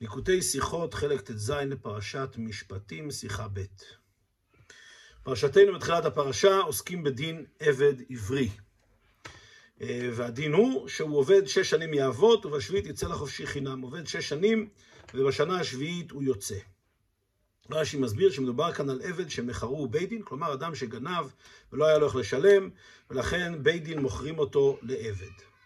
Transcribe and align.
ליקוטי 0.00 0.42
שיחות, 0.42 0.94
חלק 0.94 1.20
ט"ז 1.20 1.50
לפרשת 1.50 2.28
משפטים, 2.36 3.10
שיחה 3.10 3.48
ב'. 3.52 3.64
פרשתנו 5.22 5.74
בתחילת 5.74 6.04
הפרשה 6.04 6.58
עוסקים 6.58 7.02
בדין 7.02 7.44
עבד 7.58 7.94
עברי. 8.10 8.48
אה, 9.80 10.10
והדין 10.12 10.52
הוא 10.52 10.88
שהוא 10.88 11.18
עובד 11.18 11.46
שש 11.46 11.70
שנים 11.70 11.94
יעבוד 11.94 12.46
ובשביעית 12.46 12.86
יצא 12.86 13.08
לחופשי 13.08 13.46
חינם. 13.46 13.80
עובד 13.80 14.06
שש 14.06 14.28
שנים 14.28 14.68
ובשנה 15.14 15.60
השביעית 15.60 16.10
הוא 16.10 16.22
יוצא. 16.22 16.58
רש"י 17.70 17.96
מסביר 17.96 18.30
שמדובר 18.30 18.72
כאן 18.72 18.90
על 18.90 19.00
עבד 19.02 19.30
שמכרו 19.30 19.88
בית 19.88 20.08
דין, 20.08 20.22
כלומר 20.22 20.54
אדם 20.54 20.74
שגנב 20.74 21.26
ולא 21.72 21.86
היה 21.86 21.98
לו 21.98 22.06
איך 22.06 22.16
לשלם, 22.16 22.70
ולכן 23.10 23.62
בית 23.62 23.84
דין 23.84 23.98
מוכרים 23.98 24.38
אותו 24.38 24.78
לעבד. 24.82 25.57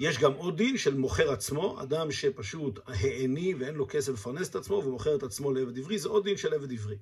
יש 0.00 0.18
גם 0.18 0.32
עוד 0.32 0.56
דין 0.56 0.78
של 0.78 0.94
מוכר 0.94 1.32
עצמו, 1.32 1.82
אדם 1.82 2.12
שפשוט 2.12 2.78
העני 2.86 3.54
ואין 3.54 3.74
לו 3.74 3.86
כסף 3.88 4.12
לפרנס 4.12 4.50
את 4.50 4.56
עצמו 4.56 4.74
ומוכר 4.74 5.16
את 5.16 5.22
עצמו 5.22 5.52
לעבד 5.52 5.78
עברי, 5.78 5.98
זה 5.98 6.08
עוד 6.08 6.24
דין 6.24 6.36
של 6.36 6.54
עבד 6.54 6.72
עברי. 6.72 6.96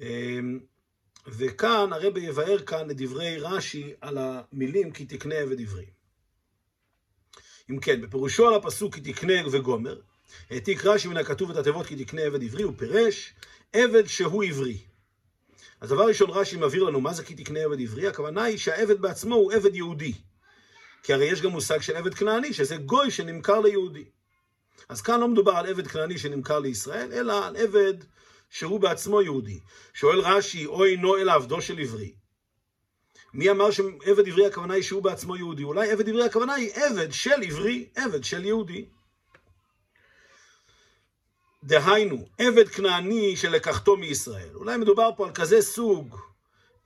אמ, 0.00 0.60
וכאן 1.26 1.92
הרבי 1.92 2.20
יבאר 2.20 2.58
כאן 2.58 2.90
את 2.90 2.96
דברי 2.96 3.38
רש"י 3.38 3.92
על 4.00 4.18
המילים 4.18 4.92
כי 4.92 5.04
תקנה 5.04 5.34
עבד 5.34 5.60
עברי. 5.60 5.86
אם 7.70 7.80
כן, 7.80 8.00
בפירושו 8.00 8.48
על 8.48 8.54
הפסוק 8.54 8.94
כי 8.94 9.00
תקנה 9.00 9.34
וגומר, 9.52 10.00
העתיק 10.50 10.84
רש"י 10.84 11.08
מן 11.08 11.16
הכתוב 11.16 11.50
את 11.50 11.56
התיבות 11.56 11.86
כי 11.86 12.04
תקנה 12.04 12.22
עבד 12.22 12.42
עברי, 12.42 12.62
הוא 12.62 12.74
פירש 12.76 13.34
עבד 13.72 14.06
שהוא 14.06 14.44
עברי. 14.44 14.78
אז 15.80 15.88
דבר 15.88 16.06
ראשון 16.06 16.30
רש"י 16.30 16.56
מבהיר 16.56 16.84
לנו 16.84 17.00
מה 17.00 17.12
זה 17.12 17.24
כי 17.24 17.34
תקנה 17.34 17.60
עבד 17.60 17.80
עברי, 17.80 18.06
הכוונה 18.06 18.42
היא 18.42 18.58
שהעבד 18.58 19.00
בעצמו 19.00 19.34
הוא 19.34 19.52
עבד 19.52 19.74
יהודי. 19.74 20.12
כי 21.06 21.12
הרי 21.12 21.24
יש 21.24 21.42
גם 21.42 21.50
מושג 21.50 21.82
של 21.82 21.96
עבד 21.96 22.14
כנעני, 22.14 22.52
שזה 22.52 22.76
גוי 22.76 23.10
שנמכר 23.10 23.60
ליהודי. 23.60 24.04
אז 24.88 25.00
כאן 25.00 25.20
לא 25.20 25.28
מדובר 25.28 25.52
על 25.52 25.66
עבד 25.66 25.86
כנעני 25.86 26.18
שנמכר 26.18 26.58
לישראל, 26.58 27.12
אלא 27.12 27.46
על 27.46 27.56
עבד 27.56 27.94
שהוא 28.50 28.80
בעצמו 28.80 29.22
יהודי. 29.22 29.60
שואל 29.94 30.20
רש"י, 30.20 30.66
או 30.66 30.84
אינו 30.84 31.16
אלא 31.16 31.32
עבדו 31.32 31.62
של 31.62 31.78
עברי. 31.78 32.14
מי 33.34 33.50
אמר 33.50 33.70
שעבד 33.70 34.28
עברי 34.28 34.46
הכוונה 34.46 34.74
היא 34.74 34.82
שהוא 34.82 35.02
בעצמו 35.02 35.36
יהודי? 35.36 35.62
אולי 35.62 35.90
עבד 35.90 36.08
עברי 36.08 36.24
הכוונה 36.24 36.54
היא 36.54 36.70
עבד 36.74 37.12
של 37.12 37.42
עברי, 37.42 37.88
עבד 37.94 38.24
של 38.24 38.44
יהודי. 38.44 38.84
דהיינו, 41.64 42.28
עבד 42.38 42.68
כנעני 42.68 43.36
שלקחתו 43.36 43.96
מישראל. 43.96 44.54
אולי 44.54 44.76
מדובר 44.76 45.10
פה 45.16 45.26
על 45.26 45.32
כזה 45.34 45.62
סוג 45.62 46.16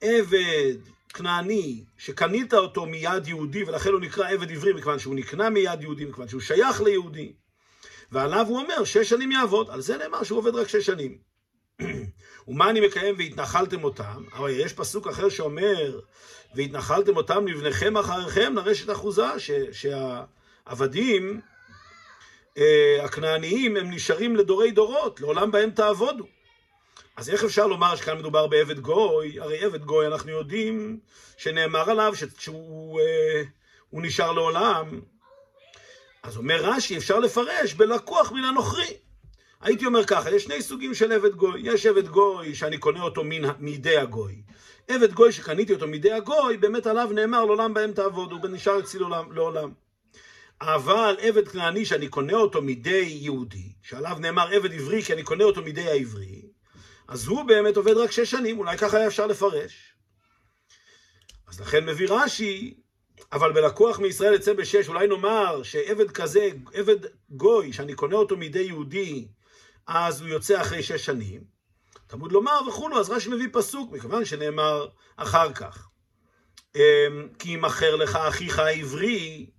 עבד 0.01 0.77
כנעני 1.11 1.83
שקנית 1.97 2.53
אותו 2.53 2.85
מיד 2.85 3.27
יהודי 3.27 3.63
ולכן 3.63 3.89
הוא 3.89 3.99
נקרא 3.99 4.29
עבד 4.29 4.51
עברי 4.51 4.73
מכיוון 4.73 4.99
שהוא 4.99 5.15
נקנה 5.15 5.49
מיד 5.49 5.81
יהודי, 5.81 6.05
מכיוון 6.05 6.27
שהוא 6.27 6.41
שייך 6.41 6.81
ליהודי. 6.81 7.33
ועליו 8.11 8.45
הוא 8.47 8.59
אומר 8.59 8.83
שש 8.83 9.09
שנים 9.09 9.31
יעבוד, 9.31 9.69
על 9.69 9.81
זה 9.81 9.97
נאמר 9.97 10.23
שהוא 10.23 10.39
עובד 10.39 10.55
רק 10.55 10.67
שש 10.67 10.85
שנים. 10.85 11.17
ומה 12.47 12.69
אני 12.69 12.81
מקיים 12.81 13.15
והתנחלתם 13.17 13.83
אותם? 13.83 14.23
אבל 14.33 14.49
יש 14.49 14.73
פסוק 14.73 15.07
אחר 15.07 15.29
שאומר 15.29 15.99
והתנחלתם 16.55 17.17
אותם 17.17 17.47
לבניכם 17.47 17.97
אחריכם 17.97 18.53
לרשת 18.55 18.91
אחוזה, 18.91 19.25
שהעבדים 19.71 21.41
אה, 22.57 22.99
הכנעניים 23.03 23.77
הם 23.77 23.91
נשארים 23.91 24.35
לדורי 24.35 24.71
דורות, 24.71 25.21
לעולם 25.21 25.51
בהם 25.51 25.71
תעבודו. 25.71 26.25
אז 27.17 27.29
איך 27.29 27.43
אפשר 27.43 27.67
לומר 27.67 27.95
שכאן 27.95 28.17
מדובר 28.17 28.47
בעבד 28.47 28.79
גוי? 28.79 29.39
הרי 29.39 29.63
עבד 29.63 29.85
גוי 29.85 30.07
אנחנו 30.07 30.31
יודעים 30.31 30.99
שנאמר 31.37 31.89
עליו 31.89 32.13
שהוא 32.37 32.99
אה, 33.01 33.43
נשאר 33.93 34.31
לעולם. 34.31 35.01
אז 36.23 36.37
אומר 36.37 36.59
רש"י, 36.63 36.97
אפשר 36.97 37.19
לפרש 37.19 37.73
בלקוח 37.73 38.31
מן 38.31 38.43
הנוכרי. 38.43 38.97
הייתי 39.61 39.85
אומר 39.85 40.05
ככה, 40.05 40.31
יש 40.31 40.43
שני 40.43 40.61
סוגים 40.61 40.93
של 40.93 41.11
עבד 41.11 41.35
גוי. 41.35 41.61
יש 41.63 41.85
עבד 41.85 42.07
גוי 42.07 42.55
שאני 42.55 42.77
קונה 42.77 43.03
אותו 43.03 43.23
מן, 43.23 43.41
מידי 43.59 43.97
הגוי. 43.97 44.41
עבד 44.87 45.13
גוי 45.13 45.31
שקניתי 45.31 45.73
אותו 45.73 45.87
מידי 45.87 46.11
הגוי, 46.11 46.57
באמת 46.57 46.87
עליו 46.87 47.09
נאמר 47.13 47.45
לעולם 47.45 47.73
בהם 47.73 47.93
תעבוד, 47.93 48.31
הוא 48.31 48.39
נשאר 48.49 48.79
אצלי 48.79 48.99
לעולם. 48.99 49.31
לעולם. 49.31 49.71
אבל 50.61 51.15
עבד 51.19 51.47
כנעני 51.47 51.85
שאני 51.85 52.07
קונה 52.07 52.33
אותו 52.33 52.61
מידי 52.61 53.17
יהודי, 53.21 53.73
שעליו 53.81 54.17
נאמר 54.19 54.47
עבד 54.53 54.73
עברי 54.73 55.01
כי 55.01 55.13
אני 55.13 55.23
קונה 55.23 55.43
אותו 55.43 55.61
מידי 55.61 55.89
העברי, 55.89 56.41
אז 57.11 57.27
הוא 57.27 57.43
באמת 57.43 57.77
עובד 57.77 57.97
רק 57.97 58.11
שש 58.11 58.31
שנים, 58.31 58.59
אולי 58.59 58.77
ככה 58.77 58.97
היה 58.97 59.07
אפשר 59.07 59.27
לפרש. 59.27 59.93
אז 61.47 61.61
לכן 61.61 61.85
מביא 61.85 62.07
רש"י, 62.09 62.73
אבל 63.31 63.51
בלקוח 63.53 63.99
מישראל 63.99 64.33
יצא 64.33 64.53
בשש, 64.53 64.87
אולי 64.87 65.07
נאמר 65.07 65.63
שעבד 65.63 66.11
כזה, 66.11 66.49
עבד 66.73 66.95
גוי, 67.29 67.73
שאני 67.73 67.93
קונה 67.93 68.15
אותו 68.15 68.37
מידי 68.37 68.61
יהודי, 68.61 69.27
אז 69.87 70.21
הוא 70.21 70.29
יוצא 70.29 70.61
אחרי 70.61 70.83
שש 70.83 71.05
שנים. 71.05 71.43
תמוד 72.07 72.31
לומר 72.31 72.59
וכולו, 72.67 72.99
אז 72.99 73.09
רש"י 73.09 73.29
מביא 73.29 73.47
פסוק, 73.51 73.91
מכיוון 73.91 74.25
שנאמר 74.25 74.87
אחר 75.17 75.53
כך. 75.53 75.89
אמ, 76.75 76.81
כי 77.39 77.49
ימכר 77.49 77.95
לך 77.95 78.15
אחיך 78.15 78.59
העברי, 78.59 79.49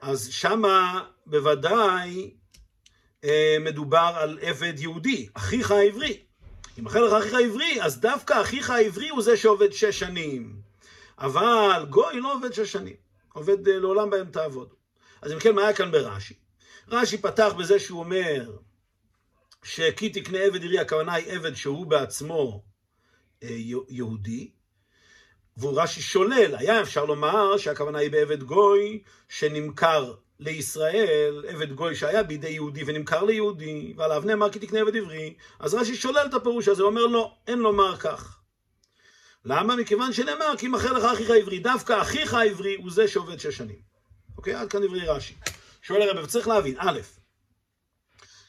אז 0.00 0.28
שמה 0.30 1.04
בוודאי 1.26 2.34
מדובר 3.60 4.12
על 4.16 4.38
עבד 4.42 4.74
יהודי, 4.78 5.28
אחיך 5.34 5.70
העברי. 5.70 6.22
אם 6.78 6.86
אחר 6.86 7.04
לך 7.04 7.12
אחיך 7.12 7.34
העברי, 7.34 7.82
אז 7.82 8.00
דווקא 8.00 8.40
אחיך 8.40 8.70
העברי 8.70 9.08
הוא 9.08 9.22
זה 9.22 9.36
שעובד 9.36 9.72
שש 9.72 9.98
שנים. 9.98 10.56
אבל 11.18 11.86
גוי 11.90 12.20
לא 12.20 12.34
עובד 12.34 12.52
שש 12.52 12.72
שנים, 12.72 12.96
עובד 13.32 13.68
אה, 13.68 13.78
לעולם 13.78 14.10
בהם 14.10 14.30
תעבוד. 14.30 14.74
אז 15.22 15.32
אם 15.32 15.38
כן, 15.38 15.54
מה 15.54 15.62
היה 15.62 15.72
כאן 15.72 15.90
ברש"י? 15.92 16.34
רש"י 16.88 17.18
פתח 17.18 17.52
בזה 17.58 17.78
שהוא 17.78 18.00
אומר 18.00 18.56
שכי 19.62 20.08
תקנה 20.08 20.38
עבד 20.38 20.62
עירי, 20.62 20.78
הכוונה 20.78 21.12
היא 21.14 21.32
עבד 21.32 21.54
שהוא 21.54 21.86
בעצמו 21.86 22.64
אה, 23.42 23.56
יהודי, 23.88 24.50
והוא 25.56 25.80
רש"י 25.82 26.02
שולל, 26.02 26.56
היה 26.56 26.82
אפשר 26.82 27.04
לומר 27.04 27.56
שהכוונה 27.56 27.98
היא 27.98 28.10
בעבד 28.10 28.42
גוי 28.42 29.02
שנמכר 29.28 30.14
לישראל 30.42 31.44
עבד 31.48 31.72
גוי 31.72 31.94
שהיה 31.94 32.22
בידי 32.22 32.48
יהודי 32.48 32.82
ונמכר 32.86 33.24
ליהודי, 33.24 33.94
ועליו 33.96 34.22
נאמר 34.26 34.50
כי 34.50 34.58
תקנה 34.58 34.80
עבד 34.80 34.96
עברי, 34.96 35.34
אז 35.58 35.74
רש"י 35.74 35.96
שולל 35.96 36.26
את 36.26 36.34
הפירוש 36.34 36.68
הזה, 36.68 36.82
אומר 36.82 37.06
לא, 37.06 37.34
אין 37.46 37.58
לומר 37.58 37.96
כך. 37.96 38.38
למה? 39.44 39.76
מכיוון 39.76 40.12
שנאמר 40.12 40.54
כי 40.58 40.68
מכר 40.68 40.92
לך 40.92 41.04
אחיך 41.04 41.30
העברי, 41.30 41.58
דווקא 41.58 42.02
אחיך 42.02 42.34
העברי 42.34 42.74
הוא 42.74 42.90
זה 42.90 43.08
שעובד 43.08 43.40
שש 43.40 43.56
שנים. 43.56 43.78
אוקיי? 44.36 44.54
עד 44.54 44.70
כאן 44.70 44.86
דברי 44.86 45.06
רש"י. 45.06 45.34
שואל 45.82 46.02
הרב, 46.02 46.24
וצריך 46.24 46.48
להבין, 46.48 46.74
א', 46.78 47.00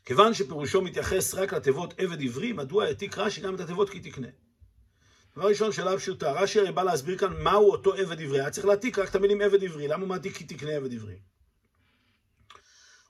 כיוון 0.06 0.34
שפירושו 0.34 0.82
מתייחס 0.82 1.36
רק 1.36 1.54
לתיבות 1.54 1.94
עבד 1.98 2.22
עברי, 2.22 2.54
מדוע 2.54 2.86
העתיק 2.86 3.18
רש"י 3.18 3.42
גם 3.42 3.56
את 3.56 3.60
התיבות 3.60 3.90
כי 3.90 4.00
תקנה? 4.00 4.28
דבר 5.38 5.48
ראשון, 5.48 5.72
שאלה 5.72 5.98
פשוטה, 5.98 6.32
רש"י 6.32 6.60
הרי 6.60 6.72
בא 6.72 6.84
להסביר 6.84 7.18
כאן 7.18 7.44
מהו 7.44 7.72
אותו 7.72 7.94
עבד 7.94 8.22
עברי, 8.22 8.40
היה 8.40 8.50
צריך 8.50 8.66
להעתיק 8.66 9.00
רק 9.00 9.10
את 9.10 9.16
המילים 9.16 9.42
עבד 9.42 9.64
עברי, 9.64 9.88
למה 9.88 10.02
הוא 10.02 10.10
מעתיק 10.10 10.38
כי 10.38 10.44
תקנה 10.44 10.72
עבד 10.72 10.94
עברי? 10.94 11.16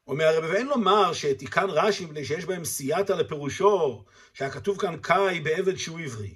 אומר 0.08 0.26
הרב, 0.26 0.44
ואין 0.44 0.68
לומר 0.68 1.14
שתיקן 1.14 1.70
רש"י 1.70 2.06
מפני 2.06 2.26
שיש 2.26 2.46
בהם 2.46 2.66
סייעתא 2.66 3.14
לפירושו, 3.14 4.06
שהכתוב 4.34 4.82
כאן 4.82 4.98
קאי 5.02 5.40
בעבד 5.40 5.76
שהוא 5.76 6.00
עברי. 6.00 6.34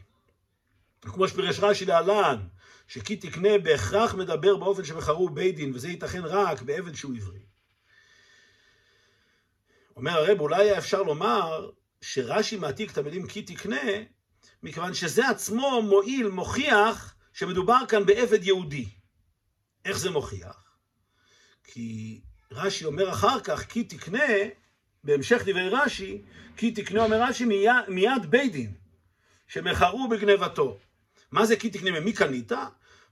כמו 1.02 1.28
שפירש 1.28 1.60
רש"י 1.60 1.86
להלן, 1.86 2.48
שכי 2.88 3.16
תקנה 3.16 3.58
בהכרח 3.58 4.14
מדבר 4.14 4.56
באופן 4.58 4.86
שבחרו 4.86 5.30
בית 5.30 5.56
דין, 5.56 5.72
וזה 5.76 5.90
ייתכן 5.90 6.26
רק 6.26 6.62
בעבד 6.62 6.96
שהוא 6.96 7.16
עברי. 7.16 7.40
אומר 9.96 10.12
הרב, 10.12 10.40
אולי 10.40 10.70
היה 10.70 10.78
אפשר 10.78 11.04
לומר 11.04 11.70
שרש"י 12.02 12.58
מעתיק 12.58 12.92
את 12.92 12.98
המילים 12.98 13.28
כי 13.28 13.42
תקנה, 13.42 13.92
מכיוון 14.64 14.94
שזה 14.94 15.30
עצמו 15.30 15.82
מועיל, 15.82 16.28
מוכיח, 16.28 17.16
שמדובר 17.34 17.80
כאן 17.90 18.06
בעבד 18.06 18.44
יהודי. 18.44 18.90
איך 19.86 19.98
זה 19.98 20.10
מוכיח? 20.10 20.64
כי 21.64 22.22
רש"י 22.52 22.86
אומר 22.86 23.10
אחר 23.10 23.40
כך, 23.40 23.66
כי 23.66 23.84
תקנה, 23.84 24.34
בהמשך 25.04 25.42
דברי 25.42 25.70
רש"י, 25.70 26.22
כי 26.58 26.72
תקנה 26.72 27.04
אומר 27.04 27.22
רש"י 27.22 27.46
מיד, 27.46 27.72
מיד 27.88 28.26
בית 28.30 28.52
דין, 28.52 28.74
שמכרו 29.48 30.08
בגנבתו. 30.08 30.78
מה 31.32 31.46
זה 31.46 31.56
כי 31.56 31.70
תקנה? 31.70 32.00
ממי 32.00 32.14
קנית? 32.14 32.52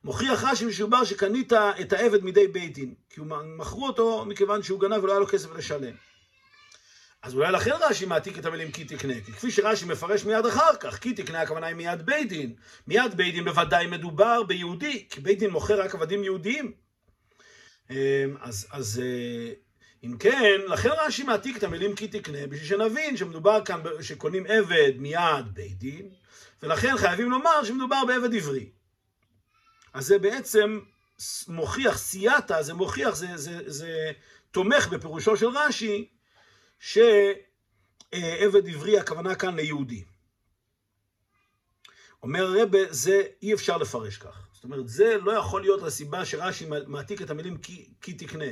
מוכיח 0.03 0.43
רש"י 0.43 0.65
משובר 0.65 1.03
שקנית 1.03 1.53
את 1.53 1.93
העבד 1.93 2.23
מידי 2.23 2.47
בית 2.47 2.73
דין, 2.73 2.93
כי 3.09 3.19
הוא 3.19 3.27
מכרו 3.57 3.87
אותו 3.87 4.25
מכיוון 4.25 4.63
שהוא 4.63 4.79
גנב 4.79 5.03
ולא 5.03 5.11
היה 5.11 5.19
לו 5.19 5.27
כסף 5.27 5.55
לשלם. 5.55 5.95
אז 7.21 7.33
אולי 7.33 7.51
לכן 7.51 7.71
רש"י 7.89 8.05
מעתיק 8.05 8.37
את 8.37 8.45
המילים 8.45 8.71
כי 8.71 8.85
תקנה, 8.85 9.13
כי 9.25 9.31
כפי 9.31 9.51
שרש"י 9.51 9.85
מפרש 9.85 10.25
מיד 10.25 10.45
אחר 10.45 10.75
כך, 10.79 10.99
כי 10.99 11.13
תקנה 11.13 11.41
הכוונה 11.41 11.67
היא 11.67 11.75
מיד 11.75 12.05
בית 12.05 12.29
דין. 12.29 12.53
מיד 12.87 13.17
בית 13.17 13.33
דין 13.33 13.43
בוודאי 13.43 13.87
מדובר 13.87 14.43
ביהודי, 14.43 15.05
כי 15.09 15.21
בית 15.21 15.39
דין 15.39 15.49
מוכר 15.49 15.81
רק 15.81 15.95
עבדים 15.95 16.23
יהודיים. 16.23 16.84
אמ, 17.89 17.95
אז, 18.41 18.67
אז 18.71 19.01
אה, 19.03 19.53
אם 20.03 20.17
כן, 20.17 20.61
לכן 20.67 20.89
רש"י 20.89 21.23
מעתיק 21.23 21.57
את 21.57 21.63
המילים 21.63 21.95
כי 21.95 22.07
תקנה, 22.07 22.47
בשביל 22.47 22.67
שנבין 22.67 23.17
שמדובר 23.17 23.65
כאן, 23.65 23.81
שקונים 24.01 24.45
עבד 24.45 24.91
מיד 24.97 25.53
בית 25.53 25.77
דין, 25.77 26.09
ולכן 26.63 26.97
חייבים 26.97 27.31
לומר 27.31 27.63
שמדובר 27.63 28.05
בעבד 28.07 28.35
עברי. 28.35 28.69
אז 29.93 30.05
זה 30.05 30.19
בעצם 30.19 30.79
מוכיח, 31.47 31.97
סייעתא, 31.97 32.61
זה 32.61 32.73
מוכיח, 32.73 33.15
זה, 33.15 33.27
זה, 33.35 33.59
זה 33.65 34.11
תומך 34.51 34.87
בפירושו 34.87 35.37
של 35.37 35.47
רש"י, 35.47 36.09
שעבד 36.79 38.67
עברי 38.67 38.99
הכוונה 38.99 39.35
כאן 39.35 39.55
ליהודי. 39.55 40.03
אומר 42.23 42.45
הרב, 42.45 42.69
זה 42.89 43.23
אי 43.41 43.53
אפשר 43.53 43.77
לפרש 43.77 44.17
כך. 44.17 44.44
זאת 44.65 44.71
אומרת, 44.71 44.87
זה 44.87 45.17
לא 45.21 45.31
יכול 45.31 45.61
להיות 45.61 45.83
הסיבה 45.83 46.25
שרש"י 46.25 46.65
מעתיק 46.87 47.21
את 47.21 47.29
המילים 47.29 47.57
כי, 47.57 47.89
כי 48.01 48.13
תקנה. 48.13 48.45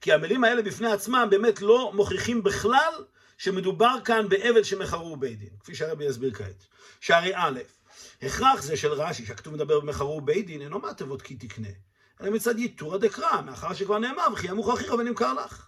כי 0.00 0.12
המילים 0.12 0.44
האלה 0.44 0.62
בפני 0.62 0.92
עצמם 0.92 1.28
באמת 1.30 1.62
לא 1.62 1.92
מוכיחים 1.94 2.42
בכלל 2.42 2.92
שמדובר 3.38 3.94
כאן 4.04 4.28
בעבד 4.28 4.62
שמכרו 4.62 5.16
בית 5.16 5.38
דין, 5.38 5.48
כפי 5.60 5.74
שהרבי 5.74 6.04
יסביר 6.04 6.34
כעת. 6.34 6.64
שהרי 7.00 7.32
א', 7.34 7.60
הכרח 8.22 8.62
זה 8.62 8.76
של 8.76 8.92
רש"י, 8.92 9.26
שהכתוב 9.26 9.54
מדבר 9.54 9.80
במכרו 9.80 10.20
בית 10.20 10.46
דין, 10.46 10.60
אינו 10.60 10.78
מהתיבות 10.78 11.22
כי 11.22 11.36
תקנה, 11.36 11.68
אלא 12.20 12.30
מצד 12.30 12.58
ייתורא 12.58 12.98
דקרא, 12.98 13.40
מאחר 13.40 13.74
שכבר 13.74 13.98
נאמר, 13.98 14.26
וכי 14.32 14.46
ימוך 14.46 14.68
אחיך 14.74 14.92
ונמכר 14.92 15.34
לך. 15.34 15.67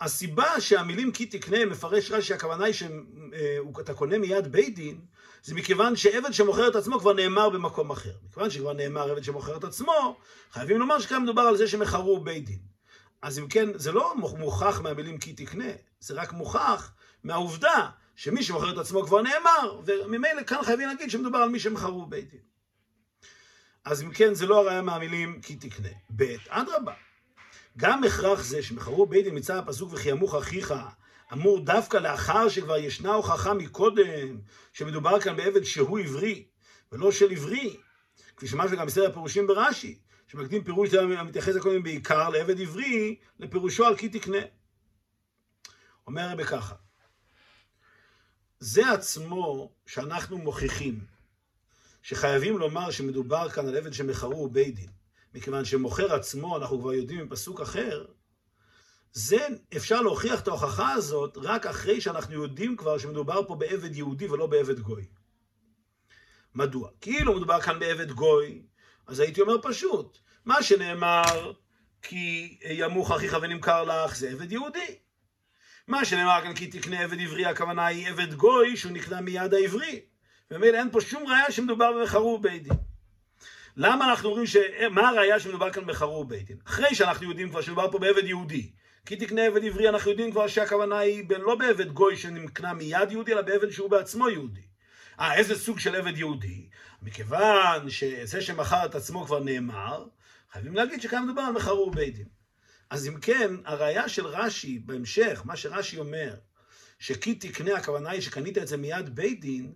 הסיבה 0.00 0.60
שהמילים 0.60 1.12
כי 1.12 1.26
תקנה 1.26 1.66
מפרש 1.66 2.10
רש"י, 2.10 2.34
הכוונה 2.34 2.64
היא 2.64 2.74
שאתה 2.74 3.94
קונה 3.94 4.18
מיד 4.18 4.52
בית 4.52 4.74
דין, 4.74 5.00
זה 5.42 5.54
מכיוון 5.54 5.96
שעבד 5.96 6.32
שמוכר 6.32 6.68
את 6.68 6.76
עצמו 6.76 6.98
כבר 6.98 7.12
נאמר 7.12 7.50
במקום 7.50 7.90
אחר. 7.90 8.12
מכיוון 8.28 8.50
שכבר 8.50 8.72
נאמר 8.72 9.10
עבד 9.10 9.24
שמוכר 9.24 9.56
את 9.56 9.64
עצמו, 9.64 10.20
חייבים 10.50 10.78
לומר 10.78 10.98
שכאן 11.00 11.22
מדובר 11.22 11.42
על 11.42 11.56
זה 11.56 11.68
שמכרו 11.68 12.20
בית 12.20 12.44
דין. 12.44 12.58
אז 13.22 13.38
אם 13.38 13.48
כן, 13.48 13.78
זה 13.78 13.92
לא 13.92 14.14
מוכח 14.16 14.80
מהמילים 14.80 15.18
כי 15.18 15.32
תקנה, 15.32 15.70
זה 16.00 16.14
רק 16.14 16.32
מוכח 16.32 16.92
מהעובדה 17.24 17.90
שמי 18.16 18.42
שמוכר 18.42 18.72
את 18.72 18.78
עצמו 18.78 19.06
כבר 19.06 19.22
נאמר, 19.22 19.80
וממילא 19.86 20.42
כאן 20.42 20.62
חייבים 20.62 20.88
להגיד 20.88 21.10
שמדובר 21.10 21.38
על 21.38 21.48
מי 21.48 21.60
שמכרו 21.60 22.06
בית 22.06 22.30
דין. 22.30 22.40
אז 23.84 24.02
אם 24.02 24.10
כן, 24.10 24.34
זה 24.34 24.46
לא 24.46 24.60
הראיה 24.60 24.82
מהמילים 24.82 25.40
כי 25.40 25.56
תקנה. 25.56 25.88
ב', 26.16 26.36
אדרבה, 26.48 26.92
גם 27.78 28.04
הכרח 28.04 28.42
זה 28.42 28.62
שמכרו 28.62 29.06
בית 29.06 29.24
דין 29.24 29.36
מצד 29.36 29.56
הפסוק 29.56 29.92
וכי 29.92 30.10
ימוך 30.10 30.34
אחיך, 30.34 30.74
אמור 31.32 31.60
דווקא 31.60 31.96
לאחר 31.96 32.48
שכבר 32.48 32.76
ישנה 32.76 33.14
הוכחה 33.14 33.54
מקודם, 33.54 34.38
שמדובר 34.72 35.20
כאן 35.20 35.36
בעבד 35.36 35.62
שהוא 35.62 35.98
עברי, 35.98 36.46
ולא 36.92 37.12
של 37.12 37.30
עברי, 37.30 37.76
כפי 38.36 38.48
שמה 38.48 38.68
שגם 38.68 38.86
בסדר 38.86 39.06
הפירושים 39.06 39.46
ברש"י, 39.46 39.98
שמקדים 40.26 40.64
פירוש 40.64 40.94
המתייחס 40.94 41.56
הקודם 41.56 41.82
בעיקר 41.82 42.28
לעבד 42.28 42.60
עברי, 42.60 43.16
לפירושו 43.38 43.84
על 43.84 43.96
כי 43.96 44.08
תקנה. 44.08 44.38
אומר 46.06 46.22
הרבה 46.22 46.44
ככה, 46.44 46.74
זה 48.60 48.92
עצמו 48.92 49.72
שאנחנו 49.86 50.38
מוכיחים 50.38 51.00
שחייבים 52.02 52.58
לומר 52.58 52.90
שמדובר 52.90 53.48
כאן 53.48 53.68
על 53.68 53.76
עבד 53.76 53.92
שמכרו 53.92 54.48
בית 54.48 54.74
דין, 54.74 54.90
מכיוון 55.34 55.64
שמוכר 55.64 56.14
עצמו, 56.14 56.56
אנחנו 56.56 56.80
כבר 56.80 56.92
יודעים 56.92 57.24
מפסוק 57.24 57.60
אחר, 57.60 58.04
זה, 59.12 59.46
אפשר 59.76 60.02
להוכיח 60.02 60.40
את 60.40 60.48
ההוכחה 60.48 60.92
הזאת 60.92 61.38
רק 61.42 61.66
אחרי 61.66 62.00
שאנחנו 62.00 62.34
יודעים 62.42 62.76
כבר 62.76 62.98
שמדובר 62.98 63.46
פה 63.46 63.54
בעבד 63.54 63.96
יהודי 63.96 64.26
ולא 64.26 64.46
בעבד 64.46 64.80
גוי. 64.80 65.06
מדוע? 66.54 66.90
כאילו 67.00 67.36
מדובר 67.36 67.60
כאן 67.60 67.78
בעבד 67.78 68.12
גוי, 68.12 68.62
אז 69.06 69.20
הייתי 69.20 69.40
אומר 69.40 69.56
פשוט, 69.62 70.18
מה 70.44 70.62
שנאמר 70.62 71.52
כי 72.02 72.58
ימוך 72.70 73.10
אחיך 73.10 73.36
ונמכר 73.42 73.84
לך 73.84 74.16
זה 74.16 74.30
עבד 74.30 74.52
יהודי. 74.52 74.98
מה 75.88 76.04
שנאמר 76.04 76.40
כאן 76.42 76.54
כי 76.54 76.66
תקנה 76.66 77.00
עבד 77.00 77.20
עברי, 77.20 77.46
הכוונה 77.46 77.86
היא 77.86 78.08
עבד 78.08 78.34
גוי 78.34 78.76
שהוא 78.76 78.92
נקנה 78.92 79.20
מיד 79.20 79.54
העברי. 79.54 80.00
ומילא 80.50 80.78
אין 80.78 80.90
פה 80.90 81.00
שום 81.00 81.26
ראיה 81.26 81.50
שמדובר 81.50 82.02
בחרור 82.02 82.42
בית 82.42 82.62
דין. 82.62 82.87
למה 83.78 84.10
אנחנו 84.10 84.28
אומרים 84.28 84.46
ש... 84.46 84.56
מה 84.90 85.08
הראיה 85.08 85.40
שמדובר 85.40 85.72
כאן 85.72 85.86
בחרור 85.86 86.24
בית 86.24 86.46
דין? 86.46 86.56
אחרי 86.64 86.94
שאנחנו 86.94 87.28
יודעים 87.28 87.48
כבר 87.48 87.60
שמדובר 87.60 87.90
פה 87.90 87.98
בעבד 87.98 88.24
יהודי. 88.24 88.70
כי 89.06 89.16
תקנה 89.16 89.42
עבד 89.46 89.64
עברי, 89.64 89.88
אנחנו 89.88 90.10
יודעים 90.10 90.30
כבר 90.30 90.46
שהכוונה 90.46 90.98
היא 90.98 91.24
לא 91.38 91.54
בעבד 91.54 91.92
גוי 91.92 92.16
שנקנה 92.16 92.72
מיד 92.72 93.12
יהודי, 93.12 93.32
אלא 93.32 93.42
בעבד 93.42 93.70
שהוא 93.70 93.90
בעצמו 93.90 94.28
יהודי. 94.28 94.60
אה, 95.20 95.34
איזה 95.34 95.58
סוג 95.58 95.78
של 95.78 95.94
עבד 95.94 96.18
יהודי? 96.18 96.68
מכיוון 97.02 97.90
שזה 97.90 98.40
שמכר 98.40 98.86
את 98.86 98.94
עצמו 98.94 99.24
כבר 99.24 99.40
נאמר, 99.40 100.06
חייבים 100.52 100.74
להגיד 100.74 101.00
שכאן 101.00 101.24
מדובר 101.24 101.42
על 101.42 101.52
מחרור 101.52 101.90
בית 101.90 102.14
דין. 102.14 102.28
אז 102.90 103.08
אם 103.08 103.20
כן, 103.20 103.54
הראייה 103.64 104.08
של 104.08 104.26
רש"י 104.26 104.78
בהמשך, 104.78 105.42
מה 105.44 105.56
שרש"י 105.56 105.98
אומר, 105.98 106.34
שכי 106.98 107.34
תקנה, 107.34 107.76
הכוונה 107.76 108.10
היא 108.10 108.20
שקנית 108.20 108.58
את 108.58 108.68
זה 108.68 108.76
מיד 108.76 109.14
בית 109.14 109.40
דין, 109.40 109.72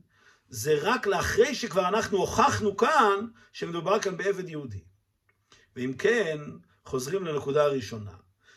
זה 0.52 0.78
רק 0.82 1.06
לאחרי 1.06 1.54
שכבר 1.54 1.88
אנחנו 1.88 2.19
הוכחנו 2.19 2.76
כאן 2.76 3.26
שמדובר 3.52 4.00
כאן 4.00 4.16
בעבד 4.16 4.49
יהודי. 4.49 4.81
ואם 5.76 5.93
כן, 5.99 6.38
חוזרים 6.84 7.25
לנקודה 7.25 7.64
הראשונה, 7.64 8.10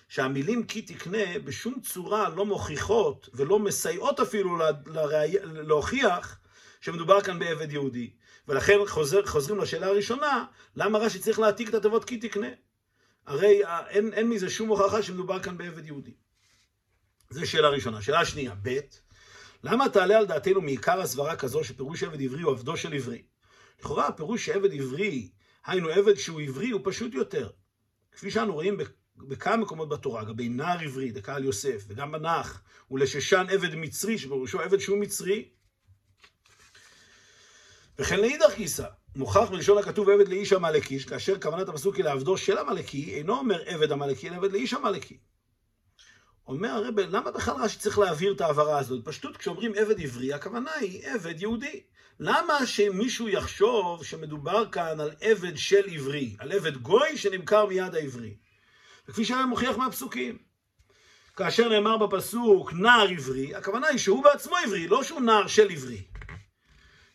שהמילים 0.09 0.65
כי 0.65 0.81
תקנה 0.81 1.39
בשום 1.43 1.81
צורה 1.81 2.29
לא 2.29 2.45
מוכיחות 2.45 3.29
ולא 3.33 3.59
מסייעות 3.59 4.19
אפילו 4.19 4.57
לראי... 4.85 5.35
להוכיח 5.43 6.39
שמדובר 6.81 7.21
כאן 7.21 7.39
בעבד 7.39 7.71
יהודי. 7.71 8.13
ולכן 8.47 8.77
חוזר, 8.87 9.25
חוזרים 9.25 9.59
לשאלה 9.59 9.87
הראשונה, 9.87 10.45
למה 10.75 10.99
רש"י 10.99 11.19
צריך 11.19 11.39
להעתיק 11.39 11.69
את 11.69 11.73
התיבות 11.73 12.05
כי 12.05 12.17
תקנה? 12.17 12.49
הרי 13.25 13.61
אין, 13.87 14.13
אין 14.13 14.29
מזה 14.29 14.49
שום 14.49 14.69
הוכחה 14.69 15.03
שמדובר 15.03 15.43
כאן 15.43 15.57
בעבד 15.57 15.85
יהודי. 15.85 16.13
זו 17.29 17.47
שאלה 17.47 17.69
ראשונה. 17.69 18.01
שאלה 18.01 18.25
שנייה, 18.25 18.55
ב', 18.63 18.79
למה 19.67 19.89
תעלה 19.89 20.17
על 20.17 20.25
דעתנו 20.25 20.61
מעיקר 20.61 21.01
הסברה 21.01 21.35
כזו 21.35 21.63
שפירוש 21.63 22.03
עבד 22.03 22.21
עברי 22.21 22.41
הוא 22.41 22.51
עבדו 22.51 22.77
של 22.77 22.93
עברי? 22.93 23.23
לכאורה 23.79 24.07
הפירוש 24.07 24.45
שעבד 24.45 24.73
עברי, 24.73 25.29
היינו 25.65 25.89
עבד 25.89 26.15
שהוא 26.15 26.41
עברי, 26.41 26.69
הוא 26.69 26.81
פשוט 26.83 27.13
יותר. 27.13 27.49
כפי 28.11 28.31
שאנו 28.31 28.53
רואים 28.53 28.77
בכמה 29.17 29.57
מקומות 29.57 29.89
בתורה, 29.89 30.21
לגבי 30.21 30.49
נער 30.49 30.79
עברי, 30.79 31.11
דקה 31.11 31.35
על 31.35 31.43
יוסף, 31.43 31.83
וגם 31.87 32.11
בנח, 32.11 32.61
ולששן 32.91 33.45
עבד 33.49 33.75
מצרי, 33.75 34.17
שפירושו 34.17 34.61
עבד 34.61 34.77
שהוא 34.77 34.97
מצרי, 34.97 35.49
וכן 37.99 38.19
לאידך 38.19 38.55
גיסא, 38.57 38.87
מוכח 39.15 39.49
בלשון 39.51 39.77
הכתוב 39.77 40.09
עבד 40.09 40.27
לאיש 40.27 40.53
עמלקי, 40.53 40.99
כאשר 40.99 41.39
כוונת 41.39 41.69
הפסוק 41.69 41.95
היא 41.95 42.05
לעבדו 42.05 42.37
של 42.37 42.57
עמלקי, 42.57 43.13
אינו 43.13 43.37
אומר 43.37 43.61
עבד 43.65 43.91
עמלקי, 43.91 44.29
אלא 44.29 44.35
עבד 44.35 44.51
לאיש 44.51 44.73
עמלקי. 44.73 45.17
אומר 46.47 46.69
הרב, 46.69 46.99
למה 46.99 47.31
בכלל 47.31 47.55
רש"י 47.55 47.79
צריך 47.79 47.99
להעביר 47.99 48.33
את 48.33 48.41
ההעברה 48.41 48.79
הזאת? 48.79 49.05
פשטות, 49.05 49.37
כשאומרים 49.37 49.71
עבד 49.75 50.01
עברי, 50.01 50.33
הכוונה 50.33 50.71
היא 50.71 51.07
עבד 51.07 51.41
יהודי. 51.41 51.81
למה 52.19 52.65
שמישהו 52.65 53.29
יחשוב 53.29 54.05
שמדובר 54.05 54.71
כאן 54.71 54.99
על 54.99 55.11
עבד 55.21 55.57
של 55.57 55.89
עברי, 55.91 56.35
על 56.39 56.51
עבד 56.51 56.77
גוי 56.77 57.17
שנמכר 57.17 57.65
מיד 57.65 57.95
העברי? 57.95 58.33
וכפי 59.07 59.25
שהיה 59.25 59.45
מוכיח 59.45 59.77
מהפסוקים. 59.77 60.37
כאשר 61.35 61.69
נאמר 61.69 61.97
בפסוק 61.97 62.73
נער 62.73 63.07
עברי, 63.09 63.55
הכוונה 63.55 63.87
היא 63.87 63.97
שהוא 63.97 64.23
בעצמו 64.23 64.55
עברי, 64.57 64.87
לא 64.87 65.03
שהוא 65.03 65.21
נער 65.21 65.47
של 65.47 65.71
עברי. 65.71 66.01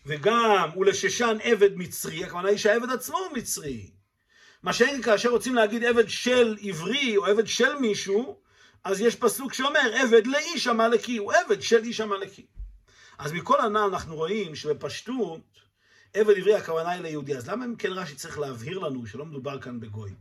וגם 0.06 0.68
ולששן 0.76 1.36
עבד 1.42 1.76
מצרי, 1.76 2.24
הכוונה 2.24 2.48
היא 2.48 2.58
שהעבד 2.58 2.90
עצמו 2.90 3.18
הוא 3.18 3.36
מצרי. 3.36 3.90
מה 4.62 4.72
שאין 4.72 5.02
כאשר 5.02 5.28
רוצים 5.28 5.54
להגיד 5.54 5.84
עבד 5.84 6.08
של 6.08 6.56
עברי 6.62 7.16
או 7.16 7.26
עבד 7.26 7.46
של 7.46 7.78
מישהו, 7.78 8.40
אז 8.84 9.00
יש 9.00 9.16
פסוק 9.16 9.54
שאומר 9.54 9.92
עבד 9.94 10.26
לאיש 10.26 10.66
עמלקי, 10.66 11.16
הוא 11.16 11.32
עבד 11.32 11.62
של 11.62 11.82
איש 11.82 12.00
עמלקי. 12.00 12.46
אז 13.18 13.32
מכל 13.32 13.60
הנ"ל 13.60 13.78
אנחנו 13.78 14.16
רואים 14.16 14.54
שבפשטות 14.54 15.60
עבד 16.14 16.36
עברי 16.36 16.54
הכוונה 16.54 16.90
היא 16.90 17.02
ליהודי. 17.02 17.36
אז 17.36 17.48
למה 17.48 17.64
אם 17.64 17.76
כן 17.76 17.92
רש"י 17.92 18.14
צריך 18.14 18.38
להבהיר 18.38 18.78
לנו 18.78 19.06
שלא 19.06 19.24
מדובר 19.24 19.60
כאן 19.60 19.80
בגוי? 19.80 20.14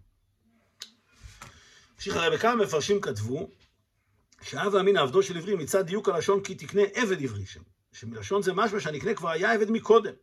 ממשיך 1.95 2.15
הרי 2.15 2.37
בכמה 2.37 2.55
מפרשים 2.55 3.01
כתבו 3.01 3.49
שאב 4.41 4.73
ואמין 4.73 4.97
עבדו 4.97 5.23
של 5.23 5.37
עברי 5.37 5.55
מצד 5.55 5.85
דיוק 5.85 6.09
הלשון 6.09 6.43
כי 6.43 6.55
תקנה 6.55 6.81
עבד 6.93 7.23
עברי 7.23 7.45
שם. 7.45 7.61
שמלשון 7.91 8.41
זה 8.41 8.53
משמע 8.53 8.79
שהנקנה 8.79 9.13
כבר 9.13 9.29
היה 9.29 9.53
עבד 9.53 9.71
מקודם. 9.71 10.13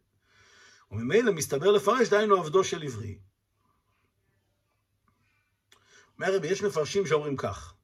וממילא 0.91 1.33
מסתבר 1.33 1.71
לפרש, 1.71 2.09
דהיינו 2.09 2.37
עבדו 2.37 2.65
של 2.65 2.83
עברי. 2.83 3.19
אומר 6.19 6.37
רבי, 6.37 6.49
יש 6.49 6.63
מפרשים 6.63 7.07
שאומרים 7.07 7.37
כך, 7.37 7.75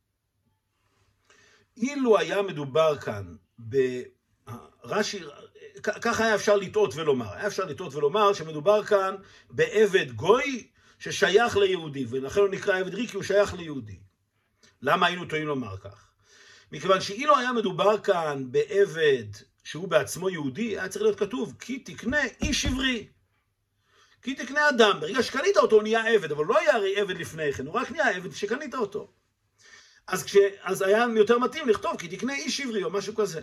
אילו 1.83 2.19
היה 2.19 2.43
מדובר 2.43 2.99
כאן 2.99 3.37
ברש"י, 3.59 5.23
ככה 5.83 6.25
היה 6.25 6.35
אפשר 6.35 6.57
לטעות 6.57 6.95
ולומר, 6.95 7.33
היה 7.35 7.47
אפשר 7.47 7.65
לטעות 7.65 7.95
ולומר 7.95 8.33
שמדובר 8.33 8.85
כאן 8.85 9.15
בעבד 9.51 10.13
גוי 10.13 10.69
ששייך 10.99 11.57
ליהודי, 11.57 12.07
ולכן 12.09 12.41
הוא 12.41 12.49
נקרא 12.49 12.79
עבד 12.79 12.95
ריקי, 12.95 13.17
הוא 13.17 13.23
שייך 13.23 13.55
ליהודי. 13.55 13.99
למה 14.83 15.07
היינו 15.07 15.25
טועים 15.25 15.47
לומר 15.47 15.77
כך? 15.77 16.09
מכיוון 16.73 17.01
שאילו 17.01 17.39
היה 17.39 17.53
מדובר 17.53 17.99
כאן 17.99 18.45
בעבד 18.51 19.25
שהוא 19.65 19.89
בעצמו 19.89 20.31
יהודי, 20.31 20.79
היה 20.79 20.89
צריך 20.89 21.03
להיות 21.03 21.19
כתוב, 21.19 21.55
כי 21.61 21.79
תקנה 21.79 22.21
איש 22.41 22.67
עברי. 22.67 23.07
כי 24.23 24.35
תקנה 24.35 24.69
אדם, 24.69 25.01
ברגע 25.01 25.23
שקנית 25.23 25.57
אותו 25.57 25.77
הוא 25.77 25.83
נהיה 25.83 26.07
עבד, 26.15 26.33
אבל 26.33 26.45
לא 26.45 26.59
היה 26.59 26.75
הרי 26.75 27.01
עבד 27.01 27.19
לפני 27.19 27.53
כן, 27.53 27.67
הוא 27.67 27.75
רק 27.75 27.91
נהיה 27.91 28.17
עבד 28.17 28.33
שקנית 28.33 28.75
אותו. 28.75 29.13
אז, 30.07 30.25
כש, 30.25 30.37
אז 30.63 30.83
היה 30.83 31.07
יותר 31.17 31.39
מתאים 31.39 31.69
לכתוב 31.69 31.97
כי 31.99 32.17
תקנה 32.17 32.35
איש 32.35 32.61
עברי 32.61 32.85
או 32.85 32.91
משהו 32.91 33.15
כזה. 33.15 33.41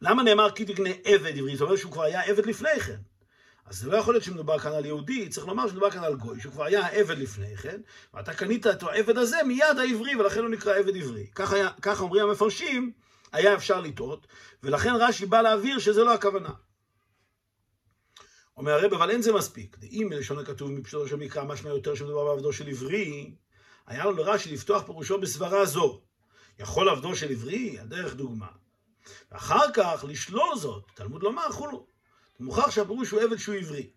למה 0.00 0.22
נאמר 0.22 0.50
כי 0.50 0.64
תקנה 0.64 0.90
עבד 1.04 1.38
עברי? 1.38 1.56
זאת 1.56 1.62
אומרת 1.66 1.78
שהוא 1.78 1.92
כבר 1.92 2.02
היה 2.02 2.22
עבד 2.22 2.46
לפני 2.46 2.80
כן. 2.80 2.96
אז 3.66 3.78
זה 3.78 3.90
לא 3.90 3.96
יכול 3.96 4.14
להיות 4.14 4.24
שמדובר 4.24 4.58
כאן 4.58 4.72
על 4.72 4.86
יהודי, 4.86 5.28
צריך 5.28 5.46
לומר 5.46 5.68
שמדובר 5.68 5.90
כאן 5.90 6.04
על 6.04 6.14
גוי, 6.14 6.40
שהוא 6.40 6.52
כבר 6.52 6.64
היה 6.64 6.86
עבד 6.86 7.18
לפני 7.18 7.56
כן, 7.56 7.80
ואתה 8.14 8.34
קנית 8.34 8.66
את 8.66 8.82
העבד 8.82 9.18
הזה 9.18 9.42
מיד 9.42 9.78
העברי, 9.78 10.16
ולכן 10.16 10.40
הוא 10.40 10.48
נקרא 10.48 10.74
עבד 10.74 10.96
עברי. 10.96 11.26
ככה, 11.34 12.00
אומרים 12.00 12.28
המפרשים, 12.28 12.92
היה 13.32 13.54
אפשר 13.54 13.80
לטעות, 13.80 14.26
ולכן 14.62 14.90
רש"י 14.94 15.26
בא 15.26 15.40
להבהיר 15.40 15.78
שזה 15.78 16.04
לא 16.04 16.14
הכוונה. 16.14 16.50
אומר 18.56 18.72
הרב, 18.72 18.94
אבל 18.94 19.10
אין 19.10 19.22
זה 19.22 19.32
מספיק. 19.32 19.76
אם 19.82 20.06
מלשון 20.10 20.38
הכתוב 20.38 20.70
מפשוטו 20.70 21.08
של 21.08 21.16
מקרא, 21.16 21.44
משמע 21.44 21.70
יותר 21.70 21.94
שמדובר 21.94 22.24
בעבדו 22.24 22.52
של 22.52 22.68
עברי, 22.68 23.34
היה 23.86 24.04
לו 24.04 24.12
לרש"י 24.12 24.52
לפתוח 24.52 24.82
פירושו 24.82 25.20
בסברה 25.20 25.66
זו. 25.66 26.00
יכול 26.58 26.88
עבדו 26.88 27.16
של 27.16 27.30
עברי, 27.30 27.78
הדרך 27.78 28.14
דוגמה. 28.14 28.46
ואחר 29.32 29.72
כך 29.74 30.04
לשלול 30.08 30.56
זאת, 30.56 30.84
תלמוד 30.94 31.22
לומר, 31.22 31.52
חולו. 31.52 31.86
מוכח 32.40 32.70
שהפירוש 32.70 33.10
הוא 33.10 33.20
עבד 33.20 33.36
שהוא 33.36 33.54
עברי. 33.54 33.90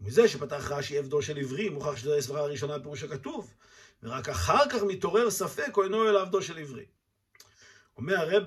ומזה 0.00 0.28
שפתח 0.28 0.70
רש"י 0.70 0.98
עבדו 0.98 1.22
של 1.22 1.38
עברי, 1.38 1.68
מוכח 1.68 1.96
שזו 1.96 2.14
הסברה 2.14 2.40
הראשונה 2.40 2.78
בפירוש 2.78 3.02
הכתוב, 3.02 3.54
ורק 4.02 4.28
אחר 4.28 4.68
כך 4.70 4.82
מתעורר 4.82 5.30
ספק 5.30 5.76
או 5.76 5.84
אינו 5.84 6.08
אלא 6.08 6.20
עבדו 6.20 6.42
של 6.42 6.58
עברי. 6.58 6.84
אומר 7.96 8.16
הרב, 8.16 8.42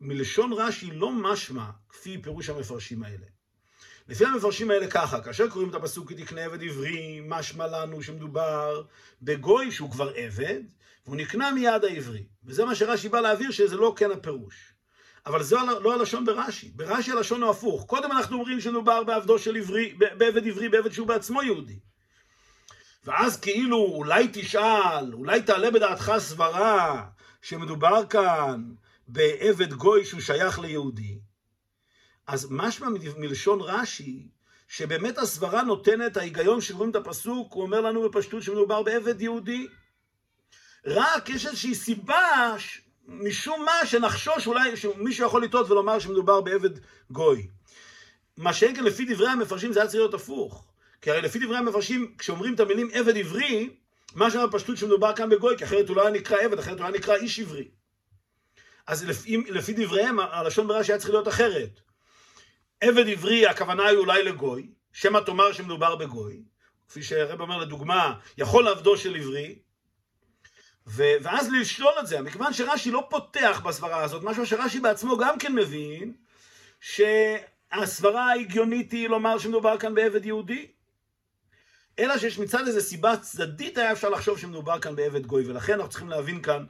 מלשון 0.00 0.52
רש"י 0.52 0.90
לא 0.90 1.12
משמע 1.12 1.70
כפי 1.88 2.22
פירוש 2.22 2.48
המפרשים 2.48 3.02
האלה. 3.02 3.26
לפי 4.08 4.24
המפרשים 4.24 4.70
האלה 4.70 4.86
ככה, 4.86 5.20
כאשר 5.20 5.48
קוראים 5.48 5.70
את 5.70 5.74
הפסוק 5.74 6.08
כי 6.08 6.14
תקנה 6.14 6.44
עבד 6.44 6.62
עברי, 6.62 7.20
משמע 7.24 7.66
לנו 7.66 8.02
שמדובר 8.02 8.82
בגוי 9.22 9.70
שהוא 9.70 9.90
כבר 9.90 10.12
עבד, 10.16 10.60
והוא 11.06 11.16
נקנה 11.16 11.52
מיד 11.52 11.84
העברי. 11.84 12.24
וזה 12.44 12.64
מה 12.64 12.74
שרש"י 12.74 13.08
בא 13.08 13.20
להעביר, 13.20 13.50
שזה 13.50 13.76
לא 13.76 13.94
כן 13.96 14.10
הפירוש. 14.10 14.74
אבל 15.26 15.42
זה 15.42 15.56
לא 15.82 15.94
הלשון 15.94 16.24
ברש"י. 16.24 16.70
ברש"י 16.76 17.12
הלשון 17.12 17.42
הוא 17.42 17.50
הפוך. 17.50 17.84
קודם 17.86 18.12
אנחנו 18.12 18.36
אומרים 18.36 18.60
שמדובר 18.60 19.04
בעבדו 19.04 19.38
של 19.38 19.56
עברי, 19.56 19.92
בעבד 19.92 20.46
עברי, 20.46 20.68
בעבד 20.68 20.92
שהוא 20.92 21.06
בעצמו 21.06 21.42
יהודי. 21.42 21.78
ואז 23.04 23.40
כאילו 23.40 23.76
אולי 23.76 24.28
תשאל, 24.32 25.14
אולי 25.14 25.42
תעלה 25.42 25.70
בדעתך 25.70 26.12
סברה 26.18 27.06
שמדובר 27.42 28.06
כאן 28.06 28.64
בעבד 29.08 29.72
גוי 29.72 30.04
שהוא 30.04 30.20
שייך 30.20 30.58
ליהודי. 30.58 31.18
אז 32.26 32.46
משמע 32.50 32.88
מלשון 33.16 33.60
רש"י, 33.60 34.28
שבאמת 34.68 35.18
הסברה 35.18 35.62
נותנת, 35.62 36.16
ההיגיון 36.16 36.60
שרואים 36.60 36.90
את 36.90 36.96
הפסוק, 36.96 37.52
הוא 37.52 37.62
אומר 37.62 37.80
לנו 37.80 38.08
בפשטות 38.08 38.42
שמדובר 38.42 38.82
בעבד 38.82 39.20
יהודי. 39.20 39.66
רק 40.86 41.28
יש 41.28 41.46
איזושהי 41.46 41.74
סיבה 41.74 42.54
משום 43.08 43.64
מה 43.64 43.86
שנחשוש 43.86 44.46
אולי 44.46 44.76
שמישהו 44.76 45.26
יכול 45.26 45.44
לטעות 45.44 45.70
ולומר 45.70 45.98
שמדובר 45.98 46.40
בעבד 46.40 46.70
גוי. 47.10 47.48
מה 48.36 48.52
שאין 48.52 48.76
כאן 48.76 48.84
לפי 48.84 49.04
דברי 49.04 49.28
המפרשים 49.28 49.72
זה 49.72 49.80
היה 49.80 49.88
צריך 49.88 50.00
להיות 50.00 50.14
הפוך. 50.14 50.66
כי 51.02 51.10
הרי 51.10 51.22
לפי 51.22 51.38
דברי 51.38 51.56
המפרשים, 51.56 52.14
כשאומרים 52.18 52.54
את 52.54 52.60
המילים 52.60 52.88
עבד 52.92 53.16
עברי, 53.16 53.70
מה 54.14 54.30
שאומר 54.30 54.46
בפשטות 54.46 54.76
שמדובר 54.76 55.16
כאן 55.16 55.30
בגוי, 55.30 55.58
כי 55.58 55.64
אחרת 55.64 55.88
הוא 55.88 55.96
לא 55.96 56.02
היה 56.02 56.10
נקרא 56.10 56.36
עבד, 56.40 56.58
אחרת 56.58 56.78
הוא 56.78 56.86
היה 56.86 56.96
נקרא 56.96 57.14
איש 57.14 57.40
עברי. 57.40 57.68
אז 58.86 59.04
לפי, 59.04 59.36
לפי 59.36 59.72
דבריהם, 59.72 60.20
הלשון 60.20 60.68
ברש"י 60.68 60.92
היה 60.92 60.98
צריך 60.98 61.10
להיות 61.10 61.28
אחרת. 61.28 61.80
עבד 62.84 63.08
עברי, 63.08 63.46
הכוונה 63.46 63.86
היא 63.86 63.98
אולי 63.98 64.22
לגוי, 64.22 64.66
שמא 64.92 65.18
תאמר 65.18 65.52
שמדובר 65.52 65.96
בגוי, 65.96 66.42
כפי 66.88 67.02
שהרב 67.02 67.40
אומר 67.40 67.58
לדוגמה, 67.58 68.18
יכול 68.38 68.64
לעבדו 68.64 68.96
של 68.96 69.16
עברי, 69.16 69.58
ו- 70.86 71.16
ואז 71.22 71.50
לשלול 71.60 71.92
את 72.00 72.06
זה, 72.06 72.20
מכיוון 72.20 72.52
שרש"י 72.52 72.90
לא 72.90 73.06
פותח 73.10 73.60
בסברה 73.64 74.02
הזאת, 74.02 74.22
משהו 74.22 74.46
שרש"י 74.46 74.80
בעצמו 74.80 75.18
גם 75.18 75.38
כן 75.38 75.54
מבין, 75.54 76.14
שהסברה 76.80 78.30
ההגיונית 78.30 78.92
היא 78.92 79.08
לומר 79.08 79.38
שמדובר 79.38 79.78
כאן 79.78 79.94
בעבד 79.94 80.24
יהודי, 80.24 80.66
אלא 81.98 82.18
שיש 82.18 82.38
מצד 82.38 82.66
איזו 82.66 82.80
סיבה 82.80 83.16
צדדית 83.16 83.78
היה 83.78 83.92
אפשר 83.92 84.10
לחשוב 84.10 84.38
שמדובר 84.38 84.80
כאן 84.80 84.96
בעבד 84.96 85.26
גוי, 85.26 85.44
ולכן 85.46 85.72
אנחנו 85.72 85.90
צריכים 85.90 86.08
להבין 86.08 86.42
כאן 86.42 86.64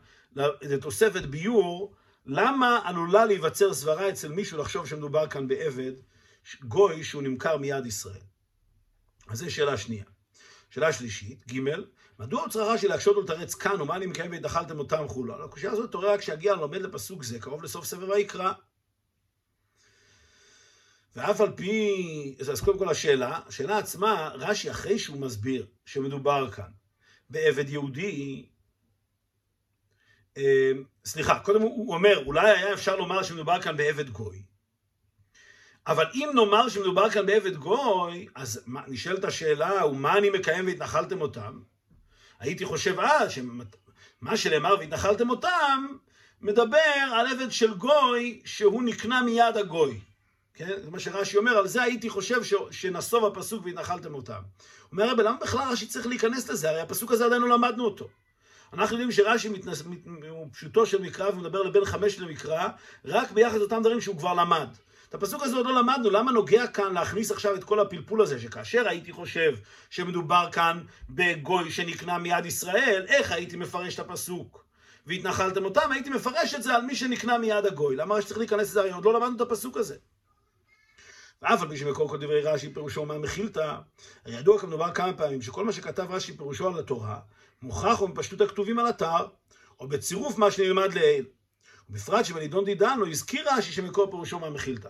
איזו 0.62 0.76
תוספת 0.80 1.22
ביור, 1.22 1.94
למה 2.26 2.80
עלולה 2.84 3.24
להיווצר 3.24 3.74
סברה 3.74 4.08
אצל 4.08 4.28
מישהו 4.28 4.58
לחשוב 4.58 4.86
שמדובר 4.86 5.28
כאן 5.28 5.48
בעבד 5.48 5.92
גוי 6.62 7.04
שהוא 7.04 7.22
נמכר 7.22 7.56
מיד 7.56 7.86
ישראל. 7.86 8.20
אז 9.28 9.38
זו 9.38 9.50
שאלה 9.54 9.76
שנייה. 9.76 10.04
שאלה 10.70 10.92
שלישית, 10.92 11.52
ג' 11.52 11.60
מדוע 12.18 12.40
הוא 12.40 12.48
צריך 12.48 12.66
רש"י 12.68 12.88
להקשות 12.88 13.16
ולתרץ 13.16 13.54
כאן, 13.54 13.80
ומה 13.80 13.96
אני 13.96 14.06
מקיים 14.06 14.30
והתאכלתם 14.30 14.78
אותם 14.78 15.08
חולו? 15.08 15.44
הקושייה 15.44 15.72
הזאת 15.72 15.92
תורה 15.92 16.12
רק 16.12 16.20
כשיגיע 16.20 16.54
ללמד 16.54 16.82
לפסוק 16.82 17.22
זה, 17.22 17.38
קרוב 17.38 17.64
לסוף 17.64 17.84
סבב 17.84 18.08
ויקרא. 18.08 18.52
ואף 21.16 21.40
על 21.40 21.52
פי, 21.56 22.36
אז 22.40 22.60
קודם 22.60 22.78
כל 22.78 22.88
השאלה, 22.88 23.40
השאלה 23.46 23.78
עצמה, 23.78 24.30
רש"י 24.34 24.70
אחרי 24.70 24.98
שהוא 24.98 25.20
מסביר 25.20 25.66
שמדובר 25.84 26.50
כאן 26.50 26.70
בעבד 27.30 27.68
יהודי, 27.68 28.48
סליחה, 31.04 31.38
קודם 31.38 31.62
הוא 31.62 31.94
אומר, 31.94 32.24
אולי 32.26 32.50
היה 32.50 32.72
אפשר 32.72 32.96
לומר 32.96 33.22
שמדובר 33.22 33.62
כאן 33.62 33.76
בעבד 33.76 34.10
גוי. 34.10 34.42
אבל 35.86 36.04
אם 36.14 36.30
נאמר 36.34 36.68
שמדובר 36.68 37.10
כאן 37.10 37.26
בעבד 37.26 37.56
גוי, 37.56 38.26
אז 38.34 38.64
נשאלת 38.86 39.24
השאלה, 39.24 39.86
ומה 39.86 40.18
אני 40.18 40.30
מקיים 40.30 40.66
והתנחלתם 40.66 41.20
אותם? 41.20 41.60
הייתי 42.40 42.64
חושב 42.64 43.00
אז, 43.00 43.32
שמה 43.32 44.36
שנאמר 44.36 44.76
והתנחלתם 44.78 45.30
אותם, 45.30 45.86
מדבר 46.40 46.78
על 47.12 47.26
עבד 47.26 47.50
של 47.50 47.74
גוי 47.74 48.42
שהוא 48.44 48.82
נקנה 48.82 49.22
מיד 49.22 49.56
הגוי. 49.56 50.00
כן? 50.54 50.80
זה 50.84 50.90
מה 50.90 51.00
שרש"י 51.00 51.36
אומר, 51.36 51.58
על 51.58 51.68
זה 51.68 51.82
הייתי 51.82 52.10
חושב 52.10 52.44
ש... 52.44 52.54
שנסוב 52.70 53.24
הפסוק 53.24 53.64
והתנחלתם 53.64 54.14
אותם. 54.14 54.42
אומר 54.92 55.04
הרב, 55.04 55.20
למה 55.20 55.36
בכלל 55.40 55.72
רש"י 55.72 55.86
צריך 55.86 56.06
להיכנס 56.06 56.48
לזה? 56.48 56.70
הרי 56.70 56.80
הפסוק 56.80 57.12
הזה 57.12 57.24
עדיין 57.24 57.42
לא 57.42 57.48
למדנו 57.48 57.84
אותו. 57.84 58.08
אנחנו 58.74 58.96
יודעים 58.96 59.12
שרש"י 59.12 59.48
מתנס... 59.48 59.82
הוא 60.28 60.48
פשוטו 60.52 60.86
של 60.86 61.02
מקרא 61.02 61.30
ומדבר 61.30 61.62
לבין 61.62 61.84
חמש 61.84 62.18
למקרא, 62.18 62.68
רק 63.04 63.30
ביחס 63.30 63.54
לאותם 63.54 63.80
דברים 63.80 64.00
שהוא 64.00 64.18
כבר 64.18 64.34
למד. 64.34 64.68
את 65.08 65.14
הפסוק 65.14 65.42
הזה 65.42 65.56
עוד 65.56 65.66
לא 65.66 65.74
למדנו, 65.74 66.10
למה 66.10 66.32
נוגע 66.32 66.66
כאן 66.66 66.94
להכניס 66.94 67.30
עכשיו 67.30 67.54
את 67.54 67.64
כל 67.64 67.80
הפלפול 67.80 68.22
הזה, 68.22 68.40
שכאשר 68.40 68.88
הייתי 68.88 69.12
חושב 69.12 69.56
שמדובר 69.90 70.48
כאן 70.52 70.80
בגוי 71.10 71.70
שנקנה 71.70 72.18
מיד 72.18 72.46
ישראל, 72.46 73.04
איך 73.08 73.32
הייתי 73.32 73.56
מפרש 73.56 73.94
את 73.94 74.00
הפסוק? 74.00 74.64
והתנחלתם 75.06 75.64
אותם, 75.64 75.92
הייתי 75.92 76.10
מפרש 76.10 76.54
את 76.54 76.62
זה 76.62 76.74
על 76.74 76.82
מי 76.82 76.96
שנקנה 76.96 77.38
מיד 77.38 77.66
הגוי. 77.66 77.96
למה 77.96 78.22
שצריך 78.22 78.38
להיכנס 78.38 78.70
לזה? 78.70 78.80
הרי 78.80 78.92
עוד 78.92 79.04
לא 79.04 79.14
למדנו 79.14 79.36
את 79.36 79.40
הפסוק 79.40 79.76
הזה. 79.76 79.96
ואף 81.42 81.62
על 81.62 81.68
פי 81.68 81.76
שמקור 81.76 82.08
כל 82.08 82.18
דברי 82.18 82.42
רש"י 82.42 82.74
פירושו 82.74 83.04
מהמחילתא, 83.04 83.76
הרי 84.24 84.36
ידוע 84.36 84.58
כמדובר 84.58 84.92
כמה 84.92 85.12
פעמים 85.12 85.42
שכל 85.42 85.64
מה 85.64 85.72
שכתב 85.72 86.06
רש"י 86.10 86.36
פירושו 86.36 86.68
על 86.68 86.78
התורה, 86.78 87.18
מוכרח 87.64 88.00
או 88.00 88.08
מפשטות 88.08 88.40
הכתובים 88.40 88.78
על 88.78 88.88
אתר, 88.88 89.26
או 89.80 89.88
בצירוף 89.88 90.38
מה 90.38 90.50
שנלמד 90.50 90.94
לעיל. 90.94 91.24
ובפרט 91.90 92.24
שבנידון 92.24 92.64
דידן 92.64 92.98
לא 92.98 93.06
הזכיר 93.06 93.44
רש"י 93.52 93.72
שמקור 93.72 94.10
פירושו 94.10 94.38
מהמחילתא. 94.38 94.88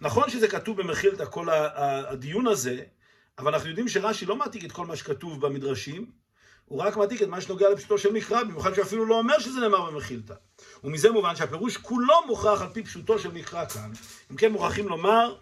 נכון 0.00 0.30
שזה 0.30 0.48
כתוב 0.48 0.82
במחילתא 0.82 1.24
כל 1.24 1.48
הדיון 1.50 2.46
הזה, 2.46 2.82
אבל 3.38 3.54
אנחנו 3.54 3.68
יודעים 3.68 3.88
שרש"י 3.88 4.26
לא 4.26 4.36
מעתיק 4.36 4.64
את 4.64 4.72
כל 4.72 4.86
מה 4.86 4.96
שכתוב 4.96 5.46
במדרשים, 5.46 6.10
הוא 6.64 6.80
רק 6.80 6.96
מעתיק 6.96 7.22
את 7.22 7.28
מה 7.28 7.40
שנוגע 7.40 7.70
לפשוטו 7.70 7.98
של 7.98 8.12
מקרא, 8.12 8.42
במיוחד 8.42 8.74
שאפילו 8.74 9.06
לא 9.06 9.18
אומר 9.18 9.38
שזה 9.38 9.60
נאמר 9.60 9.90
במחילתא. 9.90 10.34
ומזה 10.84 11.10
מובן 11.10 11.36
שהפירוש 11.36 11.76
כולו 11.76 12.14
מוכרח 12.26 12.62
על 12.62 12.68
פי 12.68 12.82
פשוטו 12.82 13.18
של 13.18 13.30
מקרא 13.30 13.66
כאן. 13.66 13.92
אם 14.30 14.36
כן 14.36 14.52
מוכרחים 14.52 14.88
לומר 14.88 15.34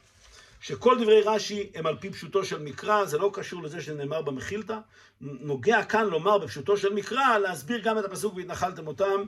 שכל 0.66 0.98
דברי 1.00 1.22
רש"י 1.22 1.70
הם 1.74 1.86
על 1.86 1.96
פי 1.96 2.10
פשוטו 2.10 2.44
של 2.44 2.62
מקרא, 2.62 3.04
זה 3.04 3.18
לא 3.18 3.30
קשור 3.34 3.62
לזה 3.62 3.80
שזה 3.80 3.94
נאמר 3.94 4.22
במחילתא. 4.22 4.78
נוגע 5.20 5.84
כאן 5.84 6.06
לומר 6.06 6.38
בפשוטו 6.38 6.76
של 6.76 6.92
מקרא, 6.92 7.38
להסביר 7.38 7.78
גם 7.78 7.98
את 7.98 8.04
הפסוק 8.04 8.34
והתנחלתם 8.36 8.86
אותם, 8.86 9.22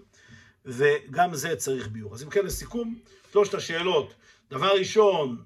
וגם 0.64 1.34
זה 1.34 1.56
צריך 1.56 1.88
ביור. 1.88 2.14
אז 2.14 2.22
אם 2.22 2.30
כן, 2.30 2.44
לסיכום, 2.44 2.98
שלושת 3.32 3.54
השאלות. 3.54 4.14
דבר 4.50 4.70
ראשון, 4.78 5.42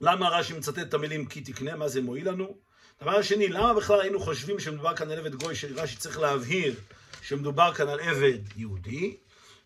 למה 0.00 0.28
רש"י 0.28 0.52
מצטט 0.52 0.78
את 0.78 0.94
המילים 0.94 1.26
כי 1.26 1.40
תקנה, 1.40 1.76
מה 1.76 1.88
זה 1.88 2.02
מועיל 2.02 2.28
לנו? 2.28 2.56
דבר 3.02 3.22
שני, 3.22 3.48
למה 3.48 3.74
בכלל 3.74 4.00
היינו 4.00 4.20
חושבים 4.20 4.58
שמדובר 4.58 4.96
כאן 4.96 5.10
על 5.10 5.18
עבד 5.18 5.34
גוי, 5.34 5.54
שרש"י 5.54 5.96
צריך 5.96 6.18
להבהיר 6.18 6.74
שמדובר 7.22 7.74
כאן 7.74 7.88
על 7.88 8.00
עבד 8.00 8.38
יהודי? 8.56 9.16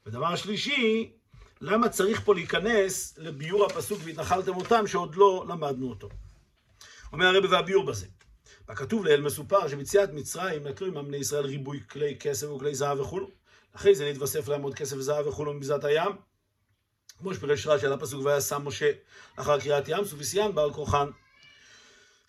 ודבר 0.07 0.37
שלישי, 0.37 1.13
למה 1.65 1.89
צריך 1.89 2.21
פה 2.25 2.35
להיכנס 2.35 3.15
לביור 3.19 3.67
הפסוק 3.67 4.01
והתנחלתם 4.05 4.57
אותם, 4.57 4.87
שעוד 4.87 5.17
לא 5.17 5.45
למדנו 5.49 5.91
אותו? 5.91 6.09
אומר 7.13 7.27
הרבי 7.27 7.47
והביור 7.47 7.87
בזה. 7.87 8.07
בכתוב 8.69 9.05
לאל 9.05 9.21
מסופר 9.21 9.69
שביציאת 9.69 10.13
מצרים 10.13 10.67
נטלו 10.67 10.87
עם 10.87 10.97
אמני 10.97 11.17
ישראל 11.17 11.45
ריבוי 11.45 11.81
כלי 11.91 12.17
כסף 12.21 12.47
וכלי 12.47 12.75
זהב 12.75 13.01
וכולו. 13.01 13.31
אחרי 13.73 13.95
זה 13.95 14.11
נתווסף 14.11 14.49
להם 14.49 14.63
עוד 14.63 14.75
כסף 14.75 14.97
וזהב 14.97 15.27
וכולו 15.27 15.55
מבזת 15.55 15.85
הים. 15.85 16.13
כמו 17.19 17.35
שפירש 17.35 17.67
רש"י 17.67 17.87
על 17.87 17.93
הפסוק 17.93 18.25
וישם 18.25 18.63
משה 18.65 18.91
אחר 19.37 19.61
קריאת 19.61 19.89
ים 19.89 20.05
סופיסיאן 20.05 20.55
בעל 20.55 20.73
כוחן. 20.73 21.07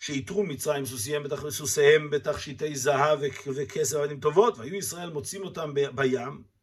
שאיתרו 0.00 0.44
מצרים. 0.44 0.84
סוסיהם 1.50 2.10
בתכשיטי 2.10 2.76
זהב 2.76 3.18
וכסף 3.46 3.96
ועדים 3.96 4.20
טובות, 4.20 4.58
והיו 4.58 4.74
ישראל 4.74 5.10
מוצאים 5.10 5.42
אותם 5.42 5.74
בים. 5.94 6.53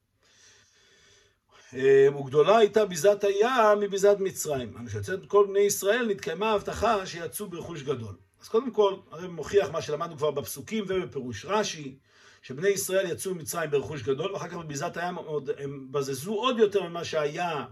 אה, 1.75 2.07
וגדולה 2.19 2.57
הייתה 2.57 2.85
ביזת 2.85 3.23
הים 3.23 3.79
מביזת 3.79 4.15
מצרים. 4.19 4.73
שיוצאת 4.91 5.25
כל 5.27 5.45
בני 5.49 5.59
ישראל 5.59 6.07
נתקיימה 6.09 6.51
ההבטחה 6.51 7.05
שיצאו 7.05 7.49
ברכוש 7.49 7.83
גדול. 7.83 8.15
אז 8.41 8.47
קודם 8.47 8.71
כל, 8.71 8.95
הרי 9.11 9.27
מוכיח 9.27 9.69
מה 9.69 9.81
שלמדנו 9.81 10.17
כבר 10.17 10.31
בפסוקים 10.31 10.83
ובפירוש 10.87 11.45
רש"י, 11.45 11.97
שבני 12.41 12.69
ישראל 12.69 13.11
יצאו 13.11 13.35
ממצרים 13.35 13.71
ברכוש 13.71 14.03
גדול, 14.03 14.31
ואחר 14.31 14.47
כך 14.47 14.55
בביזת 14.55 14.97
הים 14.97 15.15
עוד, 15.15 15.49
הם 15.57 15.87
בזזו 15.91 16.33
עוד 16.33 16.59
יותר 16.59 16.83
ממה 16.83 17.03
שהיה 17.03 17.65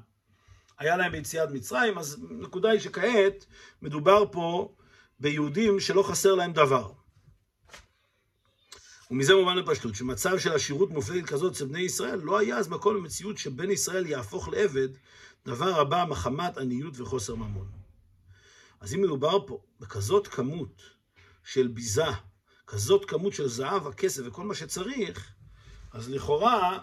היה 0.80 0.98
להם 0.98 1.12
ביציאת 1.12 1.50
מצרים, 1.52 1.98
אז 1.98 2.18
נקודה 2.30 2.70
היא 2.70 2.80
שכעת 2.80 3.46
מדובר 3.82 4.24
פה 4.32 4.74
ביהודים 5.20 5.80
שלא 5.80 6.04
חסר 6.04 6.36
להם 6.36 6.54
דבר. 6.54 6.92
ומזה 9.10 9.36
מובן 9.36 9.58
לפשטות, 9.58 9.96
שמצב 9.96 10.40
של 10.40 10.54
עשירות 10.54 10.90
מופלגת 10.90 11.26
כזאת 11.26 11.54
אצל 11.54 11.66
בני 11.66 11.80
ישראל, 11.80 12.20
לא 12.20 12.40
היה 12.40 12.58
אז 12.58 12.68
מקום 12.68 12.96
למציאות 12.96 13.38
שבן 13.38 13.72
ישראל 13.72 14.06
יהפוך 14.06 14.50
לעבד, 14.50 14.90
דבר 15.46 15.80
הבא 15.82 16.06
מחמת 16.10 16.58
עניות 16.58 17.00
וחוסר 17.00 17.36
ממון. 17.36 17.72
אז 18.80 18.94
אם 18.94 19.02
מדובר 19.02 19.48
פה 19.48 19.62
בכזאת 19.80 20.28
כמות 20.28 20.82
של 21.44 21.68
ביזה, 21.68 22.06
כזאת 22.68 23.06
כמות 23.06 23.34
של 23.34 23.48
זהב, 23.48 23.88
הכסף 23.88 24.22
וכל 24.26 24.44
מה 24.44 24.56
שצריך, 24.56 25.34
אז 25.92 26.10
לכאורה 26.10 26.80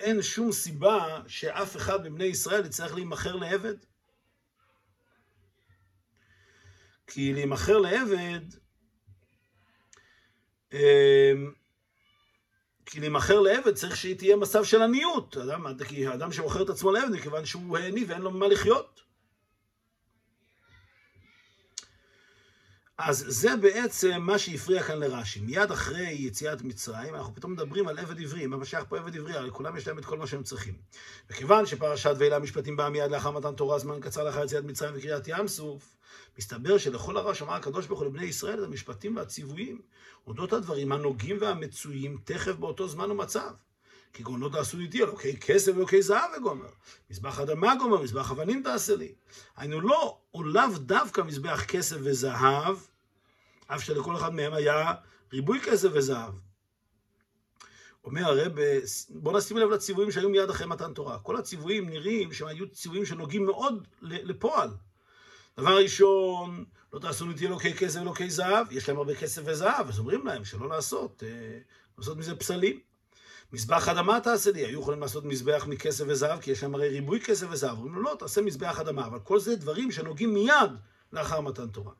אין 0.00 0.22
שום 0.22 0.52
סיבה 0.52 1.22
שאף 1.26 1.76
אחד 1.76 2.08
מבני 2.08 2.24
ישראל 2.24 2.66
יצטרך 2.66 2.94
להימכר 2.94 3.36
לעבד. 3.36 3.74
כי 7.06 7.32
להימכר 7.32 7.78
לעבד, 7.78 8.40
כי 12.86 13.00
להימכר 13.00 13.40
לעבד 13.40 13.74
צריך 13.74 13.96
שהיא 13.96 14.16
תהיה 14.16 14.36
מצב 14.36 14.64
של 14.64 14.82
עניות. 14.82 15.36
אדם, 15.36 15.66
כי 15.84 16.06
האדם 16.06 16.32
שמוכר 16.32 16.62
את 16.62 16.70
עצמו 16.70 16.92
לעבד, 16.92 17.10
מכיוון 17.10 17.44
שהוא 17.44 17.78
העני 17.78 18.04
ואין 18.04 18.22
לו 18.22 18.30
ממה 18.30 18.48
לחיות. 18.48 19.00
אז 22.98 23.24
זה 23.28 23.56
בעצם 23.56 24.20
מה 24.20 24.38
שהפריע 24.38 24.82
כאן 24.82 24.98
לרש"י. 24.98 25.40
מיד 25.40 25.70
אחרי 25.70 26.12
יציאת 26.12 26.62
מצרים, 26.62 27.14
אנחנו 27.14 27.34
פתאום 27.34 27.52
מדברים 27.52 27.88
על 27.88 27.98
עבד 27.98 28.20
עברי. 28.20 28.46
מה 28.46 28.64
שייך 28.64 28.84
פה 28.88 28.98
עבד 28.98 29.16
עברי? 29.16 29.32
הרי 29.32 29.50
כולם 29.50 29.76
יש 29.76 29.88
להם 29.88 29.98
את 29.98 30.04
כל 30.04 30.18
מה 30.18 30.26
שהם 30.26 30.42
צריכים. 30.42 30.74
וכיוון 31.30 31.66
שפרשת 31.66 32.14
ואלה 32.18 32.36
המשפטים 32.36 32.76
באה 32.76 32.90
מיד 32.90 33.10
לאחר 33.10 33.30
מתן 33.30 33.54
תורה, 33.54 33.78
זמן 33.78 34.00
קצר 34.00 34.24
לאחר 34.24 34.44
יציאת 34.44 34.64
מצרים 34.64 34.94
וקריאת 34.96 35.28
ים 35.28 35.48
סוף, 35.48 35.97
מסתבר 36.38 36.78
שלכל 36.78 37.16
הרש 37.16 37.42
אמר 37.42 37.54
הקדוש 37.54 37.86
ברוך 37.86 38.00
הוא 38.00 38.06
לבני 38.06 38.24
ישראל 38.24 38.58
את 38.58 38.64
המשפטים 38.64 39.16
והציוויים, 39.16 39.80
אודות 40.26 40.52
הדברים 40.52 40.92
הנוגעים 40.92 41.36
והמצויים 41.40 42.18
תכף 42.24 42.56
באותו 42.56 42.88
זמן 42.88 43.10
ומצב. 43.10 43.50
כגון 44.12 44.40
לא 44.40 44.48
תעשו 44.48 44.78
איתי 44.78 45.02
אלוקי 45.02 45.36
כסף 45.36 45.72
ואלוקי 45.74 46.02
זהב 46.02 46.30
וגומר. 46.36 46.68
מזבח 47.10 47.40
אדמה 47.40 47.74
גומר, 47.76 48.02
מזבח 48.02 48.30
אבנים 48.30 48.62
תעשה 48.62 48.96
לי. 48.96 49.14
היינו 49.56 49.80
לא, 49.80 50.18
או 50.34 50.44
לאו 50.44 50.78
דווקא 50.78 51.20
מזבח 51.20 51.64
כסף 51.64 51.96
וזהב, 52.02 52.76
אף 53.66 53.82
שלכל 53.82 54.16
אחד 54.16 54.34
מהם 54.34 54.52
היה 54.52 54.94
ריבוי 55.32 55.60
כסף 55.60 55.88
וזהב. 55.92 56.34
אומר 58.04 58.24
הרב, 58.24 58.52
בואו 59.10 59.38
נשים 59.38 59.56
לב 59.56 59.70
לציוויים 59.70 60.10
שהיו 60.10 60.30
מיד 60.30 60.50
אחרי 60.50 60.66
מתן 60.66 60.94
תורה. 60.94 61.18
כל 61.18 61.36
הציוויים 61.36 61.88
נראים 61.88 62.32
שהם 62.32 62.48
היו 62.48 62.68
ציוויים 62.68 63.04
שנוגעים 63.04 63.46
מאוד 63.46 63.88
לפועל. 64.02 64.70
דבר 65.58 65.76
ראשון, 65.76 66.64
לא 66.92 66.98
תעשו 66.98 67.30
איתי 67.30 67.46
אלוקי 67.46 67.74
כסף 67.74 67.98
ואלוקי 67.98 68.30
זהב, 68.30 68.72
יש 68.72 68.88
להם 68.88 68.98
הרבה 68.98 69.14
כסף 69.14 69.42
וזהב, 69.44 69.88
אז 69.88 69.98
אומרים 69.98 70.26
להם 70.26 70.44
שלא 70.44 70.68
לעשות, 70.68 71.22
אה, 71.26 71.58
לעשות 71.98 72.16
מזה 72.16 72.36
פסלים. 72.36 72.80
מזבח 73.52 73.88
אדמה 73.88 74.20
תעשה 74.20 74.50
לי, 74.50 74.64
היו 74.64 74.80
יכולים 74.80 75.00
לעשות 75.00 75.24
מזבח 75.24 75.64
מכסף 75.68 76.04
וזהב, 76.08 76.40
כי 76.40 76.50
יש 76.50 76.62
להם 76.62 76.74
הרי 76.74 76.88
ריבוי 76.88 77.20
כסף 77.20 77.46
וזהב. 77.50 77.78
אומרים 77.78 77.94
לו, 77.94 78.02
לא, 78.02 78.16
תעשה 78.18 78.40
מזבח 78.40 78.80
אדמה, 78.80 79.06
אבל 79.06 79.18
כל 79.18 79.40
זה 79.40 79.56
דברים 79.56 79.90
שנוגעים 79.90 80.34
מיד 80.34 80.70
לאחר 81.12 81.40
מתן 81.40 81.68
תורה. 81.68 81.92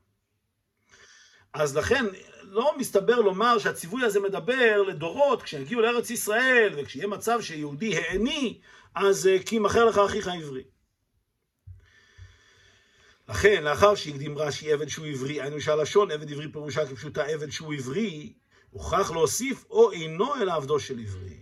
אז 1.52 1.76
לכן, 1.76 2.06
לא 2.42 2.74
מסתבר 2.78 3.20
לומר 3.20 3.58
שהציווי 3.58 4.04
הזה 4.04 4.20
מדבר 4.20 4.82
לדורות, 4.82 5.42
כשיגיעו 5.42 5.80
לארץ 5.80 6.10
ישראל, 6.10 6.74
וכשיהיה 6.76 7.06
מצב 7.06 7.40
שיהודי 7.40 7.96
העני, 7.96 8.60
אז 8.94 9.26
אה, 9.26 9.42
כי 9.46 9.56
ימכר 9.56 9.84
לך 9.84 9.98
אחיך 9.98 10.28
העברי. 10.28 10.62
לכן, 13.28 13.64
לאחר 13.64 13.94
שהקדים 13.94 14.38
רש"י 14.38 14.72
עבד 14.72 14.88
שהוא 14.88 15.06
עברי, 15.06 15.42
היינו 15.42 15.60
שהלשון 15.60 16.10
עבד 16.10 16.32
עברי 16.32 16.52
פירושה 16.52 16.86
כפשוטה 16.86 17.24
עבד 17.24 17.50
שהוא 17.50 17.74
עברי, 17.74 18.32
הוכרח 18.70 19.10
להוסיף 19.10 19.64
או 19.70 19.92
אינו 19.92 20.34
אלא 20.34 20.52
עבדו 20.52 20.80
של 20.80 20.98
עברי. 20.98 21.36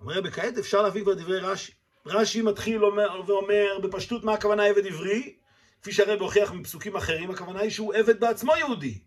אומר 0.00 0.20
בכעת 0.20 0.58
אפשר 0.58 0.82
להביא 0.82 1.02
כבר 1.02 1.14
דברי 1.14 1.38
רש"י. 1.38 1.72
רש"י 2.06 2.42
מתחיל 2.42 2.84
ואומר 3.26 3.78
בפשטות 3.82 4.24
מה 4.24 4.34
הכוונה 4.34 4.64
עבד 4.64 4.86
עברי, 4.86 5.36
כפי 5.82 5.92
שהרב 5.92 6.20
הוכיח 6.20 6.52
מפסוקים 6.52 6.96
אחרים, 6.96 7.30
הכוונה 7.30 7.60
היא 7.60 7.70
שהוא 7.70 7.94
עבד 7.94 8.20
בעצמו 8.20 8.56
יהודי. 8.56 8.98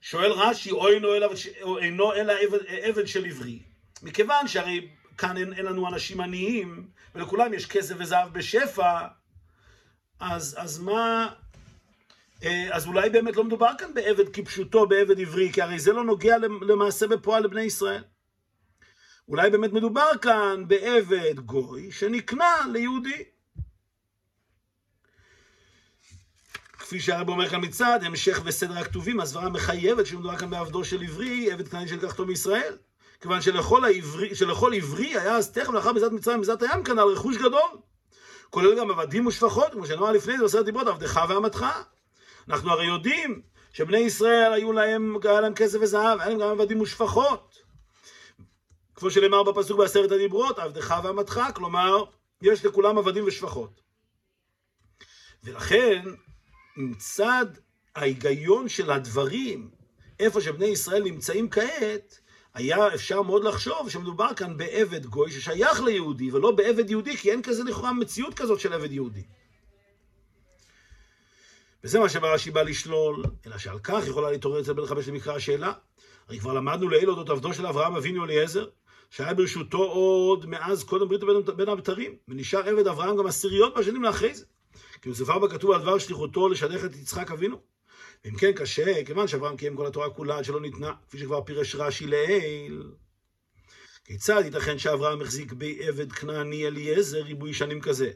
שואל 0.00 0.32
רש"י, 0.32 0.70
או 0.70 0.88
אינו 0.88 1.14
אלא, 1.14 1.28
או 1.62 1.78
אינו 1.78 2.12
אלא 2.12 2.32
עבד, 2.32 2.58
עבד 2.66 3.06
של 3.06 3.24
עברי. 3.26 3.62
מכיוון 4.02 4.48
שהרי 4.48 4.88
כאן 5.18 5.36
אין, 5.36 5.52
אין 5.52 5.64
לנו 5.64 5.88
אנשים 5.88 6.20
עניים, 6.20 6.88
ולכולם 7.14 7.54
יש 7.54 7.66
כסף 7.66 7.94
וזהב 7.98 8.32
בשפע, 8.32 9.06
אז, 10.20 10.56
אז 10.58 10.78
מה, 10.78 11.28
אה, 12.44 12.68
אז 12.76 12.86
אולי 12.86 13.10
באמת 13.10 13.36
לא 13.36 13.44
מדובר 13.44 13.70
כאן 13.78 13.94
בעבד 13.94 14.28
כפשוטו, 14.32 14.86
בעבד 14.86 15.20
עברי, 15.20 15.52
כי 15.52 15.62
הרי 15.62 15.78
זה 15.78 15.92
לא 15.92 16.04
נוגע 16.04 16.36
למעשה 16.60 17.06
בפועל 17.06 17.44
לבני 17.44 17.62
ישראל. 17.62 18.04
אולי 19.28 19.50
באמת 19.50 19.72
מדובר 19.72 20.10
כאן 20.22 20.64
בעבד 20.68 21.40
גוי 21.40 21.92
שנקנה 21.92 22.54
ליהודי. 22.72 23.24
כפי 26.72 27.00
שהרב 27.00 27.28
אומר 27.28 27.48
כאן 27.48 27.60
מצד, 27.64 27.98
המשך 28.02 28.40
וסדר 28.44 28.78
הכתובים, 28.78 29.20
הסברה 29.20 29.48
מחייבת 29.48 30.06
שמדובר 30.06 30.36
כאן 30.36 30.50
בעבדו 30.50 30.84
של 30.84 31.02
עברי, 31.02 31.52
עבד 31.52 31.68
כנעני 31.68 31.88
שלקחתו 31.88 32.26
מישראל. 32.26 32.76
כיוון 33.20 33.40
שלכל, 33.40 33.84
העברי, 33.84 34.34
שלכל 34.34 34.74
עברי 34.74 35.06
היה 35.06 35.36
אז 35.36 35.52
תכף 35.52 35.72
לאחר 35.72 35.92
מזת 35.92 36.12
מצרים 36.12 36.38
ומזת 36.38 36.62
הים 36.62 36.98
על 36.98 37.08
רכוש 37.08 37.36
גדול. 37.36 37.87
כולל 38.50 38.78
גם 38.78 38.90
עבדים 38.90 39.26
ושפחות, 39.26 39.72
כמו 39.72 39.86
שנאמר 39.86 40.12
לפני 40.12 40.36
זה 40.36 40.42
בעשרת 40.42 40.64
דיברות, 40.64 40.86
עבדך 40.86 41.20
ואמתך. 41.28 41.66
אנחנו 42.48 42.70
הרי 42.70 42.86
יודעים 42.86 43.42
שבני 43.72 43.98
ישראל 43.98 44.52
היו 44.52 44.72
להם, 44.72 45.16
היה 45.24 45.40
להם 45.40 45.54
כסף 45.54 45.78
וזהב, 45.80 46.20
היה 46.20 46.28
להם 46.28 46.38
גם 46.38 46.48
עבדים 46.48 46.80
ושפחות. 46.80 47.62
כמו 48.94 49.10
שנאמר 49.10 49.42
בפסוק 49.42 49.78
בעשרת 49.78 50.12
הדיברות, 50.12 50.58
עבדך 50.58 50.94
ואמתך, 51.04 51.40
כלומר, 51.54 52.04
יש 52.42 52.64
לכולם 52.64 52.98
עבדים 52.98 53.24
ושפחות. 53.26 53.80
ולכן, 55.44 56.02
מצד 56.76 57.46
ההיגיון 57.96 58.68
של 58.68 58.90
הדברים, 58.90 59.70
איפה 60.20 60.40
שבני 60.40 60.66
ישראל 60.66 61.02
נמצאים 61.02 61.50
כעת, 61.50 62.20
היה 62.54 62.94
אפשר 62.94 63.22
מאוד 63.22 63.44
לחשוב 63.44 63.90
שמדובר 63.90 64.34
כאן 64.36 64.56
בעבד 64.56 65.06
גוי 65.06 65.30
ששייך 65.30 65.80
ליהודי, 65.80 66.30
ולא 66.30 66.50
בעבד 66.50 66.90
יהודי, 66.90 67.16
כי 67.16 67.30
אין 67.30 67.42
כזה 67.42 67.64
לכאורה 67.64 67.92
מציאות 67.92 68.34
כזאת 68.34 68.60
של 68.60 68.72
עבד 68.72 68.92
יהודי. 68.92 69.22
וזה 71.84 72.00
מה 72.00 72.08
שברש"י 72.08 72.50
בא 72.50 72.62
לשלול, 72.62 73.24
אלא 73.46 73.58
שעל 73.58 73.78
כך 73.78 74.06
יכולה 74.06 74.30
להתעורר 74.30 74.60
אצל 74.60 74.72
בן 74.72 74.86
חמש 74.86 75.08
למקרא 75.08 75.34
השאלה. 75.34 75.72
הרי 76.28 76.38
כבר 76.38 76.52
למדנו 76.52 76.88
לעיל 76.88 77.10
אודות 77.10 77.30
עבדו 77.30 77.54
של 77.54 77.66
אברהם 77.66 77.96
אבינו 77.96 78.24
אליעזר, 78.24 78.66
שהיה 79.10 79.34
ברשותו 79.34 79.78
עוד 79.78 80.46
מאז 80.46 80.84
קודם 80.84 81.08
ברית 81.08 81.20
בין, 81.56 81.68
הבתרים, 81.68 82.16
ונשאר 82.28 82.68
עבד 82.68 82.86
אברהם 82.86 83.16
גם 83.16 83.26
עשיריות 83.26 83.78
בשנים 83.78 84.02
לאחרי 84.02 84.34
זה. 84.34 84.44
כי 85.02 85.08
הוא 85.08 85.16
ספר 85.16 85.38
בכתוב 85.38 85.70
על 85.70 85.80
דבר 85.80 85.98
שליחותו 85.98 86.48
לשדך 86.48 86.84
את 86.84 86.96
יצחק 86.96 87.30
אבינו. 87.30 87.60
ואם 88.24 88.36
כן 88.36 88.52
קשה, 88.52 89.04
כיוון 89.04 89.28
שאברהם 89.28 89.56
קיים 89.56 89.76
כל 89.76 89.86
התורה 89.86 90.10
כולה 90.10 90.38
עד 90.38 90.44
שלא 90.44 90.60
ניתנה, 90.60 90.92
כפי 91.08 91.18
שכבר 91.18 91.42
פירש 91.42 91.74
רש"י 91.74 92.06
לעיל. 92.06 92.82
כיצד 94.04 94.42
ייתכן 94.44 94.78
שאברהם 94.78 95.22
החזיק 95.22 95.52
בעבד 95.52 96.12
כנעני 96.12 96.66
אליעזר 96.66 97.22
ריבוי 97.22 97.54
שנים 97.54 97.80
כזה? 97.80 98.10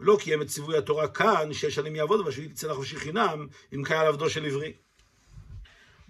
ולא 0.00 0.18
קיים 0.20 0.42
את 0.42 0.46
ציווי 0.46 0.78
התורה 0.78 1.08
כאן, 1.08 1.52
שש 1.52 1.74
שנים 1.74 1.96
יעבוד, 1.96 2.20
אבל 2.20 2.30
שהוא 2.30 2.44
יצא 2.44 2.68
לחופשי 2.68 2.96
חינם, 2.96 3.46
אם 3.74 3.84
קיים 3.84 4.06
עבדו 4.06 4.30
של 4.30 4.46
עברי. 4.46 4.72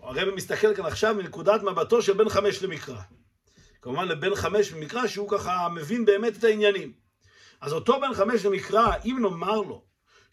הרב 0.02 0.34
מסתכל 0.34 0.74
כאן 0.74 0.86
עכשיו 0.86 1.14
מנקודת 1.14 1.62
מבטו 1.62 2.02
של 2.02 2.12
בן 2.12 2.28
חמש 2.28 2.62
למקרא. 2.62 3.00
כמובן 3.82 4.08
לבן 4.08 4.34
חמש 4.34 4.72
למקרא, 4.72 5.06
שהוא 5.06 5.28
ככה 5.28 5.68
מבין 5.74 6.04
באמת 6.04 6.36
את 6.36 6.44
העניינים. 6.44 6.92
אז 7.60 7.72
אותו 7.72 8.00
בן 8.00 8.14
חמש 8.14 8.44
למקרא, 8.44 8.86
אם 9.04 9.18
נאמר 9.22 9.60
לו 9.60 9.82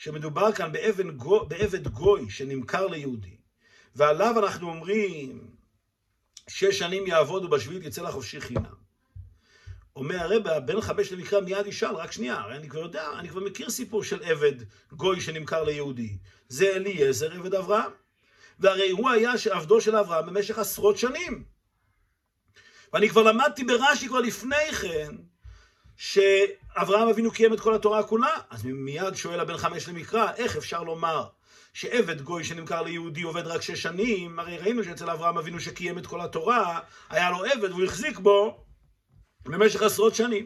שמדובר 0.02 0.52
כאן 0.52 0.72
בעבד 0.72 1.08
גוי, 1.08 1.40
בעבד 1.48 1.88
גוי 1.88 2.30
שנמכר 2.30 2.88
ליהודי, 2.88 3.38
ועליו 3.96 4.40
אנחנו 4.40 4.70
אומרים 4.70 5.48
שש 6.48 6.80
שנים 6.80 7.08
יעבוד 7.08 7.46
ובשביעית 7.46 7.84
יצא 7.84 8.02
לחופשי 8.02 8.42
חינם. 8.42 8.64
אומר 9.96 10.20
הרב, 10.20 10.66
בן 10.66 10.82
חמש 10.82 11.12
למקרא 11.12 11.40
מיד 11.40 11.68
ישאל, 11.68 11.96
רק 11.96 12.12
שנייה, 12.12 12.40
הרי 12.40 12.56
אני 12.58 12.70
כבר 12.70 12.80
יודע, 12.80 13.10
אני 13.20 13.30
כבר 13.30 13.40
מכיר 13.40 13.70
סיפור 13.70 14.04
של 14.04 14.24
עבד 14.24 14.54
גוי 14.92 15.22
שנמכר 15.22 15.64
ליהודי. 15.64 16.18
זה 16.48 16.72
אליעזר, 16.76 17.34
עבד 17.34 17.56
אברהם. 17.56 17.92
והרי 18.60 18.90
הוא 18.90 19.10
היה 19.10 19.32
עבדו 19.52 19.82
של 19.82 19.96
אברהם 19.96 20.26
במשך 20.26 20.60
עשרות 20.60 20.98
שנים. 20.98 21.44
ואני 22.94 23.10
כבר 23.10 23.24
למדתי 23.24 23.64
ברש"י 23.64 24.08
כבר 24.08 24.20
לפני 24.20 24.72
כן, 24.82 25.16
שאברהם 26.76 27.08
אבינו 27.08 27.32
קיים 27.32 27.54
את 27.54 27.60
כל 27.60 27.76
התורה 27.76 28.04
כולה? 28.04 28.38
אז 28.50 28.66
מיד 28.66 29.16
שואל 29.16 29.40
הבן 29.40 29.58
חמש 29.58 29.90
למקרא, 29.90 30.34
איך 30.36 30.58
אפשר 30.58 30.84
לומר 30.84 31.28
שעבד 31.74 32.22
גוי 32.22 32.44
שנמכר 32.44 32.82
ליהודי 32.82 33.22
עובד 33.22 33.48
רק 33.48 33.62
שש 33.62 33.82
שנים? 33.82 34.40
הרי 34.40 34.58
ראינו 34.58 34.84
שאצל 34.84 35.10
אברהם 35.10 35.38
אבינו 35.38 35.60
שקיים 35.60 35.98
את 35.98 36.08
כל 36.08 36.22
התורה, 36.22 36.80
היה 37.10 37.30
לו 37.32 37.46
עבד 37.46 37.72
והוא 37.72 37.84
החזיק 37.84 38.20
בו 38.20 38.66
במשך 39.44 39.82
עשרות 39.82 40.16
שנים. 40.16 40.46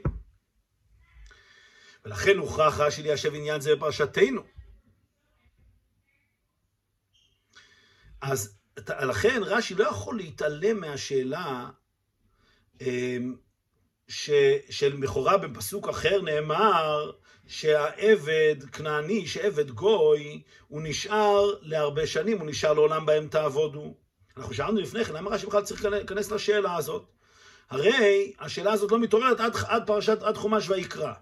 ולכן 2.05 2.37
הוכרח 2.37 2.79
רש"י 2.79 3.03
ליישב 3.03 3.33
עניין 3.33 3.61
זה 3.61 3.75
בפרשתנו. 3.75 4.41
אז 8.21 8.57
לכן 8.89 9.41
רש"י 9.43 9.75
לא 9.75 9.83
יכול 9.83 10.17
להתעלם 10.17 10.79
מהשאלה 10.81 11.69
ש, 14.07 14.29
של 14.69 14.97
מכורה 14.97 15.37
בפסוק 15.37 15.89
אחר 15.89 16.21
נאמר 16.21 17.11
שהעבד 17.47 18.55
כנעני, 18.71 19.27
שעבד 19.27 19.71
גוי, 19.71 20.41
הוא 20.67 20.81
נשאר 20.83 21.53
להרבה 21.61 22.07
שנים, 22.07 22.39
הוא 22.39 22.47
נשאר 22.47 22.73
לעולם 22.73 23.05
בהם 23.05 23.27
תעבודו. 23.27 23.95
אנחנו 24.37 24.53
שאלנו 24.53 24.81
לפני 24.81 25.05
כן, 25.05 25.13
למה 25.13 25.29
רש"י 25.29 25.45
בכלל 25.45 25.63
צריך 25.63 25.85
להיכנס 25.85 26.31
לשאלה 26.31 26.75
הזאת? 26.75 27.05
הרי 27.69 28.33
השאלה 28.39 28.73
הזאת 28.73 28.91
לא 28.91 28.99
מתעוררת 28.99 29.39
עד, 29.39 29.55
עד 29.67 29.83
פרשת, 29.87 30.23
עד 30.23 30.37
חומש 30.37 30.69
ויקרא. 30.69 31.13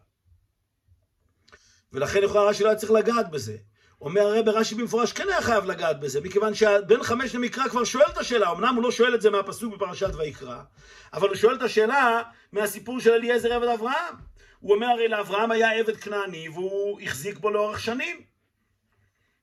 ולכן 1.93 2.21
לכאורה 2.21 2.49
רש"י 2.49 2.63
לא 2.63 2.69
היה 2.69 2.77
צריך 2.77 2.91
לגעת 2.91 3.31
בזה. 3.31 3.57
אומר 4.03 4.21
הרי 4.21 4.43
ברש"י 4.43 4.75
במפורש 4.75 5.13
כן 5.13 5.29
היה 5.29 5.41
חייב 5.41 5.65
לגעת 5.65 5.99
בזה, 5.99 6.21
מכיוון 6.21 6.53
שהבן 6.53 7.03
חמש 7.03 7.35
למקרא 7.35 7.67
כבר 7.67 7.83
שואל 7.83 8.05
את 8.13 8.17
השאלה, 8.17 8.51
אמנם 8.51 8.75
הוא 8.75 8.83
לא 8.83 8.91
שואל 8.91 9.15
את 9.15 9.21
זה 9.21 9.29
מהפסוק 9.29 9.73
בפרשת 9.73 10.15
ויקרא, 10.15 10.57
אבל 11.13 11.27
הוא 11.27 11.35
שואל 11.35 11.55
את 11.55 11.61
השאלה 11.61 12.21
מהסיפור 12.51 12.99
של 12.99 13.11
אליעזר 13.11 13.53
עבד 13.53 13.67
אברהם. 13.67 14.15
הוא 14.59 14.75
אומר 14.75 14.87
הרי 14.87 15.07
לאברהם 15.07 15.51
היה 15.51 15.71
עבד 15.71 15.97
כנעני 15.97 16.49
והוא 16.49 17.01
החזיק 17.01 17.37
בו 17.37 17.49
לאורך 17.49 17.79
שנים. 17.79 18.21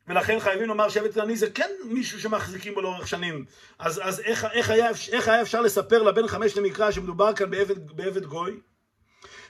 ולכן 0.09 0.41
חייבים 0.41 0.69
לומר 0.69 0.89
שעבד 0.89 1.13
כנעני 1.15 1.37
זה 1.37 1.51
כן 1.51 1.71
מישהו 1.85 2.21
שמחזיקים 2.21 2.75
בו 2.75 2.81
לאורך 2.81 3.09
שנים. 3.09 3.45
אז, 3.79 4.01
אז 4.05 4.21
איך, 4.21 4.45
איך, 4.53 4.71
היה, 4.71 4.89
איך 5.13 5.29
היה 5.29 5.43
אפשר 5.43 5.61
לספר 5.61 6.03
לבן 6.03 6.29
חמש 6.29 6.57
למקרא 6.57 6.91
שמדובר 6.91 7.33
כאן 7.35 7.51
בעבד, 7.51 7.97
בעבד 7.97 8.25
גוי? 8.25 8.61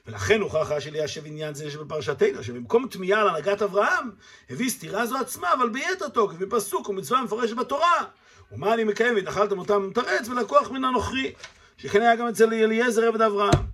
ולכן 0.07 0.41
הוכח 0.41 0.71
רש"י 0.71 0.91
ליישב 0.91 1.27
עניין 1.27 1.55
זה 1.55 1.71
שבפרשתנו, 1.71 2.45
שבמקום 2.45 2.89
תמיהה 2.89 3.21
על 3.21 3.29
הנהגת 3.29 3.63
אברהם, 3.63 4.11
הביא 4.51 4.71
סתירה 4.71 5.07
זו 5.07 5.17
עצמה, 5.17 5.53
אבל 5.53 5.69
ביתר 5.69 6.09
תוקף, 6.09 6.37
בפסוק 6.37 6.89
ומצווה 6.89 7.23
מפורשת 7.23 7.57
בתורה. 7.57 8.05
ומה 8.53 8.75
אני 8.75 8.85
מקיים 8.85 9.15
והתאכלתם 9.15 9.59
אותם 9.59 9.89
מתרץ 9.89 10.29
ולקוח 10.29 10.71
מן 10.71 10.85
הנוכרי, 10.85 11.33
שכן 11.77 12.01
היה 12.01 12.17
גם 12.17 12.29
אצל 12.29 12.55
אליעזר 12.55 13.07
עבד 13.07 13.23
אברהם. 13.23 13.71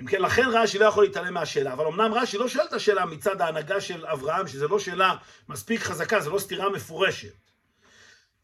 אם 0.00 0.06
כן, 0.06 0.22
לכן 0.22 0.44
רש"י 0.46 0.78
לא 0.78 0.86
יכול 0.86 1.04
להתעלם 1.04 1.34
מהשאלה, 1.34 1.72
אבל 1.72 1.86
אמנם 1.86 2.14
רש"י 2.14 2.38
לא 2.38 2.48
שואל 2.48 2.64
את 2.64 2.72
השאלה 2.72 3.06
מצד 3.06 3.40
ההנהגה 3.40 3.80
של 3.80 4.06
אברהם, 4.06 4.48
שזו 4.48 4.68
לא 4.68 4.78
שאלה 4.78 5.16
מספיק 5.48 5.80
חזקה, 5.80 6.20
זו 6.20 6.30
לא 6.30 6.38
סתירה 6.38 6.70
מפורשת. 6.70 7.34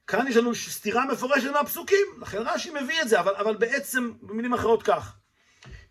כאן 0.06 0.26
יש 0.28 0.36
לנו 0.36 0.54
סתירה 0.54 1.04
מפורשת 1.06 1.50
מהפסוקים, 1.50 2.06
לכן 2.20 2.38
רש"י 2.46 2.70
מביא 2.70 3.02
את 3.02 3.08
זה, 3.08 3.20
אבל, 3.20 3.34
אבל 3.36 3.56
בעצם, 3.56 4.12
במילים 4.22 4.54
אחרות 4.54 4.82
כך. 4.82 5.14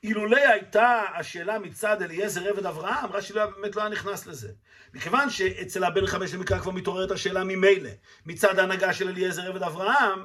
אילולא 0.04 0.38
הייתה 0.38 1.02
השאלה 1.16 1.60
מצד 1.60 2.02
אליעזר 2.02 2.48
עבד 2.50 2.66
אברהם, 2.66 3.12
רש"י 3.12 3.34
לא, 3.34 3.46
באמת 3.46 3.76
לא 3.76 3.82
היה 3.82 3.90
נכנס 3.90 4.28
לזה. 4.28 4.52
מכיוון 4.94 5.30
שאצל 5.30 5.84
הבן 5.84 6.06
חמש 6.06 6.34
למקרא 6.34 6.60
כבר 6.60 6.72
מתעוררת 6.72 7.12
השאלה 7.12 7.44
ממילא, 7.44 7.90
מצד 8.26 8.60
ההנהגה 8.60 8.94
של 8.94 9.08
אליעזר 9.08 9.48
עבד 9.48 9.64
אברהם, 9.64 10.24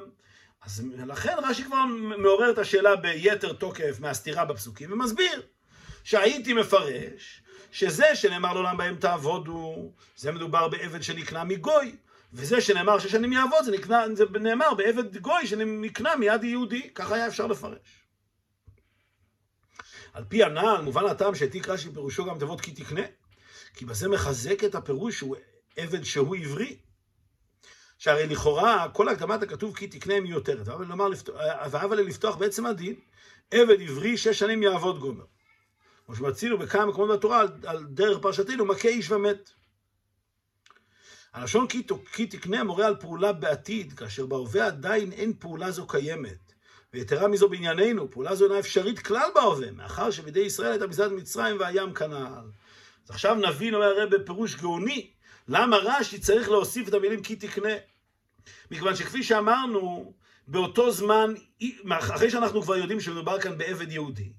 אז 0.61 0.83
לכן 1.07 1.35
רש"י 1.43 1.63
כבר 1.63 1.85
מעורר 2.17 2.51
את 2.51 2.57
השאלה 2.57 2.95
ביתר 2.95 3.53
תוקף 3.53 3.99
מהסתירה 3.99 4.45
בפסוקים, 4.45 4.91
ומסביר 4.91 5.41
שהייתי 6.03 6.53
מפרש 6.53 7.41
שזה 7.71 8.15
שנאמר 8.15 8.53
לעולם 8.53 8.77
בהם 8.77 8.95
תעבודו, 8.95 9.91
זה 10.15 10.31
מדובר 10.31 10.67
בעבד 10.67 11.01
שנקנה 11.03 11.43
מגוי, 11.43 11.95
וזה 12.33 12.61
שנאמר 12.61 12.99
שש 12.99 13.11
שנים 13.11 13.33
יעבוד, 13.33 13.63
זה, 13.63 13.71
נקנה, 13.71 14.05
זה 14.13 14.25
נאמר 14.39 14.73
בעבד 14.73 15.17
גוי 15.17 15.47
שנקנה 15.47 16.15
מיד 16.15 16.43
יהודי, 16.43 16.89
ככה 16.95 17.15
היה 17.15 17.27
אפשר 17.27 17.47
לפרש. 17.47 18.02
על 20.13 20.23
פי 20.29 20.43
הנ"ל, 20.43 20.81
מובן 20.83 21.05
הטעם 21.05 21.35
שהעתיק 21.35 21.69
רש"י 21.69 21.89
פירושו 21.93 22.25
גם 22.25 22.39
תיבות 22.39 22.61
כי 22.61 22.71
תקנה, 22.71 23.01
כי 23.73 23.85
בזה 23.85 24.09
מחזק 24.09 24.63
את 24.63 24.75
הפירוש 24.75 25.17
שהוא 25.17 25.35
עבד 25.77 26.03
שהוא 26.03 26.35
עברי. 26.35 26.77
שהרי 27.97 28.27
לכאורה 28.27 28.89
כל 28.93 29.09
הקדמת 29.09 29.43
הכתוב 29.43 29.75
כי 29.75 29.87
תקנה 29.87 30.13
היא 30.13 30.21
מיותרת, 30.21 30.67
אבל 30.67 31.97
לפתוח 31.97 32.35
בעצם 32.35 32.65
הדין, 32.65 32.95
עבד 33.51 33.81
עברי 33.81 34.17
שש 34.17 34.39
שנים 34.39 34.63
יעבוד 34.63 34.99
גומר. 34.99 35.25
כמו 36.05 36.15
שמצינו 36.15 36.57
בכמה 36.57 36.85
מקומות 36.85 37.17
בתורה 37.17 37.41
על, 37.41 37.47
על 37.65 37.83
דרך 37.83 38.17
פרשתנו, 38.21 38.65
מכה 38.65 38.87
איש 38.87 39.11
ומת. 39.11 39.49
הלשון 41.33 41.67
כי 42.11 42.27
תקנה 42.27 42.63
מורה 42.63 42.87
על 42.87 42.95
פעולה 42.99 43.33
בעתיד, 43.33 43.93
כאשר 43.93 44.25
בהווה 44.25 44.65
עדיין 44.65 45.11
אין 45.11 45.33
פעולה 45.39 45.71
זו 45.71 45.87
קיימת. 45.87 46.42
ויתרה 46.93 47.27
מזו 47.27 47.49
בענייננו, 47.49 48.11
פעולה 48.11 48.35
זו 48.35 48.45
אינה 48.45 48.59
אפשרית 48.59 48.99
כלל 48.99 49.29
בהווה, 49.35 49.71
מאחר 49.71 50.11
שבידי 50.11 50.39
ישראל 50.39 50.71
הייתה 50.71 50.87
מזלת 50.87 51.11
מצרים 51.11 51.59
והים 51.59 51.93
כנעל. 51.93 52.51
אז 53.03 53.09
עכשיו 53.09 53.35
נבין, 53.35 53.73
אומר 53.73 53.85
הרב 53.85 54.15
בפירוש 54.15 54.55
גאוני, 54.55 55.09
למה 55.47 55.77
רש"י 55.77 56.19
צריך 56.19 56.49
להוסיף 56.49 56.87
את 56.87 56.93
המילים 56.93 57.23
כי 57.23 57.35
תקנה. 57.35 57.73
מכיוון 58.71 58.95
שכפי 58.95 59.23
שאמרנו, 59.23 60.13
באותו 60.47 60.91
זמן, 60.91 61.33
אחרי 61.91 62.31
שאנחנו 62.31 62.61
כבר 62.61 62.75
יודעים 62.75 62.99
שמדובר 62.99 63.41
כאן 63.41 63.57
בעבד 63.57 63.91
יהודי, 63.91 64.33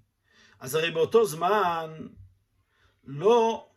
אז 0.60 0.74
הרי 0.74 0.90
באותו 0.90 1.26
זמן 1.26 1.90
לא 3.04 3.68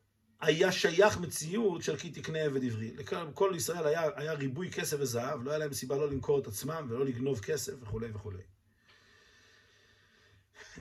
היה 0.41 0.71
שייך 0.71 1.17
מציאות 1.17 1.83
של 1.83 1.97
כי 1.97 2.09
תקנה 2.09 2.39
עבד 2.39 2.63
עברי. 2.63 2.93
לכל 2.97 3.53
ישראל 3.55 3.87
היה, 3.87 4.09
היה 4.15 4.33
ריבוי 4.33 4.71
כסף 4.71 4.97
וזהב, 4.99 5.43
לא 5.43 5.49
היה 5.51 5.59
להם 5.59 5.73
סיבה 5.73 5.97
לא 5.97 6.09
למכור 6.09 6.39
את 6.39 6.47
עצמם 6.47 6.87
ולא 6.89 7.05
לגנוב 7.05 7.39
כסף 7.39 7.73
וכולי 7.81 8.07
וכולי. 8.13 8.56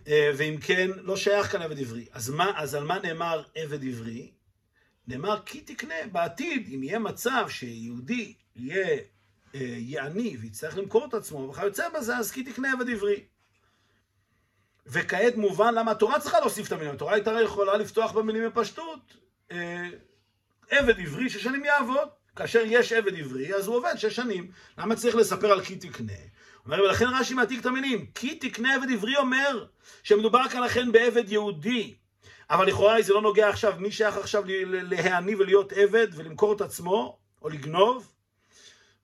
אה, 0.08 0.30
ואם 0.36 0.56
כן, 0.60 0.90
לא 0.96 1.16
שייך 1.16 1.46
כאן 1.52 1.62
עבד 1.62 1.78
עברי. 1.78 2.06
אז, 2.12 2.30
מה, 2.30 2.52
אז 2.56 2.74
על 2.74 2.84
מה 2.84 2.98
נאמר 2.98 3.42
עבד 3.54 3.84
עברי? 3.84 4.30
נאמר 5.08 5.40
כי 5.46 5.60
תקנה. 5.60 5.94
בעתיד, 6.12 6.68
אם 6.74 6.82
יהיה 6.82 6.98
מצב 6.98 7.46
שיהודי 7.48 8.34
יהיה, 8.56 8.98
אה, 9.54 9.60
יהיה 9.60 10.04
עני 10.04 10.36
ויצטרך 10.40 10.76
למכור 10.78 11.06
את 11.08 11.14
עצמו 11.14 11.48
וכיוצא 11.50 11.88
בזה, 11.88 12.16
אז 12.16 12.30
כי 12.30 12.42
תקנה 12.42 12.72
עבד 12.72 12.90
עברי. 12.90 13.24
וכעת 14.86 15.36
מובן 15.36 15.74
למה 15.74 15.90
התורה 15.90 16.20
צריכה 16.20 16.40
להוסיף 16.40 16.66
את 16.66 16.72
המילים. 16.72 16.94
התורה 16.94 17.14
הייתה 17.14 17.40
יכולה 17.44 17.76
לפתוח 17.76 18.12
במילים 18.12 18.46
בפשטות. 18.46 19.16
אה, 19.50 19.88
עבד 20.70 21.00
עברי 21.00 21.30
שש 21.30 21.42
שנים 21.42 21.64
יעבוד. 21.64 22.08
כאשר 22.36 22.62
יש 22.66 22.92
עבד 22.92 23.14
עברי, 23.14 23.54
אז 23.54 23.66
הוא 23.66 23.76
עובד 23.76 23.94
שש 23.96 24.16
שנים. 24.16 24.50
למה 24.78 24.96
צריך 24.96 25.16
לספר 25.16 25.52
על 25.52 25.64
כי 25.64 25.76
תקנה? 25.76 26.12
אומר, 26.66 26.82
ולכן 26.82 27.06
רש"י 27.20 27.34
מעתיק 27.34 27.60
את 27.60 27.66
המילים, 27.66 28.06
כי 28.14 28.34
תקנה 28.34 28.74
עבד 28.74 28.92
עברי 28.92 29.16
אומר 29.16 29.66
שמדובר 30.02 30.48
כאן 30.48 30.62
לכן 30.62 30.92
בעבד 30.92 31.32
יהודי. 31.32 31.94
אבל 32.50 32.66
לכאורה 32.66 33.02
זה 33.02 33.12
לא 33.12 33.22
נוגע 33.22 33.48
עכשיו, 33.48 33.74
מי 33.78 33.92
שייך 33.92 34.16
עכשיו 34.16 34.42
להעני 34.70 35.34
ולהיות 35.34 35.72
עבד 35.72 36.06
ולמכור 36.14 36.52
את 36.52 36.60
עצמו, 36.60 37.18
או 37.42 37.48
לגנוב? 37.48 38.12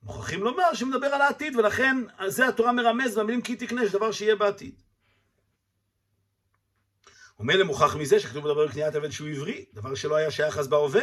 מוכרחים 0.03 0.43
לומר 0.43 0.73
שמדבר 0.73 1.07
על 1.07 1.21
העתיד, 1.21 1.55
ולכן 1.55 1.97
זה 2.27 2.47
התורה 2.47 2.71
מרמז 2.71 3.17
במילים 3.17 3.41
כי 3.41 3.55
תקנה, 3.55 3.85
זה 3.85 3.97
דבר 3.97 4.11
שיהיה 4.11 4.35
בעתיד. 4.35 4.81
ומילא 7.39 7.63
מוכח 7.63 7.95
מזה 7.95 8.19
שכתוב 8.19 8.45
מדבר 8.45 8.61
על 8.61 8.71
קניית 8.71 8.95
עבד 8.95 9.09
שהוא 9.09 9.27
עברי, 9.29 9.65
דבר 9.73 9.95
שלא 9.95 10.15
היה 10.15 10.31
שייך 10.31 10.57
אז 10.57 10.67
בהווה. 10.67 11.01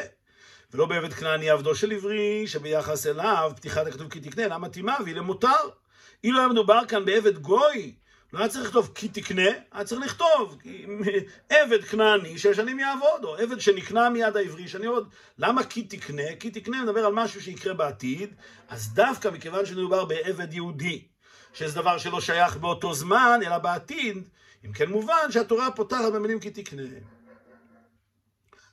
ולא 0.72 0.86
בעבד 0.86 1.12
כנעני 1.12 1.50
עבדו 1.50 1.74
של 1.74 1.92
עברי, 1.92 2.46
שביחס 2.46 3.06
אליו 3.06 3.52
פתיחת 3.56 3.86
הכתוב 3.86 4.10
כי 4.10 4.20
תקנה 4.20 4.42
אינה 4.42 4.58
מתאימה 4.58 4.96
והיא 5.04 5.16
למותר. 5.16 5.68
אילו 6.24 6.38
היה 6.38 6.48
מדובר 6.48 6.80
כאן 6.88 7.04
בעבד 7.04 7.38
גוי, 7.38 7.94
לא 8.32 8.38
היה 8.38 8.48
צריך 8.48 8.66
לכתוב 8.66 8.90
כי 8.94 9.08
תקנה, 9.08 9.50
היה 9.72 9.84
צריך 9.84 10.00
לכתוב 10.00 10.58
עבד 11.48 11.84
כנעני 11.84 12.38
שש 12.38 12.56
שנים 12.56 12.78
יעבוד, 12.78 13.24
או 13.24 13.36
עבד 13.36 13.60
שנקנה 13.60 14.10
מיד 14.10 14.36
העברי 14.36 14.68
שאני 14.68 14.86
עוד... 14.86 15.08
למה 15.38 15.64
כי 15.64 15.82
תקנה? 15.82 16.36
כי 16.40 16.50
תקנה 16.50 16.84
מדבר 16.84 17.06
על 17.06 17.12
משהו 17.12 17.40
שיקרה 17.40 17.74
בעתיד, 17.74 18.34
אז 18.68 18.94
דווקא 18.94 19.28
מכיוון 19.28 19.66
שמדובר 19.66 20.04
בעבד 20.04 20.54
יהודי, 20.54 21.04
שזה 21.52 21.74
דבר 21.74 21.98
שלא 21.98 22.20
שייך 22.20 22.56
באותו 22.56 22.94
זמן, 22.94 23.40
אלא 23.46 23.58
בעתיד, 23.58 24.28
אם 24.64 24.72
כן 24.72 24.90
מובן 24.90 25.30
שהתורה 25.30 25.70
פותחת 25.70 26.12
במילים 26.12 26.40
כי 26.40 26.50
תקנה. 26.50 26.82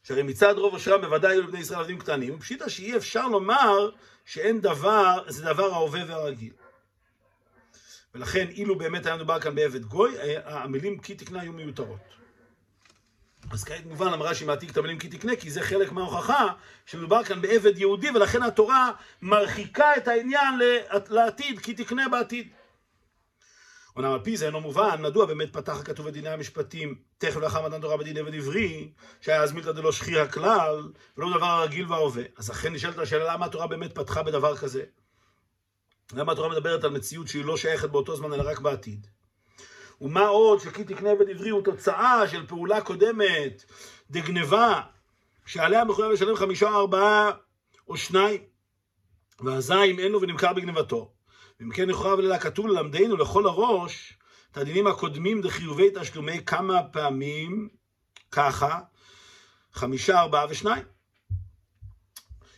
שהרי 0.03 0.23
מצד 0.23 0.53
רוב 0.57 0.75
אשרם 0.75 1.01
בוודאי 1.01 1.31
היו 1.31 1.41
לבני 1.41 1.59
ישראל 1.59 1.79
עבדים 1.79 1.99
קטנים, 1.99 2.39
פשיטא 2.39 2.69
שאי 2.69 2.97
אפשר 2.97 3.27
לומר 3.27 3.89
שאין 4.25 4.61
דבר, 4.61 5.23
זה 5.27 5.45
דבר 5.45 5.73
ההווה 5.73 6.01
והרגיל. 6.07 6.53
ולכן 8.17 8.47
אילו 8.49 8.77
באמת 8.77 9.05
היה 9.05 9.15
מדובר 9.15 9.39
כאן 9.39 9.55
בעבד 9.55 9.85
גוי, 9.85 10.15
המילים 10.45 10.99
כי 10.99 11.15
תקנה 11.15 11.41
היו 11.41 11.53
מיותרות. 11.53 11.99
אז 13.51 13.63
כעת 13.63 13.85
מובן 13.85 14.13
אמרה 14.13 14.35
שהיא 14.35 14.47
מעתיק 14.47 14.71
את 14.71 14.77
המילים 14.77 14.99
כי 14.99 15.07
תקנה, 15.07 15.35
כי 15.35 15.49
זה 15.51 15.61
חלק 15.61 15.91
מההוכחה 15.91 16.47
שמדובר 16.85 17.23
כאן 17.23 17.41
בעבד 17.41 17.77
יהודי, 17.77 18.09
ולכן 18.09 18.43
התורה 18.43 18.91
מרחיקה 19.21 19.97
את 19.97 20.07
העניין 20.07 20.59
לעתיד, 21.09 21.59
כי 21.59 21.73
תקנה 21.73 22.09
בעתיד. 22.09 22.49
אומנם 23.95 24.11
על 24.11 24.19
פי 24.23 24.37
זה 24.37 24.45
אינו 24.45 24.61
מובן, 24.61 25.01
מדוע 25.01 25.25
באמת 25.25 25.53
פתח 25.53 25.79
הכתוב 25.79 26.07
את 26.07 26.13
דיני 26.13 26.29
המשפטים 26.29 26.95
תכף 27.17 27.37
לאחר 27.37 27.67
מתן 27.67 27.81
תורה 27.81 27.97
בדין 27.97 28.17
עבד 28.17 28.35
עברי, 28.35 28.91
שהיה 29.21 29.43
אז 29.43 29.51
מילתא 29.51 29.71
דלא 29.71 29.91
שחי 29.91 30.19
הכלל, 30.19 30.91
ולא 31.17 31.37
דבר 31.37 31.45
הרגיל 31.45 31.91
וההווה. 31.91 32.23
אז 32.37 32.51
אכן 32.51 32.73
נשאלת 32.73 32.97
השאלה 32.97 33.33
למה 33.33 33.45
התורה 33.45 33.67
באמת 33.67 33.95
פתחה 33.95 34.23
בדבר 34.23 34.57
כזה? 34.57 34.83
למה 36.13 36.31
התורה 36.31 36.49
מדברת 36.49 36.83
על 36.83 36.89
מציאות 36.89 37.27
שהיא 37.27 37.45
לא 37.45 37.57
שייכת 37.57 37.89
באותו 37.89 38.15
זמן 38.15 38.33
אלא 38.33 38.51
רק 38.51 38.59
בעתיד? 38.59 39.07
ומה 40.01 40.27
עוד 40.27 40.59
שכי 40.59 40.83
תקנה 40.83 41.11
עבד 41.11 41.29
עברי 41.29 41.49
הוא 41.49 41.63
תוצאה 41.63 42.27
של 42.27 42.47
פעולה 42.47 42.81
קודמת, 42.81 43.65
דגנבה, 44.11 44.81
שעליה 45.45 45.85
מחויב 45.85 46.11
לשלם 46.11 46.35
חמישה 46.35 46.69
או 46.69 46.75
ארבעה 46.75 47.31
או 47.87 47.97
שניים, 47.97 48.41
ואזי 49.39 49.73
אם 49.73 49.99
אין 49.99 50.11
לו 50.11 50.21
ונמכר 50.21 50.53
בגנבתו. 50.53 51.13
ואם 51.59 51.71
כן 51.71 51.89
לכאורה 51.89 52.13
וללה 52.13 52.39
כתוב 52.39 52.67
ללמדנו 52.67 53.17
לכל 53.17 53.45
הראש 53.45 54.17
את 54.51 54.57
הדינים 54.57 54.87
הקודמים 54.87 55.41
דחיובי 55.41 55.89
תשלומי 55.95 56.45
כמה 56.45 56.83
פעמים 56.83 57.69
ככה, 58.31 58.79
חמישה, 59.73 60.19
ארבעה 60.19 60.45
ושניים. 60.49 60.85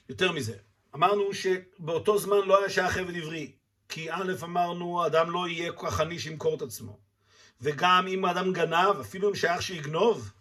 יותר 0.10 0.32
מזה, 0.32 0.56
אמרנו 0.95 1.34
שבאותו 1.34 2.17
זמן 2.17 2.38
לא 2.45 2.60
היה 2.60 2.69
שייך 2.69 2.97
עבד 2.97 3.15
עברי, 3.15 3.52
כי 3.89 4.12
א' 4.12 4.34
אמרנו, 4.43 5.06
אדם 5.06 5.32
לא 5.32 5.47
יהיה 5.47 5.71
כל 5.71 5.88
כך 5.88 5.99
עני 5.99 6.19
שימכור 6.19 6.56
את 6.56 6.62
עצמו. 6.62 6.99
וגם 7.62 8.08
אם 8.08 8.25
אדם 8.25 8.54
גנב, 8.54 8.99
אפילו 9.02 9.30
אם 9.30 9.36
שייך 9.36 9.62
שיגנוב, 9.62 10.32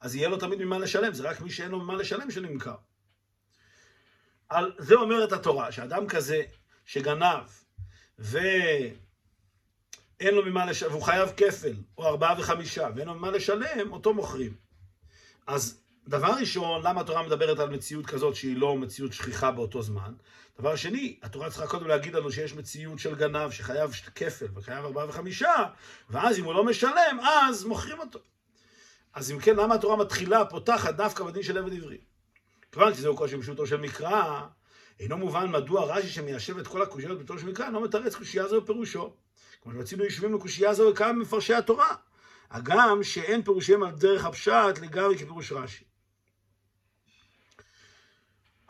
אז 0.00 0.16
יהיה 0.16 0.28
לו 0.28 0.36
תמיד 0.36 0.58
ממה 0.58 0.78
לשלם, 0.78 1.14
זה 1.14 1.28
רק 1.28 1.40
מי 1.40 1.50
שאין 1.50 1.70
לו 1.70 1.78
ממה 1.78 1.94
לשלם 1.94 2.30
שנמכר. 2.30 2.76
על 4.48 4.72
זה 4.78 4.94
אומרת 4.94 5.32
התורה, 5.32 5.72
שאדם 5.72 6.08
כזה 6.08 6.42
שגנב 6.84 7.44
ואין 8.18 8.94
לו 10.20 10.44
ממה 10.46 10.66
לשלם, 10.66 10.90
והוא 10.90 11.02
חייב 11.02 11.28
כפל, 11.36 11.74
או 11.98 12.06
ארבעה 12.06 12.34
וחמישה, 12.38 12.88
ואין 12.94 13.08
לו 13.08 13.14
ממה 13.14 13.30
לשלם, 13.30 13.92
אותו 13.92 14.14
מוכרים. 14.14 14.54
אז 15.46 15.81
דבר 16.08 16.30
ראשון, 16.40 16.82
למה 16.84 17.00
התורה 17.00 17.22
מדברת 17.22 17.58
על 17.58 17.70
מציאות 17.70 18.06
כזאת 18.06 18.34
שהיא 18.34 18.56
לא 18.56 18.76
מציאות 18.76 19.12
שכיחה 19.12 19.50
באותו 19.50 19.82
זמן? 19.82 20.12
דבר 20.58 20.76
שני, 20.76 21.18
התורה 21.22 21.50
צריכה 21.50 21.66
קודם 21.66 21.86
להגיד 21.86 22.14
לנו 22.14 22.32
שיש 22.32 22.54
מציאות 22.54 22.98
של 22.98 23.14
גנב 23.14 23.50
שחייב 23.50 23.90
כפל 24.14 24.46
וחייב 24.54 24.84
ארבעה 24.84 25.08
וחמישה, 25.08 25.64
ואז 26.10 26.38
אם 26.38 26.44
הוא 26.44 26.54
לא 26.54 26.64
משלם, 26.64 27.20
אז 27.22 27.64
מוכרים 27.64 27.98
אותו. 27.98 28.18
אז 29.14 29.30
אם 29.30 29.38
כן, 29.38 29.56
למה 29.56 29.74
התורה 29.74 29.96
מתחילה, 29.96 30.44
פותחת 30.44 30.94
דווקא 30.94 31.24
בדין 31.24 31.42
של 31.42 31.58
עבד 31.58 31.72
עברי? 31.72 31.98
כיוון 32.72 32.94
שזהו 32.94 33.16
קושי 33.16 33.38
פשוטו 33.38 33.66
של 33.66 33.76
מקרא, 33.76 34.40
אינו 35.00 35.18
מובן 35.18 35.50
מדוע 35.50 35.96
רש"י 35.96 36.08
שמיישב 36.08 36.58
את 36.58 36.66
כל 36.66 36.82
הקושיות 36.82 37.18
בתור 37.18 37.38
של 37.38 37.46
מקרא, 37.46 37.66
אינו 37.66 37.80
מתרץ 37.80 38.14
קושייה 38.14 38.48
זו 38.48 38.60
בפירושו. 38.60 39.14
כמו 39.62 39.72
שרצינו 39.72 40.04
יושבים 40.04 40.34
לקושייה 40.34 40.74
זו 40.74 40.90
וכמה 40.92 41.12
מפרשי 41.12 41.54
התורה. 41.54 41.94
הגם 42.50 43.02
שאין 43.02 43.42
פירושיהם 43.42 43.82
על 43.82 43.90
דרך 43.90 44.24
הפשט 44.24 44.78
לגמרי 44.82 45.18
כפירוש 45.18 45.52
רש"י. 45.52 45.84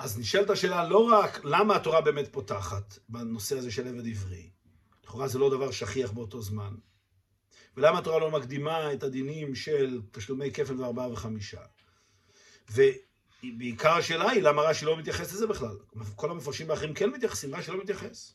אז 0.02 0.18
נשאלת 0.18 0.50
השאלה 0.50 0.88
לא 0.88 1.08
רק 1.12 1.40
למה 1.44 1.76
התורה 1.76 2.00
באמת 2.00 2.32
פותחת 2.32 2.98
בנושא 3.08 3.58
הזה 3.58 3.70
של 3.70 3.88
עבד 3.88 4.06
עברי, 4.06 4.50
לכאורה 5.04 5.28
זה 5.28 5.38
לא 5.38 5.50
דבר 5.50 5.70
שכיח 5.70 6.10
באותו 6.10 6.42
זמן, 6.42 6.74
ולמה 7.76 7.98
התורה 7.98 8.18
לא 8.18 8.30
מקדימה 8.30 8.92
את 8.92 9.02
הדינים 9.02 9.54
של 9.54 10.00
תשלומי 10.12 10.52
כפל 10.52 10.80
וארבעה 10.80 11.12
וחמישה. 11.12 11.60
ובעיקר 12.70 13.92
השאלה 13.92 14.30
היא 14.30 14.42
למה 14.42 14.62
רש"י 14.62 14.84
לא 14.84 14.96
מתייחס 14.96 15.32
לזה 15.32 15.46
בכלל. 15.46 15.76
כל 16.16 16.30
המפרשים 16.30 16.70
האחרים 16.70 16.94
כן 16.94 17.10
מתייחסים, 17.10 17.54
רש"י 17.54 17.70
לא 17.70 17.78
מתייחס. 17.78 18.34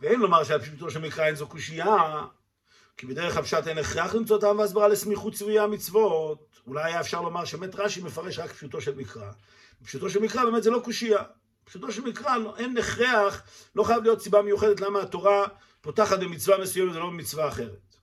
ואין 0.00 0.20
לומר 0.20 0.44
שעל 0.44 0.60
פשוטו 0.60 0.90
של 0.90 1.00
מקרא 1.00 1.26
אין 1.26 1.34
זו 1.34 1.46
קושייה, 1.46 2.26
כי 2.96 3.06
בדרך 3.06 3.36
הפשט 3.36 3.66
אין 3.66 3.78
הכרח 3.78 4.14
למצוא 4.14 4.40
טעם 4.40 4.58
והסברה 4.58 4.88
לסמיכות 4.88 5.34
צבויה 5.34 5.62
המצוות. 5.62 6.60
אולי 6.66 6.84
היה 6.84 7.00
אפשר 7.00 7.22
לומר 7.22 7.44
שבאמת 7.44 7.74
רש"י 7.74 8.00
מפרש 8.00 8.38
רק 8.38 8.52
פשוטו 8.52 8.80
של 8.80 8.94
מקרא. 8.94 9.32
פשוטו 9.84 10.10
של 10.10 10.20
מקרא 10.20 10.44
באמת 10.44 10.62
זה 10.62 10.70
לא 10.70 10.80
קושייה. 10.84 11.22
פשוטו 11.64 11.92
של 11.92 12.02
מקרא 12.02 12.36
אין 12.56 12.78
הכרח, 12.78 13.42
לא 13.76 13.82
חייב 13.84 14.02
להיות 14.02 14.22
סיבה 14.22 14.42
מיוחדת 14.42 14.80
למה 14.80 15.02
התורה 15.02 15.46
פותחת 15.80 16.18
במצווה 16.18 16.58
מסוימת 16.58 16.96
ולא 16.96 17.06
במצווה 17.06 17.48
אחרת. 17.48 17.96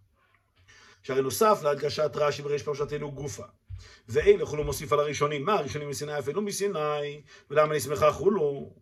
שהרי 1.03 1.21
נוסף 1.21 1.59
להדגשת 1.63 2.11
רש"י 2.15 2.41
בריש 2.41 2.63
פרשתנו 2.63 3.11
גופה. 3.11 3.43
ואין 4.09 4.39
לכולו 4.39 4.63
מוסיף 4.63 4.93
על 4.93 4.99
הראשונים. 4.99 5.45
מה 5.45 5.53
הראשונים 5.53 5.89
מסיני 5.89 6.19
אפילו 6.19 6.41
מסיני, 6.41 7.21
ולמה 7.49 7.75
נסמכה 7.75 8.11
חולו? 8.11 8.75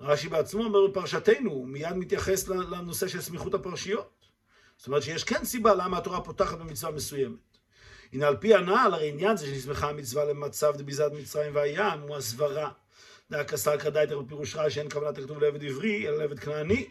רש"י 0.00 0.28
בעצמו 0.28 0.64
אומר 0.64 0.86
בפרשתנו, 0.86 1.64
מיד 1.66 1.92
מתייחס 1.96 2.48
לנושא 2.48 3.08
של 3.08 3.20
סמיכות 3.20 3.54
הפרשיות. 3.54 4.26
זאת 4.76 4.86
אומרת 4.86 5.02
שיש 5.02 5.24
כן 5.24 5.44
סיבה 5.44 5.74
למה 5.74 5.98
התורה 5.98 6.20
פותחת 6.20 6.58
במצווה 6.58 6.92
מסוימת. 6.92 7.47
הנה 8.12 8.28
על 8.28 8.36
פי 8.36 8.54
הנעל, 8.54 8.94
הרי 8.94 9.08
עניין 9.08 9.36
זה 9.36 9.46
שנסמכה 9.46 9.88
המצווה 9.88 10.24
למצב 10.24 10.76
דביזת 10.76 11.10
מצרים 11.12 11.54
והים, 11.54 12.00
הוא 12.00 12.16
הסברה. 12.16 12.70
דאק 13.30 13.52
הסלקא 13.52 13.90
דייתר 13.90 14.20
בפירוש 14.20 14.56
רע 14.56 14.70
שאין 14.70 14.90
כוונת 14.90 15.18
הכתוב 15.18 15.38
לעבד 15.38 15.64
עברי, 15.64 16.08
אלא 16.08 16.18
לעבד 16.18 16.38
כנעני. 16.38 16.86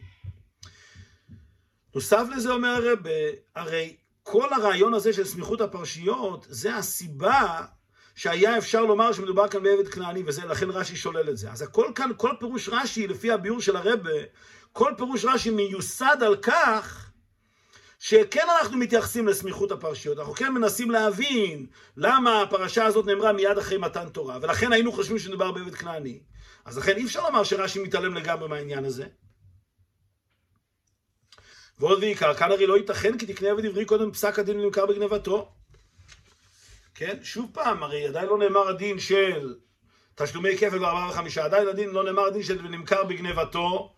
נוסף 1.95 2.23
לזה 2.35 2.51
אומר 2.51 2.69
הרב, 2.69 2.99
הרי 3.55 3.95
כל 4.23 4.53
הרעיון 4.53 4.93
הזה 4.93 5.13
של 5.13 5.23
סמיכות 5.23 5.61
הפרשיות, 5.61 6.45
זה 6.49 6.75
הסיבה 6.75 7.65
שהיה 8.15 8.57
אפשר 8.57 8.81
לומר 8.81 9.11
שמדובר 9.11 9.47
כאן 9.47 9.63
בעבד 9.63 9.87
כנעני, 9.87 10.23
ולכן 10.25 10.69
רש"י 10.69 10.95
שולל 10.95 11.29
את 11.29 11.37
זה. 11.37 11.51
אז 11.51 11.61
הכל 11.61 11.91
כאן, 11.95 12.11
כל 12.17 12.31
פירוש 12.39 12.69
רש"י, 12.69 13.07
לפי 13.07 13.31
הביאור 13.31 13.61
של 13.61 13.75
הרבה, 13.75 14.11
כל 14.73 14.91
פירוש 14.97 15.25
רש"י 15.25 15.49
מיוסד 15.49 16.17
על 16.25 16.35
כך 16.35 17.06
שכן 17.99 18.45
אנחנו 18.59 18.77
מתייחסים 18.77 19.27
לסמיכות 19.27 19.71
הפרשיות, 19.71 20.19
אנחנו 20.19 20.33
כן 20.33 20.53
מנסים 20.53 20.91
להבין 20.91 21.65
למה 21.97 22.41
הפרשה 22.41 22.85
הזאת 22.85 23.05
נאמרה 23.05 23.33
מיד 23.33 23.57
אחרי 23.57 23.77
מתן 23.77 24.09
תורה, 24.09 24.37
ולכן 24.41 24.73
היינו 24.73 24.91
חושבים 24.91 25.19
שמדובר 25.19 25.51
בעבד 25.51 25.75
כנעני. 25.75 26.19
אז 26.65 26.77
לכן 26.77 26.95
אי 26.97 27.05
אפשר 27.05 27.23
לומר 27.23 27.43
שרש"י 27.43 27.79
מתעלם 27.79 28.13
לגמרי 28.13 28.47
מהעניין 28.47 28.85
הזה. 28.85 29.05
ועוד 31.79 31.99
ועיקר, 31.99 32.33
כאן 32.33 32.51
הרי 32.51 32.67
לא 32.67 32.77
ייתכן 32.77 33.17
כי 33.17 33.25
תקנה 33.25 33.51
עבד 33.51 33.65
עברי 33.65 33.85
קודם 33.85 34.11
פסק 34.11 34.39
הדין 34.39 34.59
ונמכר 34.59 34.85
בגנבתו. 34.85 35.51
כן, 36.95 37.17
שוב 37.23 37.49
פעם, 37.53 37.83
הרי 37.83 38.07
עדיין 38.07 38.27
לא 38.27 38.37
נאמר 38.37 38.67
הדין 38.67 38.99
של 38.99 39.55
תשלומי 40.15 40.57
כפל 40.57 40.79
בארבעה 40.79 41.09
וחמישה, 41.09 41.45
עדיין 41.45 41.67
הדין 41.67 41.89
לא 41.89 42.03
נאמר 42.03 42.25
הדין 42.25 42.43
של 42.43 42.65
ונמכר 42.65 43.03
בגנבתו, 43.03 43.93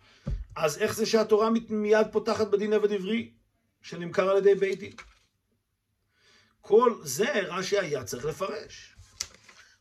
אז 0.56 0.78
איך 0.78 0.94
זה 0.94 1.06
שהתורה 1.06 1.50
מיד 1.68 2.06
פותחת 2.12 2.48
בדין 2.48 2.72
עבד 2.72 2.92
עברי? 2.92 3.30
שנמכר 3.82 4.30
על 4.30 4.36
ידי 4.36 4.54
בית 4.54 4.78
דין. 4.78 4.92
כל 6.60 6.94
זה 7.02 7.32
רש"י 7.48 7.78
היה 7.78 8.04
צריך 8.04 8.24
לפרש. 8.24 8.96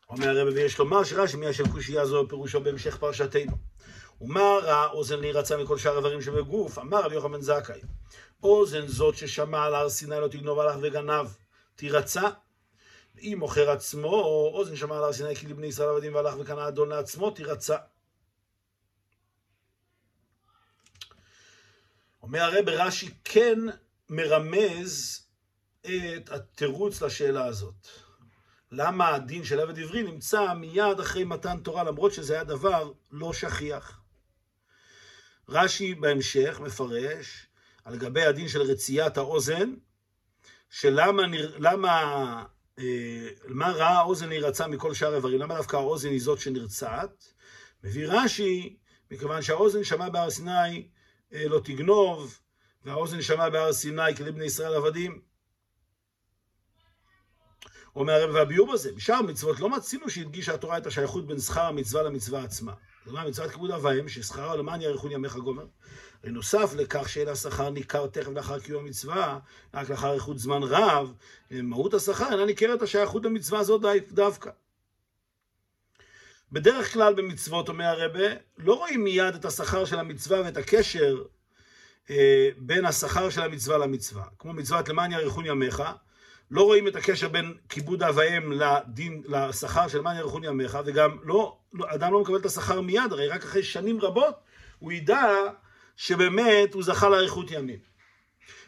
אומר 0.10 0.30
הרב 0.30 0.48
ויש 0.54 0.80
לומר 0.80 1.04
שרש"י 1.04 1.38
מיישב 1.38 1.72
קושייה 1.72 2.06
זו 2.06 2.26
פירושו 2.30 2.62
בהמשך 2.62 2.98
פרשתנו. 2.98 3.58
ומה 4.22 4.42
ראה 4.64 4.86
אוזן 4.86 5.20
להירצה 5.20 5.58
מכל 5.58 5.78
שאר 5.78 5.98
הדברים 5.98 6.22
שבגוף? 6.22 6.80
אמר 6.80 7.02
רבי 7.02 7.16
יוחנן 7.16 7.32
בן 7.32 7.42
זכאי. 7.42 7.82
אוזן 8.44 8.88
זאת 8.88 9.18
ששמע 9.18 9.66
על 9.66 9.76
הר 9.76 9.90
סיני 9.90 10.16
לא 10.22 10.28
תגנוב 10.28 10.60
הלך 10.60 10.76
וגנב, 10.82 11.28
תירצה. 11.76 12.30
אם 13.22 13.36
מוכר 13.40 13.72
עצמו, 13.72 14.24
אוזן 14.54 14.76
שמע 14.76 14.98
על 14.98 15.04
הר 15.04 15.14
סיני 15.14 15.36
כי 15.36 15.48
לבני 15.48 15.68
ישראל 15.68 15.90
עבדים 15.90 16.16
והלך 16.16 16.36
וקנה 16.40 16.68
אדון 16.68 16.90
לעצמו, 16.90 17.32
תירצה. 17.32 17.78
אומר 22.24 22.42
הרב 22.42 22.70
רש"י 22.70 23.10
כן 23.24 23.60
מרמז 24.10 25.22
את 25.82 26.30
התירוץ 26.32 27.02
לשאלה 27.02 27.46
הזאת. 27.46 27.88
למה 28.72 29.16
הדין 29.16 29.44
של 29.44 29.60
עבד 29.60 29.80
עברי 29.80 30.04
נמצא 30.04 30.54
מיד 30.54 31.00
אחרי 31.00 31.24
מתן 31.24 31.58
תורה, 31.60 31.84
למרות 31.84 32.14
שזה 32.14 32.34
היה 32.34 32.44
דבר 32.44 32.92
לא 33.12 33.34
שכיח. 33.34 34.02
רש"י 35.50 35.96
בהמשך 35.96 36.60
מפרש 36.64 37.48
על 37.86 37.98
גבי 37.98 38.26
הדין 38.26 38.48
של 38.48 38.62
רציית 38.62 39.18
האוזן, 39.18 39.74
שלמה 40.70 41.24
למה, 41.58 42.44
אה, 42.80 43.28
מה 43.48 43.72
ראה 43.72 43.98
האוזן 43.98 44.30
להירצה 44.30 44.68
מכל 44.68 44.94
שאר 44.94 45.16
איברים, 45.16 45.40
למה 45.40 45.56
דווקא 45.56 45.76
האוזן 45.76 46.10
היא 46.10 46.22
זאת 46.22 46.40
שנרצעת? 46.40 47.34
מביא 47.84 48.08
רש"י, 48.08 48.78
מכיוון 49.12 49.42
שהאוזן 49.42 49.84
שמע 49.84 50.10
בהר 50.10 50.30
סיני 50.30 50.88
אה, 51.34 51.48
לא 51.48 51.60
תגנוב, 51.64 52.40
והאוזן 52.86 53.22
שמע 53.22 53.50
בהר 53.50 53.74
סיני 53.74 54.16
כלי 54.16 54.32
בני 54.32 54.46
ישראל 54.46 54.74
עבדים. 54.74 55.22
אומר 57.96 58.14
הרב 58.14 58.36
והביאור 58.36 58.74
בזה, 58.74 58.92
בשאר 58.92 59.22
מצוות 59.22 59.60
לא 59.60 59.70
מצינו 59.70 60.10
שהדגישה 60.10 60.54
התורה 60.54 60.78
את 60.78 60.88
השייכות 60.88 61.28
בין 61.28 61.40
שכר 61.40 61.66
המצווה 61.66 62.04
למצווה 62.04 62.44
עצמה. 62.44 62.74
אומרת, 63.08 63.28
מצוות 63.28 63.52
כיבוד 63.52 63.72
אב 63.72 63.86
ואם, 63.86 64.10
ששכרה 64.10 64.56
למען 64.56 64.82
יאריכון 64.82 65.12
ימיך 65.12 65.36
גומר. 65.36 65.66
בנוסף 66.24 66.74
לכך 66.76 67.10
שאין 67.10 67.28
השכר 67.28 67.70
ניכר 67.70 68.08
תכף 68.08 68.32
לאחר 68.32 68.60
קיום 68.60 68.86
המצווה, 68.86 69.40
רק 69.74 69.90
לאחר 69.90 70.14
איכות 70.14 70.40
זמן 70.40 70.64
רב, 70.64 71.14
מהות 71.52 71.94
השכר 71.94 72.32
אינה 72.32 72.46
ניכרת 72.46 72.82
השייכות 72.82 73.26
למצווה 73.26 73.60
הזאת 73.60 73.82
דווקא. 74.12 74.50
בדרך 76.52 76.94
כלל 76.94 77.14
במצוות, 77.14 77.70
אומר 77.70 77.86
הרבה, 77.86 78.28
לא 78.58 78.74
רואים 78.74 79.04
מיד 79.04 79.36
את 79.36 79.46
השכר 79.46 79.86
של 79.86 80.00
המצווה 80.00 80.42
ואת 80.42 80.58
הקשר 80.58 81.24
בין 82.58 82.86
השכר 82.86 83.30
של 83.30 83.42
המצווה 83.42 83.78
למצווה. 83.78 84.24
כמו 84.40 84.54
מצוות 84.54 84.90
למען 84.90 85.12
יאריכון 85.12 85.46
ימיך, 85.46 85.84
לא 86.52 86.62
רואים 86.62 86.88
את 86.88 86.96
הקשר 86.96 87.28
בין 87.28 87.54
כיבוד 87.70 88.04
אב 88.04 88.18
ואם 88.18 88.52
לשכר 89.26 89.88
של 89.88 89.98
למען 89.98 90.18
יאריכון 90.18 90.44
ימיך, 90.44 90.78
וגם 90.86 91.18
לא, 91.24 91.58
לא, 91.74 91.86
אדם 91.90 92.14
לא 92.14 92.22
מקבל 92.22 92.38
את 92.38 92.46
השכר 92.46 92.82
מיד, 92.82 93.12
הרי 93.12 93.28
רק 93.28 93.44
אחרי 93.44 93.64
שנים 93.64 94.02
רבות 94.02 94.36
הוא 94.80 94.92
ידע 94.92 95.26
שבאמת 95.98 96.74
הוא 96.74 96.84
זכה 96.84 97.10
לאריכות 97.10 97.52
ימים. 97.52 97.80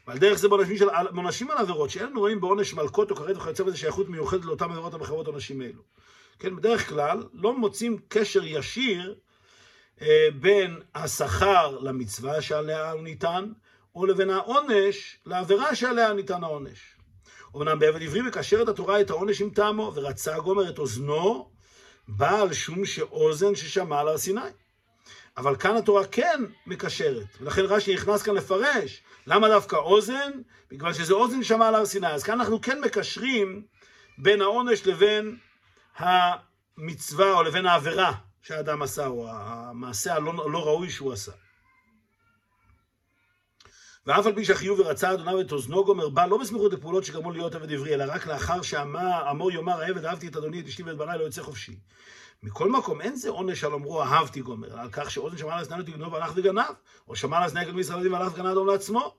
ועל 0.07 0.17
דרך 0.17 0.39
זה 0.39 0.47
בעונשים, 0.47 0.77
של, 0.77 0.89
על 0.89 1.57
עבירות 1.57 1.89
שאין 1.89 2.17
רואים 2.17 2.41
בעונש 2.41 2.73
מלקות 2.73 3.11
או 3.11 3.15
כרת 3.15 3.37
וכיוצא 3.37 3.63
בזה 3.63 3.77
שייכות 3.77 4.09
מיוחדת 4.09 4.45
לאותן 4.45 4.65
עבירות 4.65 4.93
המחייבות 4.93 5.27
עונשים 5.27 5.61
אלו. 5.61 5.81
כן, 6.39 6.55
בדרך 6.55 6.89
כלל 6.89 7.23
לא 7.33 7.57
מוצאים 7.57 7.97
קשר 8.07 8.43
ישיר 8.43 9.09
אה, 9.09 9.13
בין 10.39 10.79
השכר 10.95 11.79
למצווה 11.79 12.41
שעליה 12.41 12.91
הוא 12.91 13.03
ניתן, 13.03 13.51
או 13.95 14.05
לבין 14.05 14.29
העונש 14.29 15.17
לעבירה 15.25 15.75
שעליה 15.75 16.13
ניתן 16.13 16.43
העונש. 16.43 16.97
אמנם 17.55 17.79
בעבד 17.79 18.03
עברי 18.03 18.21
מקשרת 18.21 18.67
התורה 18.67 19.01
את 19.01 19.09
העונש 19.09 19.41
עם 19.41 19.49
טעמו, 19.49 19.91
ורצה 19.95 20.39
גומר 20.39 20.69
את 20.69 20.79
אוזנו, 20.79 21.51
בעל 22.07 22.53
שום 22.53 22.85
שאוזן 22.85 23.55
ששמע 23.55 23.99
על 23.99 24.07
הר 24.07 24.17
סיני. 24.17 24.41
אבל 25.37 25.55
כאן 25.55 25.77
התורה 25.77 26.05
כן 26.05 26.43
מקשרת, 26.67 27.27
ולכן 27.41 27.61
רש"י 27.61 27.93
נכנס 27.93 28.23
כאן 28.23 28.35
לפרש. 28.35 29.03
למה 29.27 29.49
דווקא 29.49 29.75
אוזן? 29.75 30.31
בגלל 30.71 30.93
שזה 30.93 31.13
אוזן 31.13 31.43
שמע 31.43 31.67
על 31.67 31.75
הר 31.75 31.85
סיני. 31.85 32.07
אז 32.07 32.23
כאן 32.23 32.39
אנחנו 32.39 32.61
כן 32.61 32.81
מקשרים 32.81 33.63
בין 34.17 34.41
העונש 34.41 34.87
לבין 34.87 35.37
המצווה 35.97 37.33
או 37.33 37.43
לבין 37.43 37.65
העבירה 37.65 38.13
שהאדם 38.41 38.81
עשה, 38.81 39.07
או 39.07 39.29
המעשה 39.29 40.15
הלא 40.15 40.51
לא 40.51 40.65
ראוי 40.65 40.89
שהוא 40.89 41.13
עשה. 41.13 41.31
ואף 44.05 44.25
על 44.25 44.35
פי 44.35 44.45
שהחיוב 44.45 44.79
ורצה 44.79 45.13
אדוניו 45.13 45.41
את 45.41 45.51
אוזנו 45.51 45.85
גומר 45.85 46.09
בא 46.09 46.25
לא 46.25 46.37
בסמיכות 46.37 46.73
לפעולות 46.73 47.03
שגרמו 47.03 47.31
להיות 47.31 47.55
עבד 47.55 47.71
עברי, 47.71 47.93
אלא 47.93 48.03
רק 48.07 48.27
לאחר 48.27 48.61
שאמור 48.61 49.51
יאמר 49.51 49.81
העבד 49.81 50.05
אהבתי 50.05 50.27
את 50.27 50.35
אדוני 50.35 50.59
את 50.59 50.67
אשתי 50.67 50.83
ואת 50.83 50.97
בניי 50.97 51.17
לא 51.17 51.23
יוצא 51.23 51.41
חופשי. 51.41 51.79
מכל 52.43 52.71
מקום 52.71 53.01
אין 53.01 53.15
זה 53.15 53.29
עונש 53.29 53.63
על 53.63 53.73
אמרו 53.73 54.03
אהבתי 54.03 54.41
גומר, 54.41 54.79
על 54.79 54.89
כך 54.91 55.11
שאוזן 55.11 55.37
שמע 55.37 55.53
על 55.53 55.59
אזנן 55.59 55.83
תגנוב 55.83 56.13
והלך 56.13 56.31
וגנב, 56.35 56.73
או 57.07 57.15
שמע 57.15 57.37
על 57.37 57.43
אזנן 57.43 57.63
גנב 57.63 57.79
ישראל 57.79 58.13
והלך 58.13 58.33
וגנב 58.33 58.45
אדום 58.45 58.67
לעצמו. 58.67 59.15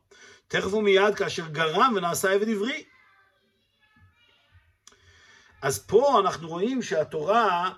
תכף 0.49 0.75
ומיד 0.75 1.15
כאשר 1.15 1.49
גרם 1.49 1.93
ונעשה 1.97 2.31
עבד 2.31 2.49
עברי. 2.49 2.85
אז 5.63 5.79
פה 5.79 6.21
אנחנו 6.21 6.49
רואים 6.49 6.83
שהתורה, 6.83 7.71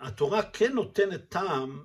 התורה 0.00 0.42
כן 0.42 0.72
נותנת 0.72 1.28
טעם 1.28 1.84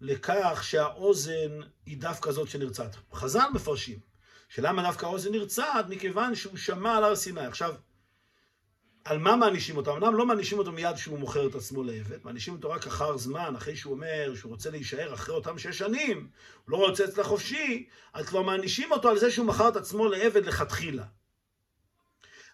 לכך 0.00 0.60
שהאוזן 0.62 1.60
היא 1.86 1.98
דווקא 1.98 2.32
זאת 2.32 2.48
שנרצעת. 2.48 2.96
חז"ל 3.12 3.48
מפרשים 3.54 3.98
שלמה 4.48 4.82
דווקא 4.82 5.06
האוזן 5.06 5.32
נרצעת? 5.32 5.88
מכיוון 5.88 6.34
שהוא 6.34 6.56
שמע 6.56 6.96
על 6.96 7.04
הר 7.04 7.16
סיני. 7.16 7.46
עכשיו, 7.46 7.74
על 9.04 9.18
מה 9.18 9.36
מענישים 9.36 9.76
אותו? 9.76 9.96
אמנם 9.96 10.14
לא 10.14 10.26
מענישים 10.26 10.58
אותו 10.58 10.72
מיד 10.72 10.96
שהוא 10.96 11.18
מוכר 11.18 11.46
את 11.46 11.54
עצמו 11.54 11.82
לעבד, 11.82 12.18
מענישים 12.24 12.54
אותו 12.54 12.70
רק 12.70 12.86
אחר 12.86 13.16
זמן, 13.16 13.54
אחרי 13.56 13.76
שהוא 13.76 13.92
אומר 13.92 14.32
שהוא 14.34 14.52
רוצה 14.52 14.70
להישאר 14.70 15.14
אחרי 15.14 15.34
אותם 15.34 15.58
שש 15.58 15.78
שנים, 15.78 16.28
הוא 16.64 16.72
לא 16.72 16.76
רוצה 16.76 17.04
אצלה 17.04 17.24
חופשי, 17.24 17.88
אז 18.12 18.26
כבר 18.26 18.42
מענישים 18.42 18.92
אותו 18.92 19.08
על 19.08 19.18
זה 19.18 19.30
שהוא 19.30 19.46
מכר 19.46 19.68
את 19.68 19.76
עצמו 19.76 20.08
לעבד 20.08 20.46
לכתחילה. 20.46 21.04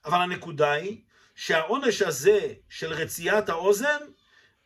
אבל 0.05 0.19
הנקודה 0.19 0.73
היא 0.73 1.03
שהעונש 1.35 2.03
הזה 2.03 2.55
של 2.69 2.93
רציית 2.93 3.49
האוזן 3.49 3.99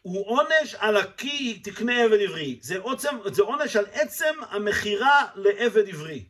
הוא 0.04 0.26
עונש 0.26 0.74
על 0.78 0.96
הכי 0.96 1.58
תקנה 1.58 2.04
עבד 2.04 2.18
עברי. 2.20 2.58
זה, 2.62 2.78
עוצם, 2.78 3.16
זה 3.32 3.42
עונש 3.42 3.76
על 3.76 3.84
עצם 3.92 4.34
המכירה 4.50 5.26
לעבד 5.34 5.88
עברי. 5.88 6.24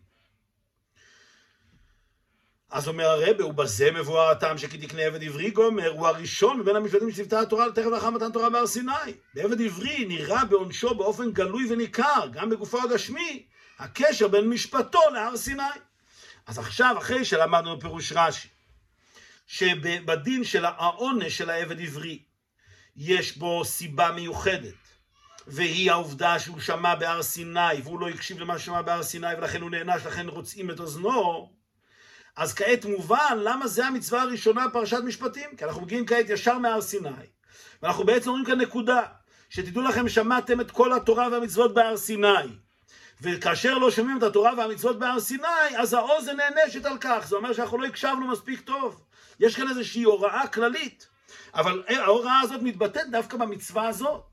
אז 2.70 2.88
אומר 2.88 3.06
הרבה, 3.06 3.46
ובזה 3.46 3.90
מבואר 3.90 4.30
הטעם 4.30 4.58
שכי 4.58 4.78
תקנה 4.78 5.02
עבד 5.02 5.22
עברי 5.22 5.50
גומר, 5.50 5.88
הוא 5.88 6.06
הראשון 6.06 6.60
מבין 6.60 6.76
המשפטים 6.76 7.10
שציוותה 7.10 7.40
התורה 7.40 7.72
תכף 7.72 7.86
לאחר 7.86 8.10
מתן 8.10 8.32
תורה 8.32 8.50
בהר 8.50 8.66
סיני. 8.66 8.92
בעבד 9.34 9.62
עברי 9.62 10.04
נראה 10.04 10.44
בעונשו 10.44 10.94
באופן 10.94 11.32
גלוי 11.32 11.72
וניכר, 11.72 12.28
גם 12.32 12.50
בגופו 12.50 12.78
הגשמי, 12.82 13.46
הקשר 13.78 14.28
בין 14.28 14.48
משפטו 14.48 15.00
להר 15.12 15.36
סיני. 15.36 15.62
אז 16.46 16.58
עכשיו, 16.58 16.94
אחרי 16.98 17.24
שלמדנו 17.24 17.80
פירוש 17.80 18.12
רש"י, 18.12 18.48
שבדין 19.46 20.44
של 20.44 20.64
העונש 20.64 21.38
של 21.38 21.50
העבד 21.50 21.80
עברי, 21.80 22.22
יש 22.96 23.36
בו 23.36 23.64
סיבה 23.64 24.10
מיוחדת, 24.10 24.74
והיא 25.46 25.90
העובדה 25.90 26.38
שהוא 26.38 26.60
שמע 26.60 26.94
בהר 26.94 27.22
סיני, 27.22 27.80
והוא 27.84 28.00
לא 28.00 28.08
הקשיב 28.08 28.38
למה 28.38 28.58
ששמע 28.58 28.82
בהר 28.82 29.02
סיני, 29.02 29.34
ולכן 29.38 29.60
הוא 29.60 29.70
נענש, 29.70 30.06
לכן 30.06 30.28
רוצים 30.28 30.70
את 30.70 30.80
אוזנו, 30.80 31.52
אז 32.36 32.54
כעת 32.54 32.84
מובן 32.84 33.38
למה 33.42 33.66
זה 33.66 33.86
המצווה 33.86 34.22
הראשונה 34.22 34.68
בפרשת 34.68 35.00
משפטים, 35.04 35.56
כי 35.56 35.64
אנחנו 35.64 35.82
מגיעים 35.82 36.06
כעת 36.06 36.28
ישר 36.28 36.58
מהר 36.58 36.80
סיני, 36.80 37.10
ואנחנו 37.82 38.04
בעצם 38.04 38.28
אומרים 38.30 38.46
כאן 38.46 38.60
נקודה, 38.60 39.02
שתדעו 39.50 39.82
לכם, 39.82 40.08
שמעתם 40.08 40.60
את 40.60 40.70
כל 40.70 40.92
התורה 40.92 41.28
והמצוות 41.32 41.74
בהר 41.74 41.96
סיני, 41.96 42.28
וכאשר 43.20 43.78
לא 43.78 43.90
שומעים 43.90 44.18
את 44.18 44.22
התורה 44.22 44.52
והמצוות 44.56 44.98
בהר 44.98 45.20
סיני, 45.20 45.78
אז 45.78 45.94
האוזן 45.94 46.36
נענשת 46.36 46.84
על 46.84 46.98
כך, 47.00 47.26
זה 47.28 47.36
אומר 47.36 47.52
שאנחנו 47.52 47.78
לא 47.78 47.86
הקשבנו 47.86 48.28
מספיק 48.28 48.60
טוב. 48.60 49.04
יש 49.40 49.56
כאן 49.56 49.68
איזושהי 49.68 50.02
הוראה 50.02 50.46
כללית. 50.46 51.13
אבל 51.54 51.82
ההוראה 51.88 52.40
הזאת 52.40 52.62
מתבטאת 52.62 53.10
דווקא 53.10 53.36
במצווה 53.36 53.88
הזאת. 53.88 54.24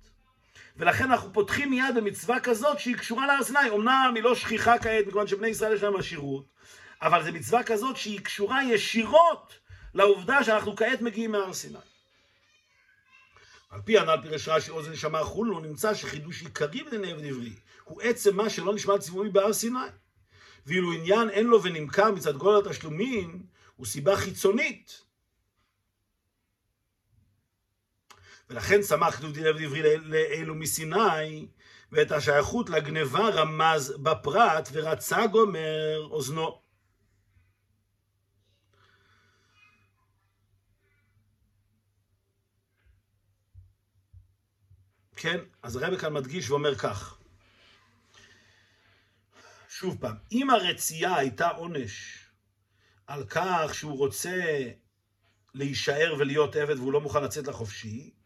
ולכן 0.77 1.11
אנחנו 1.11 1.33
פותחים 1.33 1.69
מיד 1.69 1.95
במצווה 1.95 2.39
כזאת 2.39 2.79
שהיא 2.79 2.95
קשורה 2.95 3.27
להר 3.27 3.43
סיני. 3.43 3.69
אמנם 3.75 4.11
היא 4.15 4.23
לא 4.23 4.35
שכיחה 4.35 4.77
כעת, 4.79 5.07
מכיוון 5.07 5.27
שבני 5.27 5.47
ישראל 5.47 5.73
יש 5.73 5.83
להם 5.83 5.95
עשירות, 5.95 6.45
אבל 7.01 7.23
זו 7.23 7.31
מצווה 7.31 7.63
כזאת 7.63 7.97
שהיא 7.97 8.19
קשורה 8.19 8.63
ישירות 8.63 9.53
לעובדה 9.93 10.43
שאנחנו 10.43 10.75
כעת 10.75 11.01
מגיעים 11.01 11.31
מהר 11.31 11.53
סיני. 11.53 11.77
על 13.69 13.81
פי 13.85 13.99
הנ"ל 13.99 14.21
פירש 14.21 14.47
רש"י 14.47 14.71
אוזן 14.71 14.95
שמע 14.95 15.23
חולו, 15.23 15.59
נמצא 15.59 15.93
שחידוש 15.93 16.41
עיקרי 16.41 16.83
בדיני 16.83 17.11
עבד 17.11 17.25
עברי 17.25 17.53
הוא 17.83 18.01
עצם 18.01 18.37
מה 18.37 18.49
שלא 18.49 18.73
נשמע 18.73 18.97
ציבורי 18.97 19.29
בהר 19.29 19.53
סיני. 19.53 19.79
ואילו 20.65 20.93
עניין 20.93 21.29
אין 21.29 21.45
לו 21.45 21.63
ונמכר 21.63 22.11
מצד 22.11 22.37
גול 22.37 22.57
התשלומים 22.57 23.43
הוא 23.75 23.85
סיבה 23.85 24.17
חיצונית 24.17 25.01
ולכן 28.51 28.83
שמח 28.83 29.15
כתוב 29.15 29.33
דין 29.33 29.47
עבד 29.47 29.61
עברי 29.61 29.97
לאלו 29.97 30.55
מסיני, 30.55 31.47
ואת 31.91 32.11
השייכות 32.11 32.69
לגניבה 32.69 33.29
רמז 33.29 33.93
בפרט 34.03 34.69
ורצה 34.71 35.27
גומר 35.27 36.07
אוזנו. 36.11 36.61
כן, 45.15 45.37
אז 45.63 45.75
הרב 45.75 45.97
כאן 45.97 46.13
מדגיש 46.13 46.49
ואומר 46.49 46.75
כך. 46.75 47.17
שוב 49.69 49.97
פעם, 50.01 50.15
אם 50.31 50.49
הרצייה 50.49 51.15
הייתה 51.15 51.49
עונש 51.49 52.25
על 53.07 53.23
כך 53.29 53.73
שהוא 53.73 53.97
רוצה 53.97 54.61
להישאר 55.53 56.15
ולהיות 56.19 56.55
עבד 56.55 56.77
והוא 56.77 56.93
לא 56.93 57.01
מוכן 57.01 57.23
לצאת 57.23 57.47
לחופשי, 57.47 58.20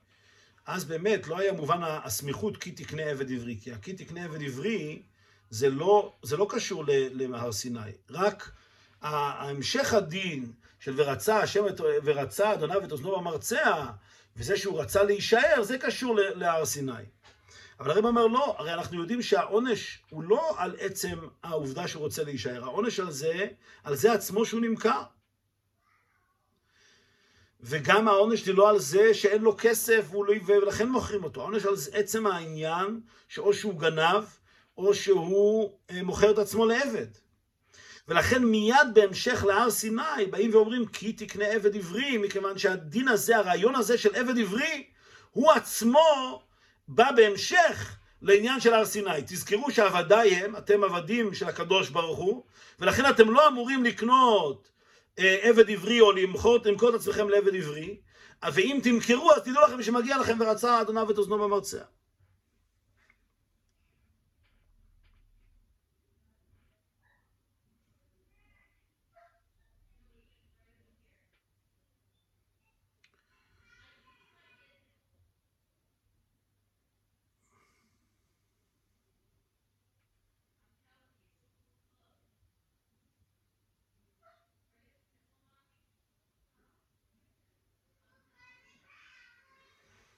אז 0.66 0.86
באמת 0.86 1.28
לא 1.28 1.40
היה 1.40 1.54
מובן 1.54 1.80
הסמיכות 1.84 2.58
כי 2.58 2.72
תקנה 2.72 3.04
עבד 3.04 3.32
עברי, 3.32 3.58
כי 3.62 3.72
הכי 3.72 3.94
תקנה 3.94 4.24
עבד 4.24 4.44
עברי 4.44 5.02
זה 5.50 5.70
לא, 5.70 6.14
זה 6.24 6.38
לא 6.38 6.48
קשור 6.50 6.84
להר 6.88 7.52
סיני, 7.52 7.80
רק 8.10 8.52
המשך 9.02 9.94
הדין 9.94 10.52
של 10.80 10.94
ורצה 10.98 11.38
השם 11.38 11.68
את, 11.68 11.82
ורצה 12.04 12.54
אדוניו 12.54 12.84
את 12.84 12.92
אוזנו 12.92 13.18
במרצע, 13.18 13.86
וזה 14.38 14.58
שהוא 14.58 14.82
רצה 14.82 15.04
להישאר, 15.04 15.64
זה 15.64 15.78
קשור 15.78 16.16
להר 16.16 16.66
סיני. 16.66 16.94
אבל 17.80 17.92
הרב 17.92 18.06
אומר 18.06 18.28
לא, 18.28 18.56
הרי 18.58 18.74
אנחנו 18.74 19.00
יודעים 19.00 19.22
שהעונש 19.22 20.00
הוא 20.10 20.24
לא 20.24 20.56
על 20.58 20.76
עצם 20.80 21.20
העובדה 21.44 21.88
שהוא 21.88 22.04
רוצה 22.04 22.24
להישאר, 22.24 22.64
העונש 22.64 23.00
על 23.00 23.12
זה, 23.12 23.48
על 23.84 23.96
זה 23.96 24.14
עצמו 24.14 24.46
שהוא 24.46 24.62
נמכר. 24.62 25.04
וגם 27.62 28.08
העונש 28.08 28.46
זה 28.46 28.54
לא 28.54 28.70
על 28.70 28.80
זה 28.80 29.14
שאין 29.14 29.42
לו 29.42 29.56
כסף 29.58 30.06
לא, 30.14 30.34
ולכן 30.46 30.90
מוכרים 30.90 31.24
אותו. 31.24 31.42
העונש 31.42 31.66
על 31.66 31.76
עצם 31.94 32.28
העניין 32.28 33.00
שאו 33.28 33.54
שהוא 33.54 33.80
גנב 33.80 34.24
או 34.78 34.94
שהוא 34.94 35.72
אה, 35.92 36.04
מוכר 36.04 36.32
את 36.32 36.38
עצמו 36.38 36.66
לעבד. 36.66 37.08
ולכן 38.08 38.44
מיד 38.44 38.88
בהמשך 38.94 39.46
להר 39.48 39.72
סיני 39.72 40.26
באים 40.30 40.56
ואומרים 40.56 40.86
כי 40.86 41.14
תקנה 41.14 41.46
עבד 41.46 41.76
עברי, 41.76 42.18
מכיוון 42.18 42.58
שהדין 42.58 43.08
הזה, 43.08 43.38
הרעיון 43.38 43.76
הזה 43.76 43.98
של 43.98 44.16
עבד 44.16 44.40
עברי, 44.40 44.88
הוא 45.32 45.52
עצמו 45.52 46.42
בא 46.88 47.12
בהמשך 47.12 47.98
לעניין 48.22 48.60
של 48.60 48.74
הר 48.74 48.86
סיני. 48.86 49.22
תזכרו 49.26 49.72
שעבדיי 49.72 50.36
הם, 50.36 50.56
אתם 50.56 50.84
עבדים 50.84 51.34
של 51.34 51.48
הקדוש 51.48 51.90
ברוך 51.90 52.20
הוא, 52.20 52.44
ולכן 52.80 53.10
אתם 53.10 53.32
לא 53.32 53.48
אמורים 53.48 53.84
לקנות 53.84 54.70
עבד 55.18 55.70
עברי 55.70 56.02
או 56.02 56.12
למכור, 56.12 56.58
למכור 56.66 56.90
את 56.90 56.96
עצמכם 56.96 57.30
לעבד 57.30 57.56
עברי, 57.56 57.98
ואם 58.54 58.80
תמכרו 58.84 59.32
אז 59.32 59.42
תדעו 59.42 59.64
לכם 59.68 59.84
שמגיע 59.84 60.18
לכם 60.18 60.38
ורצה 60.40 60.82
אדוניו 60.82 61.12
את 61.12 61.18
אוזנו 61.18 61.38
במרצע. 61.38 61.84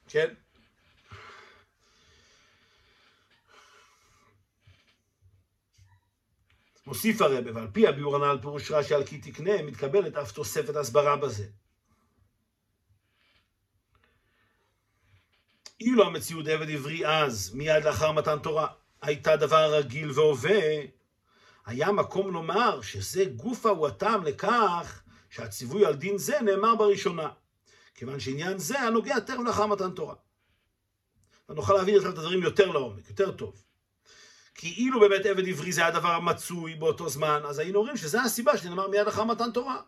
כן? 0.07 0.33
מוסיף 6.85 7.21
הרבה, 7.21 7.51
ועל 7.55 7.67
פי 7.73 7.87
הביאור 7.87 8.15
הנ"ל 8.15 8.37
פירוש 8.41 8.71
רש"י 8.71 8.93
על 8.93 9.05
כי 9.05 9.17
תקנה, 9.17 9.61
מתקבלת 9.61 10.15
אף 10.15 10.31
תוספת 10.31 10.75
הסברה 10.75 11.15
בזה. 11.15 11.47
אילו 15.79 16.05
המציאות 16.05 16.47
עבד 16.47 16.69
עברי 16.69 17.07
אז, 17.07 17.53
מיד 17.53 17.83
לאחר 17.83 18.11
מתן 18.11 18.39
תורה, 18.39 18.67
הייתה 19.01 19.35
דבר 19.35 19.73
רגיל 19.73 20.11
והווה, 20.11 20.59
היה 21.65 21.91
מקום 21.91 22.33
לומר 22.33 22.81
שזה 22.81 23.25
גופה 23.25 23.69
הוא 23.69 23.87
הטעם 23.87 24.23
לכך 24.23 25.01
שהציווי 25.29 25.85
על 25.85 25.95
דין 25.95 26.17
זה 26.17 26.41
נאמר 26.41 26.75
בראשונה, 26.75 27.29
כיוון 27.97 28.19
שעניין 28.19 28.57
זה 28.57 28.79
הנוגע 28.79 29.19
טרם 29.19 29.45
לאחר 29.45 29.65
מתן 29.65 29.91
תורה. 29.91 30.15
ונוכל 31.49 31.73
להבין 31.73 31.97
את 31.97 32.05
הדברים 32.05 32.43
יותר 32.43 32.71
לעומק, 32.71 33.09
יותר 33.09 33.31
טוב. 33.31 33.63
כי 34.55 34.67
אילו 34.67 34.99
באמת 34.99 35.25
עבד 35.25 35.47
עברי 35.47 35.71
זה 35.71 35.85
הדבר 35.85 36.11
המצוי 36.11 36.75
באותו 36.75 37.09
זמן, 37.09 37.41
אז 37.45 37.59
היינו 37.59 37.79
אומרים 37.79 37.97
שזה 37.97 38.21
הסיבה 38.21 38.57
שזה 38.57 38.69
נאמר 38.69 38.87
מיד 38.87 39.07
אחר 39.07 39.23
מתן 39.23 39.51
תורה. 39.51 39.81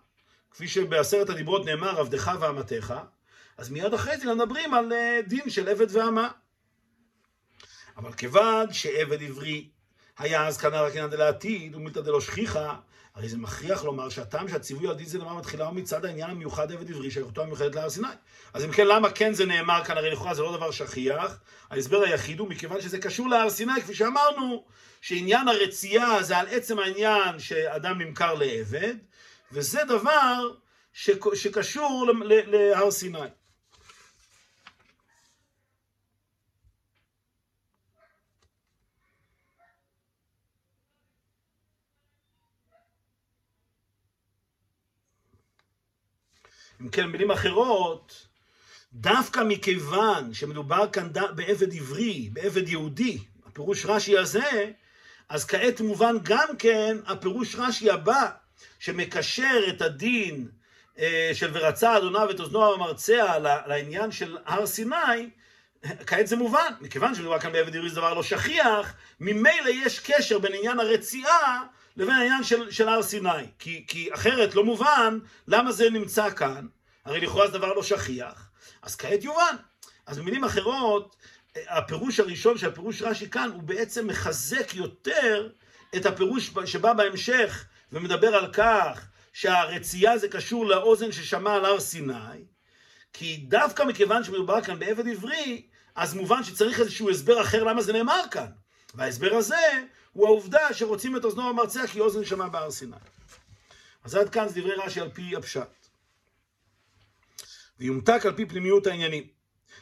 כפי 0.51 0.67
שבעשרת 0.67 1.29
הדיברות 1.29 1.65
נאמר 1.65 1.99
עבדך 1.99 2.31
ואמתך, 2.39 2.93
אז 3.57 3.69
מיד 3.69 3.93
אחרי 3.93 4.17
זה 4.17 4.33
מדברים 4.33 4.73
על 4.73 4.93
אה, 4.93 5.19
דין 5.27 5.49
של 5.49 5.69
עבד 5.69 5.95
ואמה. 5.95 6.31
אבל 7.97 8.13
כיוון 8.13 8.73
שעבד 8.73 9.23
עברי 9.23 9.69
היה 10.17 10.47
אז 10.47 10.57
כנראה 10.57 10.87
עניין 10.87 11.09
דלעתיד 11.09 11.75
ומילתא 11.75 12.01
דלא 12.01 12.21
שכיחא, 12.21 12.73
הרי 13.19 13.29
זה 13.29 13.37
מכריח 13.37 13.83
לומר 13.83 14.09
שהטעם 14.09 14.47
שהציווי 14.47 14.87
על 14.87 14.95
דין 14.95 15.05
זה 15.05 15.17
נאמר 15.17 15.33
מתחילה 15.33 15.65
הוא 15.65 15.75
מצד 15.75 16.05
העניין 16.05 16.29
המיוחד 16.29 16.71
עבד 16.71 16.89
עברי 16.89 17.11
שייכותו 17.11 17.41
המיוחדת 17.41 17.75
להר 17.75 17.89
סיני. 17.89 18.07
אז 18.53 18.65
אם 18.65 18.71
כן, 18.71 18.87
למה 18.87 19.09
כן 19.11 19.33
זה 19.33 19.45
נאמר 19.45 19.83
כאן? 19.83 19.97
הרי 19.97 20.11
לכאורה 20.11 20.33
זה 20.33 20.41
לא 20.41 20.57
דבר 20.57 20.71
שכיח. 20.71 21.39
ההסבר 21.69 22.03
היחיד 22.03 22.39
הוא 22.39 22.47
מכיוון 22.49 22.81
שזה 22.81 22.97
קשור 22.97 23.29
להר 23.29 23.49
סיני, 23.49 23.81
כפי 23.81 23.95
שאמרנו, 23.95 24.65
שעניין 25.01 25.47
הרצייה 25.47 26.23
זה 26.23 26.37
על 26.37 26.47
עצם 26.47 26.79
העניין 26.79 27.39
שאדם 27.39 28.01
נמכר 28.01 28.33
לעבד, 28.33 28.95
וזה 29.51 29.79
דבר 29.87 30.51
שקשור 31.33 32.07
להר 32.23 32.91
סיני. 32.91 33.19
אם 46.81 46.89
כן, 46.89 47.07
במילים 47.07 47.31
אחרות, 47.31 48.27
דווקא 48.93 49.39
מכיוון 49.39 50.33
שמדובר 50.33 50.89
כאן 50.91 51.09
בעבד 51.35 51.73
עברי, 51.73 52.29
בעבד 52.33 52.69
יהודי, 52.69 53.17
הפירוש 53.45 53.85
רש"י 53.85 54.17
הזה, 54.17 54.71
אז 55.29 55.45
כעת 55.45 55.81
מובן 55.81 56.15
גם 56.23 56.47
כן 56.59 56.97
הפירוש 57.07 57.55
רש"י 57.55 57.89
הבא, 57.89 58.29
שמקשר 58.79 59.61
את 59.69 59.81
הדין 59.81 60.47
אה, 60.99 61.31
של 61.33 61.49
ורצה 61.53 61.97
אדוניו 61.97 62.31
את 62.31 62.39
אוזנו 62.39 62.73
המרצע 62.73 63.39
לעניין 63.67 64.11
של 64.11 64.37
הר 64.45 64.65
סיני, 64.65 65.29
כעת 66.05 66.27
זה 66.27 66.35
מובן, 66.35 66.73
מכיוון 66.81 67.15
שמדובר 67.15 67.39
כאן 67.39 67.51
בעבד 67.51 67.75
עברי 67.75 67.89
זה 67.89 67.95
דבר 67.95 68.13
לא 68.13 68.23
שכיח, 68.23 68.93
ממילא 69.19 69.69
יש 69.69 69.99
קשר 69.99 70.39
בין 70.39 70.53
עניין 70.53 70.79
הרציעה 70.79 71.63
לבין 71.99 72.15
העניין 72.15 72.43
של, 72.43 72.71
של 72.71 72.89
הר 72.89 73.03
סיני. 73.03 73.29
כי, 73.59 73.85
כי 73.87 74.13
אחרת 74.13 74.55
לא 74.55 74.63
מובן 74.63 75.19
למה 75.47 75.71
זה 75.71 75.89
נמצא 75.89 76.29
כאן, 76.29 76.67
הרי 77.05 77.19
לכאורה 77.19 77.47
זה 77.47 77.53
דבר 77.53 77.73
לא 77.73 77.83
שכיח, 77.83 78.49
אז 78.81 78.95
כעת 78.95 79.23
יובן. 79.23 79.55
אז 80.05 80.17
במילים 80.17 80.43
אחרות, 80.43 81.15
הפירוש 81.67 82.19
הראשון 82.19 82.57
של 82.57 82.67
הפירוש 82.67 83.01
רש"י 83.01 83.29
כאן, 83.29 83.49
הוא 83.53 83.63
בעצם 83.63 84.07
מחזק 84.07 84.75
יותר 84.75 85.49
את 85.95 86.05
הפירוש 86.05 86.51
שבא 86.65 86.93
בהמשך 86.93 87.65
ומדבר 87.91 88.35
על 88.35 88.53
כך 88.53 89.07
שהרצייה 89.33 90.17
זה 90.17 90.27
קשור 90.27 90.65
לאוזן 90.65 91.11
ששמע 91.11 91.53
על 91.53 91.65
הר 91.65 91.79
סיני, 91.79 92.43
כי 93.13 93.37
דווקא 93.37 93.83
מכיוון 93.83 94.23
שמדובר 94.23 94.61
כאן 94.61 94.79
בעבד 94.79 95.07
עברי, 95.07 95.61
אז 95.95 96.13
מובן 96.13 96.43
שצריך 96.43 96.79
איזשהו 96.79 97.09
הסבר 97.09 97.41
אחר 97.41 97.63
למה 97.63 97.81
זה 97.81 97.93
נאמר 97.93 98.21
כאן. 98.31 98.47
וההסבר 98.95 99.33
הזה 99.33 99.83
הוא 100.13 100.27
העובדה 100.27 100.73
שרוצים 100.73 101.17
את 101.17 101.25
אוזנו 101.25 101.49
המרצע 101.49 101.87
כי 101.87 101.99
אוזן 101.99 102.25
שמע 102.25 102.47
בהר 102.47 102.71
סיני. 102.71 102.95
אז 104.03 104.15
עד 104.15 104.29
כאן 104.29 104.47
זה 104.47 104.61
דברי 104.61 104.75
רש"י 104.75 104.99
על 104.99 105.09
פי 105.09 105.35
הפשט. 105.35 105.87
ויומתק 107.79 108.21
על 108.25 108.35
פי 108.35 108.45
פנימיות 108.45 108.87
העניינים. 108.87 109.27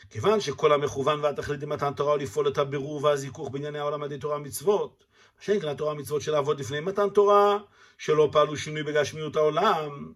כיוון 0.09 0.41
שכל 0.41 0.73
המכוון 0.73 1.19
והתכלית 1.23 1.61
למתן 1.61 1.93
תורה 1.93 2.11
הוא 2.11 2.21
לפעול 2.21 2.47
את 2.47 2.57
הבירור 2.57 3.03
והזיכוך 3.03 3.49
בענייני 3.51 3.79
העולם 3.79 4.03
על 4.03 4.11
ידי 4.11 4.21
תורה 4.21 4.37
ומצוות, 4.37 5.03
שאין 5.39 5.59
כאן 5.59 5.69
התורה 5.69 5.93
ומצוות 5.93 6.21
של 6.21 6.31
לעבוד 6.31 6.59
לפני 6.59 6.79
מתן 6.79 7.09
תורה, 7.09 7.57
שלא 7.97 8.29
פעלו 8.31 8.57
שינוי 8.57 8.83
בגשמיות 8.83 9.35
העולם. 9.35 10.13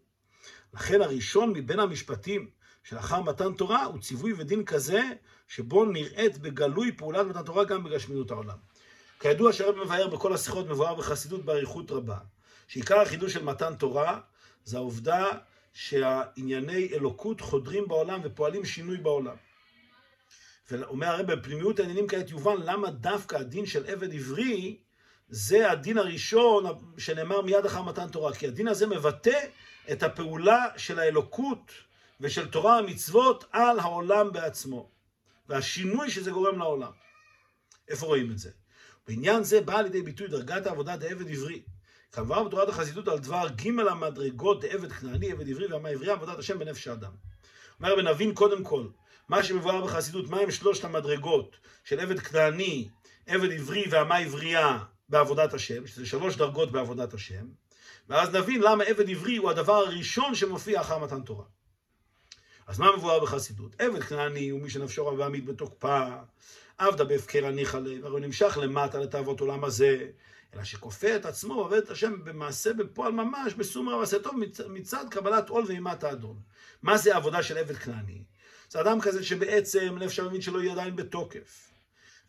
לכן 0.73 1.01
הראשון 1.01 1.49
מבין 1.49 1.79
המשפטים 1.79 2.49
שלאחר 2.83 3.21
מתן 3.21 3.53
תורה 3.53 3.85
הוא 3.85 4.01
ציווי 4.01 4.33
ודין 4.33 4.65
כזה, 4.65 5.01
שבו 5.47 5.85
נראית 5.85 6.37
בגלוי 6.37 6.91
פעולת 6.91 7.25
מתן 7.25 7.43
תורה 7.43 7.63
גם 7.63 7.83
בגשמיות 7.83 8.31
העולם. 8.31 8.57
כידוע 9.21 9.53
שהרב 9.53 9.75
מבאר 9.75 10.07
בכל 10.07 10.33
השיחות 10.33 10.67
מבואר 10.67 10.95
בחסידות 10.95 11.45
באריכות 11.45 11.91
רבה, 11.91 12.17
שעיקר 12.67 12.99
החידוש 12.99 13.33
של 13.33 13.43
מתן 13.43 13.75
תורה 13.75 14.19
זה 14.63 14.77
העובדה 14.77 15.25
שהענייני 15.73 16.89
אלוקות 16.93 17.41
חודרים 17.41 17.87
בעולם 17.87 18.21
ופועלים 18.23 18.65
שינוי 18.65 18.97
בעולם. 18.97 19.35
ואומר 20.71 21.07
הרב 21.07 21.31
בפנימיות 21.31 21.79
העניינים 21.79 22.07
כעת 22.07 22.29
יובן 22.29 22.55
למה 22.63 22.91
דווקא 22.91 23.35
הדין 23.35 23.65
של 23.65 23.85
עבד 23.85 24.13
עברי 24.13 24.77
זה 25.29 25.71
הדין 25.71 25.97
הראשון 25.97 26.65
שנאמר 26.97 27.41
מיד 27.41 27.65
אחר 27.65 27.81
מתן 27.81 28.09
תורה, 28.09 28.33
כי 28.33 28.47
הדין 28.47 28.67
הזה 28.67 28.87
מבטא 28.87 29.39
את 29.91 30.03
הפעולה 30.03 30.65
של 30.77 30.99
האלוקות 30.99 31.71
ושל 32.21 32.47
תורה 32.47 32.77
המצוות 32.77 33.45
על 33.51 33.79
העולם 33.79 34.31
בעצמו, 34.31 34.89
והשינוי 35.49 36.09
שזה 36.09 36.31
גורם 36.31 36.59
לעולם. 36.59 36.91
איפה 37.89 38.05
רואים 38.05 38.31
את 38.31 38.39
זה? 38.39 38.51
בעניין 39.07 39.43
זה 39.43 39.61
באה 39.61 39.81
לידי 39.81 40.01
ביטוי 40.01 40.27
דרגת 40.27 40.65
העבודה 40.65 40.97
דעבד 40.97 41.29
עברי. 41.29 41.61
כמובן 42.11 42.45
בתורת 42.45 42.69
החסידות 42.69 43.07
על 43.07 43.19
דבר 43.19 43.47
ג' 43.49 43.67
המדרגות 43.67 44.61
דעבד 44.61 44.91
כנעני, 44.91 45.31
עבד 45.31 45.49
עברי 45.49 45.73
ועמה 45.73 45.89
עברי, 45.89 46.11
עבודת 46.11 46.39
השם 46.39 46.59
בנפש 46.59 46.87
האדם. 46.87 47.11
אומר 47.79 47.95
ונבין 47.97 48.33
קודם 48.33 48.63
כל, 48.63 48.87
מה 49.29 49.43
שמבואר 49.43 49.85
בחסידות, 49.85 50.29
מהם 50.29 50.51
שלושת 50.51 50.83
המדרגות 50.83 51.55
של 51.83 51.99
עבד 51.99 52.19
כנעני, 52.19 52.89
עבד 53.27 53.51
עברי 53.51 53.85
ועמה 53.89 54.17
עברייה 54.17 54.79
בעבודת 55.09 55.53
השם, 55.53 55.87
שזה 55.87 56.05
שלוש 56.05 56.35
דרגות 56.35 56.71
בעבודת 56.71 57.13
השם, 57.13 57.45
ואז 58.09 58.35
נבין 58.35 58.61
למה 58.61 58.83
עבד 58.83 59.09
עברי 59.09 59.37
הוא 59.37 59.49
הדבר 59.49 59.73
הראשון 59.73 60.35
שמופיע 60.35 60.81
אחר 60.81 60.97
מתן 60.97 61.21
תורה. 61.21 61.45
אז 62.67 62.79
מה 62.79 62.97
מבואר 62.97 63.19
בחסידות? 63.19 63.75
עבד 63.79 64.03
כנעני 64.03 64.49
הוא 64.49 64.61
מי 64.61 64.69
שנפשו 64.69 65.07
רב 65.07 65.19
ועמית 65.19 65.45
בתוקפה, 65.45 66.07
עבדה 66.81 67.03
בהפקר 67.03 67.45
הניחא 67.45 67.77
לב, 67.77 68.05
הרי 68.05 68.13
הוא 68.13 68.19
נמשך 68.19 68.57
למטה 68.61 68.99
לתאוות 68.99 69.39
עולם 69.39 69.63
הזה, 69.63 70.07
אלא 70.53 70.63
שכופה 70.63 71.15
את 71.15 71.25
עצמו 71.25 71.53
ועובד 71.53 71.77
את 71.77 71.89
השם 71.89 72.23
במעשה 72.23 72.73
בפועל 72.73 73.11
ממש, 73.11 73.53
בסומר 73.53 73.97
ועשה 73.97 74.19
טוב 74.19 74.35
מצד 74.69 75.05
קבלת 75.11 75.49
עול 75.49 75.65
ואימת 75.67 76.03
האדון. 76.03 76.39
מה 76.81 76.97
זה 76.97 77.13
העבודה 77.13 77.43
של 77.43 77.57
עבד 77.57 77.75
כנעני? 77.75 78.23
זה 78.69 78.81
אדם 78.81 79.01
כזה 79.01 79.23
שבעצם 79.23 79.97
נפש 79.99 80.19
הממית 80.19 80.43
שלו 80.43 80.59
היא 80.59 80.71
עדיין 80.71 80.95
בתוקף. 80.95 81.71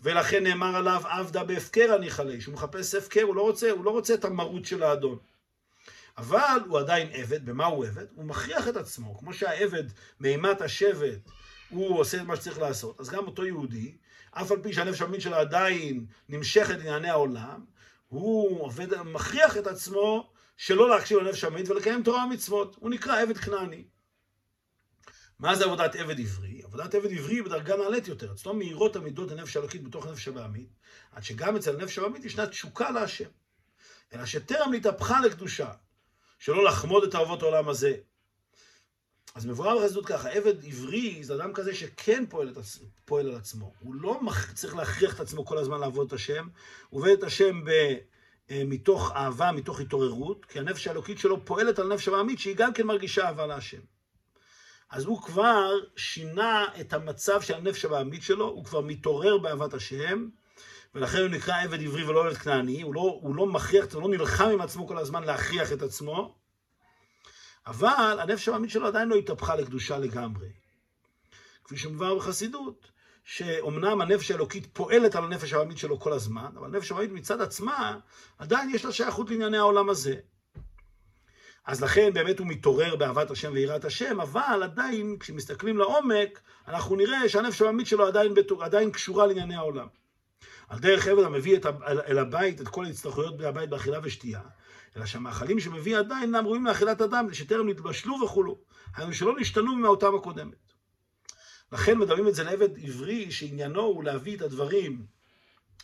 ולכן 0.01 0.43
נאמר 0.43 0.77
עליו 0.77 1.03
עבדה 1.05 1.45
בהפקר 1.45 1.93
הניחא 1.95 2.23
ליה, 2.23 2.41
שהוא 2.41 2.55
מחפש 2.55 2.95
הפקר, 2.95 3.23
הוא 3.23 3.37
לא 3.37 3.43
רוצה, 3.43 3.71
הוא 3.71 3.85
לא 3.85 3.91
רוצה 3.91 4.15
את 4.15 4.25
המרות 4.25 4.65
של 4.65 4.83
האדון. 4.83 5.19
אבל 6.19 6.61
הוא 6.69 6.79
עדיין 6.79 7.09
עבד, 7.13 7.47
במה 7.47 7.65
הוא 7.65 7.87
עבד? 7.87 8.07
הוא 8.15 8.25
מכריח 8.25 8.69
את 8.69 8.77
עצמו, 8.77 9.19
כמו 9.19 9.35
שהעבד 9.35 9.85
מאימת 10.21 10.61
השבט, 10.61 11.19
הוא 11.71 11.99
עושה 11.99 12.17
את 12.17 12.27
מה 12.27 12.37
שצריך 12.37 12.59
לעשות, 12.59 13.01
אז 13.01 13.11
גם 13.11 13.27
אותו 13.27 13.47
יהודי, 13.47 13.93
אף 14.33 14.53
על 14.53 14.63
פי 14.63 14.73
שהנפש 14.73 15.03
המין 15.03 15.21
שלו 15.21 15.37
עדיין 15.37 16.07
נמשכת 16.29 16.75
לענייני 16.79 17.11
העולם, 17.11 17.65
הוא 18.09 18.63
עובד, 18.63 19.03
מכריח 19.03 19.57
את 19.57 19.67
עצמו 19.67 20.33
שלא 20.57 20.91
להקשיב 20.91 21.19
לנפש 21.19 21.45
המין 21.45 21.65
ולקיים 21.69 22.03
תורה 22.03 22.25
ומצוות. 22.25 22.77
הוא 22.81 22.91
נקרא 22.91 23.23
עבד 23.23 23.37
כנעני. 23.37 23.85
מה 25.39 25.55
זה 25.55 25.65
עבודת 25.65 25.97
עבד 25.97 26.21
עברי? 26.21 26.63
עבודת 26.65 26.95
עבד 26.95 27.13
עברי 27.13 27.35
היא 27.35 27.43
בדרגה 27.43 27.77
נעלית 27.77 28.09
יותר. 28.09 28.33
אצלו 28.33 28.55
מהירות 28.55 28.97
המידות 28.97 29.31
הנפש 29.31 29.57
האלוקית 29.57 29.85
בתוך 29.85 30.07
הנפש 30.07 30.29
הבעמית, 30.29 30.69
עד 31.13 31.23
שגם 31.23 31.57
אצל 31.57 31.75
הנפש 31.81 31.99
הבעמית 31.99 32.25
ישנה 32.25 32.47
תשוקה 32.47 32.91
להשם. 32.91 33.29
אלא 34.15 34.27
שטרם 34.27 34.75
נתהפכה 34.75 35.21
לקדושה, 35.21 35.73
שלא 36.39 36.65
לחמוד 36.65 37.05
את 37.05 37.15
אהובות 37.15 37.43
העולם 37.43 37.69
הזה. 37.69 37.97
אז 39.35 39.47
מבואר 39.47 39.79
בחסידות 39.79 40.07
ככה, 40.07 40.31
עבד 40.31 40.65
עברי 40.65 41.25
זה 41.25 41.35
אדם 41.35 41.53
כזה 41.53 41.75
שכן 41.75 42.25
פועל, 42.29 42.49
את, 42.49 42.57
פועל 43.05 43.29
על 43.29 43.37
עצמו. 43.37 43.73
הוא 43.81 43.95
לא 43.95 44.21
צריך 44.55 44.77
להכריח 44.77 45.15
את 45.15 45.21
עצמו 45.21 45.45
כל 45.45 45.59
הזמן 45.59 45.81
לעבוד 45.81 46.07
את 46.07 46.13
השם, 46.13 46.49
הוא 46.89 47.01
עובד 47.01 47.11
את 47.11 47.23
השם 47.23 47.65
ב, 47.65 47.71
אה, 48.51 48.63
מתוך 48.67 49.13
אהבה, 49.17 49.53
מתוך 49.53 49.81
התעוררות, 49.81 50.45
כי 50.45 50.59
הנפש 50.59 50.87
האלוקית 50.87 51.19
שלו 51.19 51.45
פועלת 51.45 51.79
על 51.79 51.93
הנפש 51.93 52.09
הבעמית, 52.09 52.39
שהיא 52.39 52.57
גם 52.57 52.73
כן 52.73 52.87
מרגישה 52.87 53.27
אהבה 53.27 53.47
להשם. 53.47 53.81
אז 54.91 55.05
הוא 55.05 55.23
כבר 55.23 55.71
שינה 55.97 56.67
את 56.81 56.93
המצב 56.93 57.41
של 57.41 57.55
הנפש 57.55 57.85
הבעמית 57.85 58.23
שלו, 58.23 58.49
הוא 58.49 58.65
כבר 58.65 58.81
מתעורר 58.81 59.39
באהבת 59.39 59.75
השם, 59.75 60.29
ולכן 60.95 61.19
הוא 61.19 61.29
נקרא 61.29 61.63
עבד 61.63 61.83
עברי 61.83 62.05
ולא 62.05 62.27
עבד 62.27 62.37
כנעני, 62.37 62.83
הוא 62.83 62.95
לא, 62.95 63.19
הוא 63.23 63.35
לא 63.35 63.47
מכריח, 63.47 63.95
הוא 63.95 64.03
לא 64.03 64.09
נלחם 64.09 64.49
עם 64.53 64.61
עצמו 64.61 64.87
כל 64.87 64.99
הזמן 64.99 65.25
להכריח 65.25 65.73
את 65.73 65.83
עצמו, 65.83 66.35
אבל 67.67 68.19
הנפש 68.21 68.49
הבעמית 68.49 68.71
שלו 68.71 68.87
עדיין 68.87 69.09
לא 69.09 69.15
התהפכה 69.15 69.57
לקדושה 69.57 69.99
לגמרי. 69.99 70.49
כפי 71.65 71.77
שמובן 71.77 72.17
בחסידות, 72.17 72.91
שאומנם 73.25 74.01
הנפש 74.01 74.31
האלוקית 74.31 74.67
פועלת 74.73 75.15
על 75.15 75.25
הנפש 75.25 75.53
הבעמית 75.53 75.79
שלו 75.79 76.01
כל 76.01 76.13
הזמן, 76.13 76.51
אבל 76.57 76.67
הנפש 76.67 76.93
הבעמית 76.93 77.13
מצד 77.13 77.41
עצמה, 77.41 77.99
עדיין 78.39 78.71
יש 78.75 78.85
לה 78.85 78.93
שייכות 78.93 79.31
לענייני 79.31 79.59
העולם 79.59 79.91
הזה. 79.91 80.15
אז 81.65 81.83
לכן 81.83 82.13
באמת 82.15 82.39
הוא 82.39 82.47
מתעורר 82.47 82.97
באהבת 82.97 83.31
השם 83.31 83.53
ויראת 83.53 83.85
השם, 83.85 84.21
אבל 84.21 84.63
עדיין, 84.63 85.17
כשמסתכלים 85.21 85.79
לעומק, 85.79 86.41
אנחנו 86.69 86.97
נראה 86.97 87.29
שהנפש 87.29 87.63
הבעמית 87.63 87.87
שלו 87.87 88.07
עדיין, 88.07 88.35
עדיין 88.61 88.91
קשורה 88.91 89.27
לענייני 89.27 89.55
העולם. 89.55 89.87
על 90.69 90.79
דרך 90.79 91.07
עבד 91.07 91.23
המביא 91.23 91.57
את, 91.57 91.67
אל 91.87 92.19
הבית 92.19 92.61
את 92.61 92.69
כל 92.69 92.85
ההצטרכויות 92.85 93.41
הבית 93.41 93.71
באכילה 93.71 93.99
ושתייה, 94.03 94.41
אלא 94.97 95.07
שהמאכלים 95.07 95.61
שמביא 95.61 95.99
עדיין 95.99 96.23
אינם 96.23 96.47
ראויים 96.47 96.67
לאכילת 96.67 97.01
אדם, 97.01 97.35
שטרם 97.35 97.69
נתבשלו 97.69 98.15
וכולו. 98.25 98.59
היינו 98.97 99.15
שלא 99.15 99.37
נשתנו 99.41 99.77
מהאותם 99.77 100.15
הקודמת. 100.15 100.73
לכן 101.73 101.99
מדברים 101.99 102.29
את 102.29 102.35
זה 102.35 102.45
לעבד 102.45 102.79
עברי, 102.85 103.31
שעניינו 103.31 103.81
הוא 103.81 104.05
להביא 104.05 104.37
את 104.37 104.43
הדברים 104.43 105.07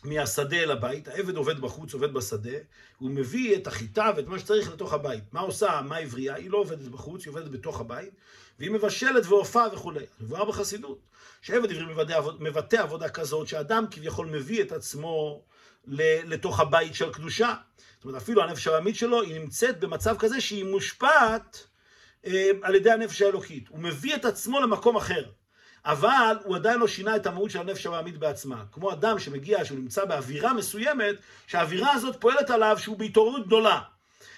מהשדה 0.03 0.57
אל 0.57 0.71
הבית, 0.71 1.07
העבד 1.07 1.35
עובד 1.35 1.59
בחוץ, 1.59 1.93
עובד 1.93 2.13
בשדה, 2.13 2.57
הוא 2.97 3.11
מביא 3.11 3.55
את 3.55 3.67
החיטה 3.67 4.11
ואת 4.15 4.27
מה 4.27 4.39
שצריך 4.39 4.71
לתוך 4.71 4.93
הבית. 4.93 5.23
מה 5.33 5.39
עושה 5.39 5.81
מה 5.85 5.97
עברייה? 5.97 6.35
היא 6.35 6.49
לא 6.49 6.57
עובדת 6.57 6.87
בחוץ, 6.87 7.25
היא 7.25 7.31
עובדת 7.31 7.51
בתוך 7.51 7.79
הבית, 7.79 8.09
והיא 8.59 8.71
מבשלת 8.71 9.25
ועופה 9.25 9.63
וכולי. 9.73 10.05
מבואר 10.19 10.45
בחסידות, 10.45 10.99
שעבד 11.41 11.71
עברי 11.71 12.33
מבטא 12.39 12.75
עבודה 12.75 13.09
כזאת, 13.09 13.47
שאדם 13.47 13.85
כביכול 13.91 14.27
מביא 14.27 14.61
את 14.61 14.71
עצמו 14.71 15.43
לתוך 16.25 16.59
הבית 16.59 16.95
של 16.95 17.13
קדושה. 17.13 17.53
זאת 17.95 18.05
אומרת, 18.05 18.21
אפילו 18.21 18.43
הנפש 18.43 18.67
העמית 18.67 18.95
שלו, 18.95 19.21
היא 19.21 19.39
נמצאת 19.39 19.79
במצב 19.79 20.15
כזה 20.19 20.41
שהיא 20.41 20.65
מושפעת 20.65 21.67
אה, 22.25 22.51
על 22.61 22.75
ידי 22.75 22.91
הנפש 22.91 23.21
האלוקית. 23.21 23.67
הוא 23.69 23.79
מביא 23.79 24.15
את 24.15 24.25
עצמו 24.25 24.59
למקום 24.59 24.95
אחר. 24.95 25.23
אבל 25.85 26.37
הוא 26.43 26.55
עדיין 26.55 26.79
לא 26.79 26.87
שינה 26.87 27.15
את 27.15 27.27
המהות 27.27 27.51
של 27.51 27.59
הנפש 27.59 27.85
המעמיד 27.85 28.19
בעצמה. 28.19 28.63
כמו 28.71 28.91
אדם 28.91 29.19
שמגיע, 29.19 29.65
שהוא 29.65 29.79
נמצא 29.79 30.05
באווירה 30.05 30.53
מסוימת, 30.53 31.15
שהאווירה 31.47 31.93
הזאת 31.93 32.15
פועלת 32.19 32.49
עליו 32.49 32.77
שהוא 32.79 32.97
בהתעוררות 32.97 33.45
גדולה. 33.45 33.79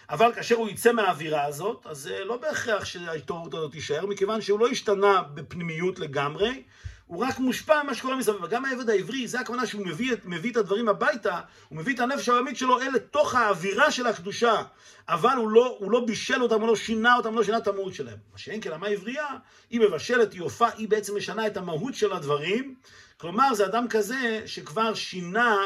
אבל 0.09 0.33
כאשר 0.35 0.55
הוא 0.55 0.69
יצא 0.69 0.91
מהאווירה 0.91 1.45
הזאת, 1.45 1.85
אז 1.89 1.97
זה 1.97 2.23
לא 2.25 2.37
בהכרח 2.37 2.85
שההתעוררות 2.85 3.53
הזאת 3.53 3.71
תישאר, 3.71 4.05
מכיוון 4.05 4.41
שהוא 4.41 4.59
לא 4.59 4.67
השתנה 4.67 5.21
בפנימיות 5.33 5.99
לגמרי, 5.99 6.63
הוא 7.11 7.25
רק 7.25 7.39
מושפע 7.39 7.83
ממה 7.83 7.95
שקורה 7.95 8.15
מסביב. 8.15 8.43
וגם 8.43 8.65
העבד 8.65 8.89
העברי, 8.89 9.27
זה 9.27 9.39
הכוונה 9.39 9.65
שהוא 9.65 9.85
מביא, 9.85 10.15
מביא 10.23 10.51
את 10.51 10.57
הדברים 10.57 10.89
הביתה, 10.89 11.39
הוא 11.69 11.77
מביא 11.77 11.95
את 11.95 11.99
הנפש 11.99 12.29
העולמית 12.29 12.57
שלו 12.57 12.81
אל 12.81 12.91
לתוך 12.93 13.35
האווירה 13.35 13.91
של 13.91 14.07
הקדושה, 14.07 14.63
אבל 15.09 15.33
הוא 15.37 15.49
לא, 15.49 15.75
הוא 15.79 15.91
לא 15.91 16.05
בישל 16.05 16.43
אותם, 16.43 16.61
הוא 16.61 16.67
לא 16.67 16.75
שינה 16.75 17.15
אותם, 17.15 17.29
הוא 17.29 17.37
לא 17.37 17.43
שינה 17.43 17.57
את 17.57 17.67
המהות 17.67 17.93
שלהם. 17.93 18.17
מה 18.31 18.37
שאין 18.37 18.61
כן, 18.61 18.71
המה 18.71 18.87
עברייה, 18.87 19.27
היא 19.69 19.79
מבשלת, 19.79 20.33
היא 20.33 20.41
הופעה, 20.41 20.69
היא 20.77 20.89
בעצם 20.89 21.17
משנה 21.17 21.47
את 21.47 21.57
המהות 21.57 21.95
של 21.95 22.13
הדברים. 22.13 22.75
כלומר, 23.17 23.53
זה 23.53 23.65
אדם 23.65 23.87
כזה 23.89 24.41
שכבר 24.45 24.93
שינה 24.93 25.57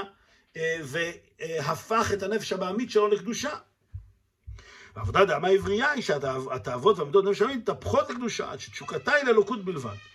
אה, 0.57 0.77
והפך 0.83 2.11
את 2.13 2.23
הנפש 2.23 2.53
הבעמית 2.53 2.91
שלו 2.91 3.07
לקדושה. 3.07 3.51
ועבודה 4.95 5.25
דעמה 5.25 5.47
עברייה 5.47 5.91
היא 5.91 6.03
שהתאוות 6.03 6.99
והמידות 6.99 7.25
נפש 7.25 7.41
הבעמית 7.41 7.61
מתהפכות 7.61 8.09
לקדושה, 8.09 8.51
עד 8.51 8.59
שתשוקתה 8.59 9.13
היא 9.13 9.25
לאלוקות 9.25 9.65
בלבד. 9.65 10.14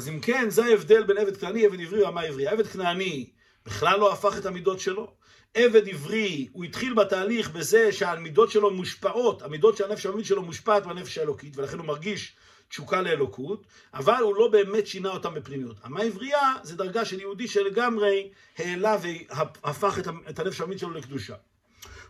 אז 0.00 0.08
אם 0.08 0.20
כן, 0.20 0.50
זה 0.50 0.64
ההבדל 0.64 1.02
בין 1.02 1.18
עבד 1.18 1.36
כנעני, 1.36 1.66
עבד 1.66 1.80
עברי 1.80 2.02
ומה 2.02 2.20
עברי. 2.20 2.46
עבד 2.46 2.66
כנעני 2.66 3.30
בכלל 3.66 4.00
לא 4.00 4.12
הפך 4.12 4.38
את 4.38 4.46
המידות 4.46 4.80
שלו. 4.80 5.14
עבד 5.54 5.88
עברי, 5.88 6.48
הוא 6.52 6.64
התחיל 6.64 6.94
בתהליך 6.94 7.50
בזה 7.50 7.92
שהמידות 7.92 8.50
שלו 8.50 8.70
מושפעות, 8.70 9.42
המידות 9.42 9.76
של 9.76 9.84
הנפש 9.84 10.06
העמית 10.06 10.26
שלו 10.26 10.42
מושפעת 10.42 10.86
מהנפש 10.86 11.18
האלוקית, 11.18 11.56
ולכן 11.56 11.78
הוא 11.78 11.86
מרגיש 11.86 12.36
תשוקה 12.68 13.02
לאלוקות, 13.02 13.66
אבל 13.94 14.22
הוא 14.22 14.34
לא 14.36 14.48
באמת 14.48 14.86
שינה 14.86 15.08
אותם 15.08 15.34
בפנימיות. 15.34 15.76
המה 15.82 16.02
עברייה 16.02 16.54
זה 16.62 16.76
דרגה 16.76 17.04
של 17.04 17.20
יהודי 17.20 17.48
שלגמרי 17.48 18.30
העלה 18.58 18.96
והפך 19.02 19.98
את 20.28 20.38
הנפש 20.38 20.60
העמית 20.60 20.78
שלו 20.78 20.90
לקדושה. 20.90 21.34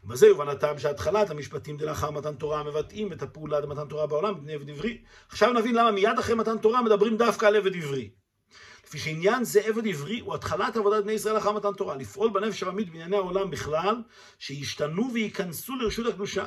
ובזה 0.05 0.27
יובן 0.27 0.49
הטעם 0.49 0.79
שהתחלת 0.79 1.31
המשפטים 1.31 1.77
דלאחר 1.77 2.11
מתן 2.11 2.35
תורה 2.35 2.63
מבטאים 2.63 3.13
את 3.13 3.23
הפעולה 3.23 3.61
למתן 3.61 3.89
תורה 3.89 4.07
בעולם 4.07 4.41
בני 4.41 4.53
עבד 4.53 4.71
עברי. 4.71 5.03
עכשיו 5.29 5.53
נבין 5.53 5.75
למה 5.75 5.91
מיד 5.91 6.19
אחרי 6.19 6.35
מתן 6.35 6.59
תורה 6.59 6.83
מדברים 6.83 7.17
דווקא 7.17 7.47
על 7.47 7.57
עבד 7.57 7.77
עברי. 7.77 8.11
לפי 8.87 8.99
שעניין 8.99 9.45
זה 9.45 9.61
עבד 9.61 9.87
עברי 9.87 10.21
הוא 10.21 10.35
התחלת 10.35 10.77
עבודת 10.77 11.05
בני 11.05 11.13
ישראל 11.13 11.39
אחר 11.39 11.53
מתן 11.53 11.73
תורה, 11.73 11.97
לפעול 11.97 12.31
בנפש 12.31 12.63
העמית 12.63 12.91
בענייני 12.91 13.17
העולם 13.17 13.51
בכלל, 13.51 14.03
שישתנו 14.39 15.11
וייכנסו 15.15 15.77
לרשות 15.77 16.07
הקדושה. 16.07 16.45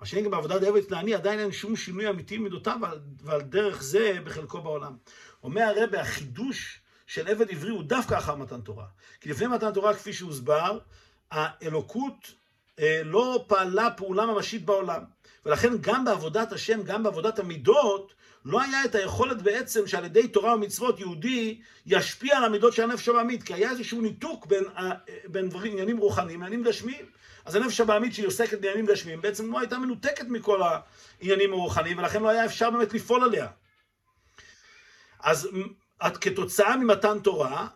מה 0.00 0.06
שאין 0.06 0.24
גם 0.24 0.30
בעבודת 0.30 0.62
עבד 0.62 0.84
כנעני, 0.84 1.14
עדיין 1.14 1.38
אין 1.38 1.52
שום 1.52 1.76
שינוי 1.76 2.10
אמיתי 2.10 2.38
במידותיו, 2.38 2.78
ועל 3.22 3.40
דרך 3.40 3.82
זה 3.82 4.18
בחלקו 4.24 4.60
בעולם. 4.60 4.96
אומר 5.42 5.62
הרב, 5.62 5.94
החידוש 5.94 6.80
של 7.06 7.28
עבד 7.28 7.50
עברי 7.50 7.70
הוא 7.70 7.82
דווקא 7.82 8.18
אחר 8.18 8.34
מתן 8.34 8.60
תורה. 8.60 8.86
כי 9.20 9.28
לפני 9.28 9.46
מתן 9.46 9.72
תורה, 9.72 9.94
כפי 9.94 10.12
שהוסבר, 10.12 10.78
האלוקות 11.30 12.34
לא 13.04 13.44
פעלה 13.48 13.90
פעולה 13.90 14.26
ממשית 14.26 14.64
בעולם. 14.64 15.02
ולכן 15.46 15.72
גם 15.80 16.04
בעבודת 16.04 16.52
השם, 16.52 16.82
גם 16.82 17.02
בעבודת 17.02 17.38
המידות, 17.38 18.14
לא 18.44 18.62
היה 18.62 18.84
את 18.84 18.94
היכולת 18.94 19.42
בעצם 19.42 19.86
שעל 19.86 20.04
ידי 20.04 20.28
תורה 20.28 20.54
ומצוות 20.54 21.00
יהודי 21.00 21.60
ישפיע 21.86 22.36
על 22.36 22.44
המידות 22.44 22.72
של 22.72 22.82
הנפש 22.82 23.08
הבעמית, 23.08 23.42
כי 23.42 23.54
היה 23.54 23.70
איזשהו 23.70 24.00
ניתוק 24.00 24.46
בין, 24.46 24.64
אה, 24.76 24.90
בין 25.24 25.48
דברים, 25.48 25.72
עניינים 25.72 25.98
רוחניים 25.98 26.40
לעניינים 26.40 26.66
גשמיים. 26.66 27.06
אז 27.44 27.54
הנפש 27.54 27.80
הבעמית 27.80 28.14
שהיא 28.14 28.26
עוסקת 28.26 28.60
בעניינים 28.60 28.86
גשמיים 28.86 29.20
בעצם 29.20 29.52
לא 29.52 29.60
הייתה 29.60 29.78
מנותקת 29.78 30.26
מכל 30.28 30.60
העניינים 30.62 31.52
הרוחניים, 31.52 31.98
ולכן 31.98 32.22
לא 32.22 32.28
היה 32.28 32.44
אפשר 32.44 32.70
באמת 32.70 32.94
לפעול 32.94 33.24
עליה. 33.24 33.48
אז 35.20 35.48
כתוצאה 36.20 36.76
ממתן 36.76 37.18
תורה, 37.18 37.66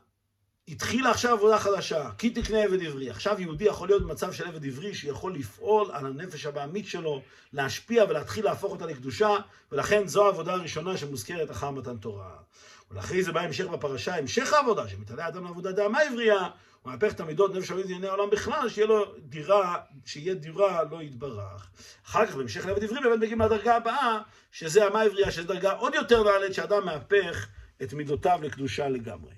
התחילה 0.70 1.10
עכשיו 1.10 1.32
עבודה 1.32 1.58
חדשה, 1.58 2.10
כי 2.18 2.30
תקנה 2.30 2.62
עבד 2.62 2.82
עברי. 2.82 3.10
עכשיו 3.10 3.40
יהודי 3.40 3.64
יכול 3.64 3.88
להיות 3.88 4.02
במצב 4.02 4.32
של 4.32 4.46
עבד 4.46 4.66
עברי 4.66 4.94
שיכול 4.94 5.34
לפעול 5.34 5.90
על 5.92 6.06
הנפש 6.06 6.46
הבעמית 6.46 6.86
שלו, 6.86 7.22
להשפיע 7.52 8.04
ולהתחיל 8.08 8.44
להפוך 8.44 8.72
אותה 8.72 8.86
לקדושה, 8.86 9.36
ולכן 9.72 10.06
זו 10.06 10.26
העבודה 10.26 10.52
הראשונה 10.52 10.96
שמוזכרת 10.96 11.50
אחר 11.50 11.70
מתן 11.70 11.96
תורה. 11.96 12.30
ולאחרי 12.90 13.22
זה 13.22 13.32
בא 13.32 13.40
המשך 13.40 13.66
בפרשה, 13.66 14.16
המשך 14.16 14.52
העבודה, 14.52 14.88
שמתעלה 14.88 15.28
אדם 15.28 15.44
לעבודה 15.44 15.72
דעמה 15.72 16.00
עברייה, 16.00 16.48
הוא 16.82 16.92
מהפך 16.92 17.12
את 17.12 17.20
המידות 17.20 17.54
נפש 17.54 17.70
הבעמית 17.70 17.86
לענייני 17.86 18.08
העולם 18.08 18.30
בכלל, 18.30 18.68
שיהיה 18.68 18.86
לו 18.86 19.04
דירה, 19.18 19.76
שיהיה 20.04 20.34
דירה 20.34 20.84
לא 20.90 21.02
יתברך. 21.02 21.70
אחר 22.06 22.26
כך 22.26 22.34
בהמשך 22.34 22.66
לעבד 22.66 22.84
עברי 22.84 23.00
באמת 23.00 23.18
מגיעים 23.18 23.40
לדרגה 23.40 23.76
הבאה, 23.76 24.18
שזה 24.52 24.86
המה 24.86 25.02
עברייה, 25.02 25.30
שזו 25.30 25.46
דרגה 25.46 25.72
עוד 25.72 25.94
יותר 25.94 26.24
נעלית, 26.24 26.54
שאדם 26.54 26.86
מהפך 26.86 27.46
את 27.82 27.92
מידותיו 27.92 28.38
לקדושה 28.42 28.88
לגמרי. 28.88 29.32